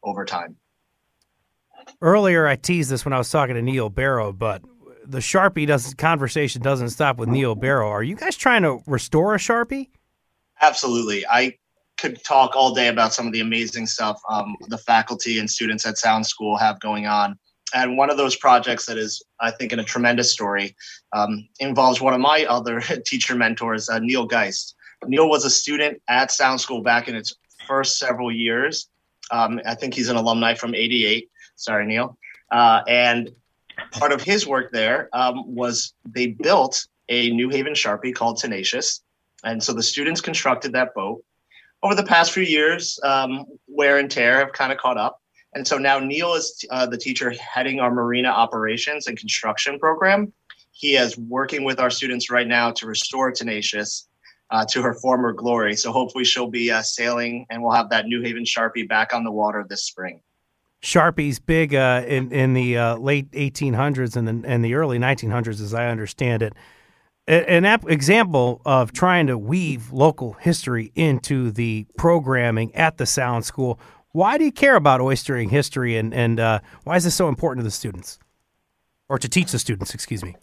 over 0.03 0.26
time. 0.26 0.55
Earlier, 2.01 2.47
I 2.47 2.55
teased 2.55 2.89
this 2.89 3.05
when 3.05 3.14
I 3.14 3.18
was 3.18 3.30
talking 3.30 3.55
to 3.55 3.62
Neil 3.62 3.89
Barrow, 3.89 4.32
but 4.32 4.62
the 5.05 5.20
Sharpie 5.20 5.66
doesn't 5.66 5.97
conversation 5.97 6.62
doesn't 6.62 6.89
stop 6.89 7.18
with 7.18 7.30
Neil 7.30 7.55
Barrow. 7.55 7.89
Are 7.89 8.03
you 8.03 8.16
guys 8.16 8.36
trying 8.36 8.64
to 8.64 8.82
restore 8.86 9.36
a 9.36 9.38
Sharpie? 9.38 9.89
Absolutely. 10.62 11.26
I 11.28 11.55
could 11.97 12.24
talk 12.24 12.55
all 12.55 12.74
day 12.74 12.89
about 12.89 13.14
some 13.14 13.26
of 13.26 13.34
the 13.34 13.39
amazing 13.39 13.88
stuff 13.88 14.22
um, 14.30 14.55
the 14.68 14.78
faculty 14.78 15.39
and 15.39 15.49
students 15.49 15.86
at 15.86 15.97
Sound 15.97 16.26
School 16.26 16.58
have 16.58 16.80
going 16.80 17.08
on. 17.08 17.38
And 17.74 17.97
one 17.97 18.10
of 18.10 18.18
those 18.18 18.36
projects 18.36 18.86
that 18.86 18.97
is, 18.97 19.22
I 19.41 19.51
think, 19.51 19.74
in 19.74 19.80
a 19.80 19.84
tremendous 19.84 20.32
story 20.32 20.76
um, 21.14 21.47
involves 21.60 21.99
one 21.99 22.14
of 22.14 22.22
my 22.22 22.45
other 22.45 22.80
teacher 23.05 23.36
mentors, 23.36 23.89
uh, 23.89 23.99
Neil 23.99 24.26
Geist. 24.26 24.76
Neil 25.06 25.30
was 25.30 25.45
a 25.45 25.50
student 25.50 26.02
at 26.08 26.32
Sound 26.32 26.60
School 26.60 26.82
back 26.82 27.08
in 27.08 27.16
its 27.16 27.36
first 27.68 28.00
several 28.00 28.32
years. 28.32 28.89
Um, 29.32 29.60
I 29.66 29.76
think 29.76 29.93
he's 29.93 30.10
an 30.10 30.16
alumni 30.16 30.54
from 30.54 30.74
88. 30.74 31.30
Sorry, 31.56 31.86
Neil. 31.86 32.18
Uh, 32.52 32.82
and 32.88 33.30
part 33.91 34.12
of 34.12 34.22
his 34.22 34.48
work 34.48 34.72
there 34.72 35.10
um, 35.14 35.54
was 35.54 35.93
they 36.06 36.28
built 36.28 36.88
a 37.10 37.30
New 37.32 37.50
Haven 37.50 37.74
Sharpie 37.74 38.14
called 38.14 38.38
Tenacious. 38.38 39.02
And 39.43 39.64
so 39.64 39.74
the 39.74 39.84
students 39.84 40.22
constructed 40.22 40.74
that 40.74 40.93
boat. 40.93 41.24
Over 41.84 41.95
the 41.95 42.04
past 42.04 42.32
few 42.32 42.43
years, 42.43 43.00
um, 43.04 43.45
wear 43.68 44.00
and 44.00 44.10
tear 44.10 44.39
have 44.39 44.54
kind 44.54 44.72
of 44.72 44.78
caught 44.78 44.98
up. 44.98 45.22
And 45.54 45.68
so 45.68 45.78
now 45.78 46.00
Neil 46.00 46.34
is 46.34 46.66
uh, 46.72 46.86
the 46.86 46.98
teacher 46.98 47.32
heading 47.32 47.80
our 47.80 47.91
marina 47.91 48.30
operations 48.30 49.08
and 49.08 49.18
construction 49.18 49.80
program. 49.80 50.34
He 50.72 50.95
is 50.95 51.18
working 51.18 51.64
with 51.64 51.80
our 51.80 51.89
students 51.89 52.30
right 52.30 52.48
now 52.48 52.72
to 52.72 52.86
restore 52.86 53.32
Tenacious 53.32 54.07
uh, 54.50 54.66
to 54.70 54.82
her 54.82 54.93
former 54.93 55.34
glory. 55.34 55.76
So 55.76 55.91
hopefully 55.91 56.24
she'll 56.24 56.50
be 56.50 56.72
uh, 56.72 56.82
sailing 56.82 57.45
and 57.50 57.62
we'll 57.62 57.74
have 57.74 57.89
that 57.89 58.06
New 58.06 58.22
Haven 58.22 58.43
Sharpie 58.43 58.88
back 58.88 59.14
on 59.14 59.24
the 59.24 59.32
water 59.32 59.66
this 59.68 59.84
spring. 59.84 60.22
Sharpie's 60.82 61.39
big 61.39 61.74
uh, 61.74 62.04
in 62.08 62.32
in 62.32 62.54
the 62.54 62.78
uh, 62.78 62.98
late 62.98 63.32
1800s 63.32 64.16
and 64.16 64.28
the 64.28 64.48
and 64.48 64.64
the 64.64 64.76
early 64.76 65.00
1900s, 65.00 65.60
as 65.60 65.74
I 65.74 65.88
understand 65.88 66.43
it. 66.43 66.54
an 67.28 67.66
ap- 67.66 67.89
example 67.89 68.62
of 68.64 68.93
trying 68.93 69.28
to 69.28 69.38
weave 69.38 69.91
local 69.91 70.34
history 70.34 70.91
into 70.95 71.52
the 71.52 71.88
programming 71.98 72.74
at 72.76 72.98
the 72.98 73.06
Sound 73.08 73.43
School. 73.43 73.80
Why 74.12 74.38
do 74.38 74.45
you 74.45 74.52
care 74.52 74.76
about 74.76 75.02
oystering 75.02 75.50
history, 75.50 75.98
and 75.98 76.14
and 76.14 76.39
uh, 76.39 76.60
why 76.84 76.95
is 76.95 77.04
this 77.04 77.16
so 77.16 77.28
important 77.28 77.64
to 77.64 77.68
the 77.68 77.72
students, 77.72 78.20
or 79.10 79.18
to 79.18 79.28
teach 79.28 79.52
the 79.52 79.60
students? 79.60 79.95
Excuse 79.95 80.24
me. 80.24 80.36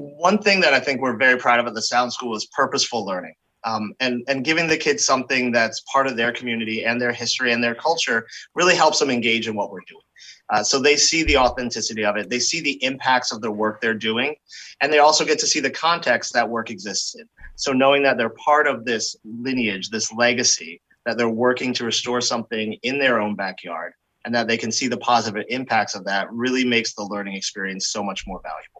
One 0.00 0.38
thing 0.38 0.60
that 0.60 0.72
I 0.72 0.80
think 0.80 1.02
we're 1.02 1.16
very 1.16 1.38
proud 1.38 1.60
of 1.60 1.66
at 1.66 1.74
the 1.74 1.82
Sound 1.82 2.10
School 2.10 2.34
is 2.34 2.46
purposeful 2.46 3.04
learning. 3.04 3.34
Um, 3.64 3.92
and 4.00 4.24
and 4.26 4.42
giving 4.42 4.66
the 4.66 4.78
kids 4.78 5.04
something 5.04 5.52
that's 5.52 5.82
part 5.92 6.06
of 6.06 6.16
their 6.16 6.32
community 6.32 6.86
and 6.86 6.98
their 6.98 7.12
history 7.12 7.52
and 7.52 7.62
their 7.62 7.74
culture 7.74 8.26
really 8.54 8.74
helps 8.74 8.98
them 8.98 9.10
engage 9.10 9.46
in 9.46 9.54
what 9.54 9.70
we're 9.70 9.84
doing. 9.86 10.00
Uh, 10.48 10.62
so 10.64 10.80
they 10.80 10.96
see 10.96 11.22
the 11.24 11.36
authenticity 11.36 12.02
of 12.02 12.16
it. 12.16 12.30
They 12.30 12.38
see 12.38 12.62
the 12.62 12.82
impacts 12.82 13.32
of 13.32 13.42
the 13.42 13.50
work 13.50 13.82
they're 13.82 13.92
doing, 13.92 14.36
and 14.80 14.90
they 14.90 15.00
also 15.00 15.26
get 15.26 15.38
to 15.40 15.46
see 15.46 15.60
the 15.60 15.70
context 15.70 16.32
that 16.32 16.48
work 16.48 16.70
exists 16.70 17.14
in. 17.14 17.28
So 17.56 17.72
knowing 17.72 18.02
that 18.04 18.16
they're 18.16 18.30
part 18.30 18.66
of 18.66 18.86
this 18.86 19.14
lineage, 19.24 19.90
this 19.90 20.10
legacy, 20.10 20.80
that 21.04 21.18
they're 21.18 21.28
working 21.28 21.74
to 21.74 21.84
restore 21.84 22.22
something 22.22 22.78
in 22.82 22.98
their 22.98 23.20
own 23.20 23.36
backyard, 23.36 23.92
and 24.24 24.34
that 24.34 24.48
they 24.48 24.56
can 24.56 24.72
see 24.72 24.88
the 24.88 24.96
positive 24.96 25.44
impacts 25.50 25.94
of 25.94 26.04
that 26.06 26.32
really 26.32 26.64
makes 26.64 26.94
the 26.94 27.02
learning 27.02 27.34
experience 27.34 27.88
so 27.88 28.02
much 28.02 28.26
more 28.26 28.40
valuable. 28.42 28.79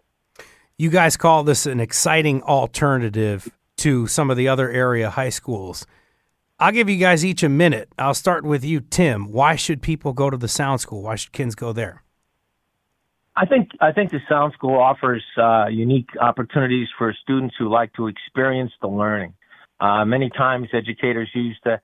You 0.80 0.88
guys 0.88 1.18
call 1.18 1.44
this 1.44 1.66
an 1.66 1.78
exciting 1.78 2.42
alternative 2.42 3.50
to 3.76 4.06
some 4.06 4.30
of 4.30 4.38
the 4.38 4.48
other 4.48 4.70
area 4.70 5.10
high 5.10 5.28
schools. 5.28 5.86
I'll 6.58 6.72
give 6.72 6.88
you 6.88 6.96
guys 6.96 7.22
each 7.22 7.42
a 7.42 7.50
minute. 7.50 7.90
I'll 7.98 8.14
start 8.14 8.46
with 8.46 8.64
you, 8.64 8.80
Tim. 8.80 9.30
Why 9.30 9.56
should 9.56 9.82
people 9.82 10.14
go 10.14 10.30
to 10.30 10.38
the 10.38 10.48
Sound 10.48 10.80
School? 10.80 11.02
Why 11.02 11.16
should 11.16 11.32
kids 11.32 11.54
go 11.54 11.74
there? 11.74 12.02
I 13.36 13.44
think 13.44 13.72
I 13.82 13.92
think 13.92 14.10
the 14.10 14.20
Sound 14.26 14.54
School 14.54 14.78
offers 14.78 15.22
uh, 15.36 15.66
unique 15.66 16.08
opportunities 16.18 16.88
for 16.96 17.12
students 17.12 17.56
who 17.58 17.68
like 17.68 17.92
to 17.96 18.06
experience 18.06 18.72
the 18.80 18.88
learning. 18.88 19.34
Uh, 19.80 20.06
many 20.06 20.30
times, 20.30 20.68
educators 20.72 21.28
use 21.34 21.60
the 21.62 21.78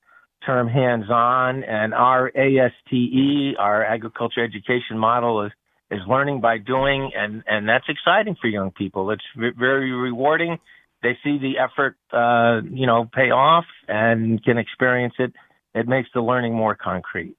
term 0.46 0.68
hands-on, 0.68 1.64
and 1.64 1.92
our 1.92 2.28
ASTE, 2.34 3.58
our 3.58 3.84
agriculture 3.84 4.42
education 4.42 4.96
model, 4.96 5.44
is 5.44 5.52
is 5.90 6.00
learning 6.08 6.40
by 6.40 6.58
doing, 6.58 7.12
and 7.16 7.42
and 7.46 7.68
that's 7.68 7.86
exciting 7.88 8.36
for 8.40 8.48
young 8.48 8.70
people. 8.70 9.10
It's 9.10 9.24
very 9.36 9.92
rewarding 9.92 10.58
they 11.02 11.16
see 11.22 11.38
the 11.38 11.58
effort, 11.58 11.96
uh, 12.12 12.62
you 12.68 12.86
know, 12.86 13.08
pay 13.12 13.30
off 13.30 13.64
and 13.88 14.42
can 14.42 14.58
experience 14.58 15.14
it. 15.18 15.32
It 15.74 15.86
makes 15.86 16.08
the 16.14 16.20
learning 16.20 16.54
more 16.54 16.74
concrete. 16.74 17.36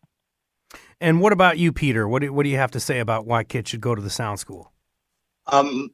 And 1.02 1.22
what 1.22 1.34
about 1.34 1.58
you, 1.58 1.72
Peter? 1.72 2.08
What 2.08 2.22
do, 2.22 2.32
what 2.32 2.44
do 2.44 2.50
you 2.50 2.58
have 2.58 2.72
to 2.72 2.80
say 2.80 3.00
about 3.00 3.26
why 3.26 3.44
kids 3.44 3.70
should 3.70 3.82
go 3.82 3.96
to 3.96 4.02
the 4.02 4.10
Sound 4.10 4.40
School? 4.40 4.72
Um, 5.48 5.90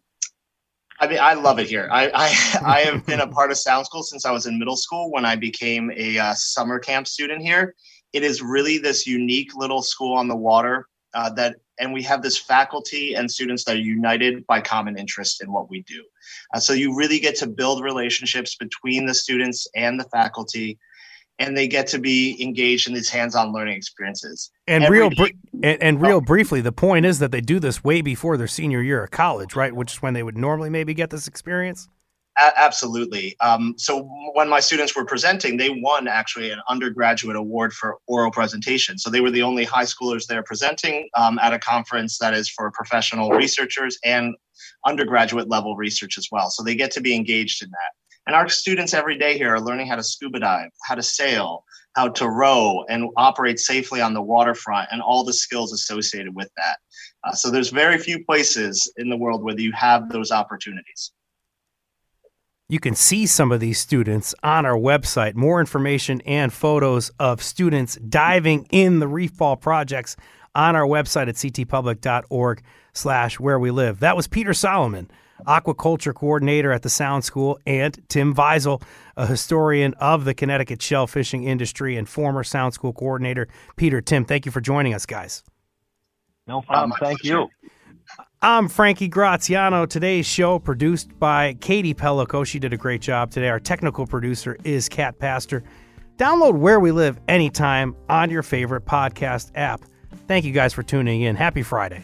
I 1.00 1.08
mean, 1.08 1.20
I 1.20 1.34
love 1.34 1.60
it 1.60 1.68
here. 1.68 1.90
I, 1.92 2.12
I, 2.14 2.60
I 2.66 2.80
have 2.82 3.06
been 3.06 3.22
a 3.22 3.28
part 3.28 3.52
of 3.52 3.58
Sound 3.58 3.86
School 3.86 4.04
since 4.04 4.26
I 4.26 4.32
was 4.32 4.46
in 4.46 4.60
middle 4.60 4.78
school 4.78 5.12
when 5.12 5.26
I 5.26 5.36
became 5.36 5.92
a 5.96 6.20
uh, 6.20 6.34
summer 6.34 6.80
camp 6.80 7.08
student 7.08 7.42
here. 7.42 7.76
It 8.12 8.24
is 8.24 8.42
really 8.42 8.78
this 8.78 9.08
unique 9.08 9.56
little 9.56 9.82
school 9.82 10.16
on 10.16 10.28
the 10.28 10.36
water 10.36 10.88
uh, 11.14 11.32
that 11.32 11.56
and 11.84 11.92
we 11.92 12.02
have 12.02 12.22
this 12.22 12.38
faculty 12.38 13.14
and 13.14 13.30
students 13.30 13.66
that 13.66 13.76
are 13.76 13.80
united 13.80 14.48
by 14.48 14.62
common 14.62 14.98
interest 14.98 15.44
in 15.44 15.52
what 15.52 15.70
we 15.70 15.82
do. 15.82 16.02
Uh, 16.54 16.60
so 16.60 16.72
you 16.72 16.96
really 16.96 17.20
get 17.20 17.36
to 17.36 17.46
build 17.46 17.84
relationships 17.84 18.56
between 18.56 19.06
the 19.06 19.14
students 19.14 19.68
and 19.76 20.00
the 20.00 20.06
faculty, 20.06 20.80
and 21.40 21.58
they 21.58 21.68
get 21.68 21.86
to 21.88 22.00
be 22.00 22.42
engaged 22.42 22.88
in 22.88 22.94
these 22.94 23.10
hands-on 23.10 23.52
learning 23.52 23.76
experiences. 23.76 24.50
And 24.66 24.86
Every 24.86 25.00
real, 25.00 25.10
br- 25.10 25.28
and, 25.62 25.84
and, 25.84 26.02
real 26.02 26.18
oh. 26.18 26.22
briefly, 26.22 26.62
the 26.62 26.72
point 26.72 27.06
is 27.06 27.20
that 27.20 27.32
they 27.32 27.42
do 27.42 27.60
this 27.60 27.84
way 27.84 28.02
before 28.02 28.38
their 28.38 28.48
senior 28.48 28.82
year 28.82 29.04
of 29.04 29.12
college, 29.12 29.54
right? 29.54 29.76
Which 29.76 29.94
is 29.94 30.02
when 30.02 30.14
they 30.14 30.24
would 30.24 30.38
normally 30.38 30.70
maybe 30.70 30.94
get 30.94 31.10
this 31.10 31.28
experience. 31.28 31.90
A- 32.38 32.60
absolutely. 32.60 33.36
Um, 33.40 33.76
so 33.78 34.10
when 34.34 34.50
my 34.50 34.60
students 34.60 34.96
were 34.96 35.06
presenting, 35.06 35.58
they 35.58 35.70
won 35.70 36.08
actually 36.08 36.50
an 36.50 36.62
undergraduate 36.68 37.36
award 37.36 37.74
for 37.74 37.98
oral 38.08 38.32
presentation. 38.32 38.98
So 38.98 39.10
they 39.10 39.22
were 39.22 39.32
the 39.32 39.44
only 39.44 39.64
high 39.64 39.86
schoolers 39.86 40.26
there 40.26 40.44
presenting 40.44 41.10
um, 41.16 41.38
at 41.40 41.54
a 41.54 41.60
conference 41.60 42.18
that 42.18 42.34
is 42.34 42.50
for 42.50 42.72
professional 42.72 43.30
researchers 43.32 43.98
and 44.04 44.36
undergraduate 44.86 45.50
level 45.50 45.76
research 45.76 46.18
as 46.18 46.28
well. 46.32 46.50
So 46.50 46.64
they 46.64 46.76
get 46.76 46.92
to 46.92 47.02
be 47.02 47.16
engaged 47.16 47.64
in 47.64 47.70
that. 47.70 47.92
And 48.26 48.36
our 48.36 48.50
students 48.50 48.94
every 48.94 49.18
day 49.18 49.38
here 49.38 49.54
are 49.54 49.62
learning 49.62 49.88
how 49.88 49.98
to 49.98 50.04
scuba 50.04 50.40
dive, 50.40 50.70
how 50.88 50.96
to 50.96 51.04
sail, 51.04 51.66
how 51.96 52.08
to 52.08 52.30
row 52.30 52.84
and 52.90 53.10
operate 53.18 53.60
safely 53.60 54.02
on 54.02 54.14
the 54.14 54.22
waterfront, 54.22 54.90
and 54.92 55.02
all 55.02 55.24
the 55.24 55.34
skills 55.34 55.74
associated 55.74 56.34
with 56.34 56.50
that. 56.58 56.78
Uh, 57.24 57.34
so 57.34 57.52
there's 57.52 57.70
very 57.70 57.98
few 57.98 58.24
places 58.26 58.92
in 58.98 59.10
the 59.10 59.18
world 59.18 59.44
where 59.44 59.60
you 59.60 59.72
have 59.74 60.10
those 60.10 60.32
opportunities. 60.32 61.12
You 62.74 62.80
can 62.80 62.96
see 62.96 63.28
some 63.28 63.52
of 63.52 63.60
these 63.60 63.80
students 63.80 64.34
on 64.42 64.66
our 64.66 64.76
website. 64.76 65.36
More 65.36 65.60
information 65.60 66.22
and 66.22 66.52
photos 66.52 67.12
of 67.20 67.40
students 67.40 67.98
diving 67.98 68.66
in 68.72 68.98
the 68.98 69.08
reef 69.08 69.38
ball 69.38 69.56
projects 69.56 70.16
on 70.56 70.76
our 70.76 70.88
website 70.88 71.28
at 71.28 71.36
ctpublic.org 71.36 72.64
slash 72.94 73.40
where 73.40 73.60
we 73.60 73.70
live. 73.70 74.00
That 74.00 74.16
was 74.16 74.28
Peter 74.28 74.56
Solomon, 74.56 75.12
aquaculture 75.46 76.16
coordinator 76.16 76.72
at 76.72 76.82
the 76.82 76.90
Sound 76.90 77.24
School, 77.24 77.60
and 77.68 77.96
Tim 78.10 78.34
Visel, 78.34 78.82
a 79.18 79.28
historian 79.28 79.94
of 80.00 80.26
the 80.26 80.34
Connecticut 80.34 80.82
shell 80.82 81.06
fishing 81.06 81.44
industry 81.44 81.96
and 81.96 82.10
former 82.10 82.44
Sound 82.44 82.74
School 82.74 82.92
coordinator. 82.92 83.48
Peter, 83.76 84.02
Tim, 84.02 84.26
thank 84.26 84.48
you 84.48 84.52
for 84.52 84.62
joining 84.62 84.96
us, 84.96 85.06
guys. 85.06 85.44
No 86.48 86.64
problem. 86.64 86.98
Thank 87.00 87.24
you. 87.24 87.50
I'm 88.44 88.68
Frankie 88.68 89.08
Graziano. 89.08 89.86
Today's 89.86 90.26
show 90.26 90.60
produced 90.60 91.18
by 91.18 91.54
Katie 91.62 91.94
Pellico. 91.94 92.46
She 92.46 92.60
did 92.60 92.74
a 92.74 92.78
great 92.78 93.00
job 93.00 93.32
today. 93.32 93.48
Our 93.48 93.62
technical 93.62 94.06
producer 94.06 94.58
is 94.66 94.90
Kat 94.90 95.18
Pastor. 95.18 95.64
Download 96.18 96.58
Where 96.58 96.82
We 96.82 96.92
Live 96.92 97.22
anytime 97.30 97.96
on 98.10 98.30
your 98.30 98.44
favorite 98.44 98.84
podcast 98.84 99.52
app. 99.56 99.80
Thank 100.28 100.44
you 100.44 100.52
guys 100.52 100.74
for 100.74 100.84
tuning 100.84 101.22
in. 101.22 101.38
Happy 101.38 101.64
Friday. 101.64 102.04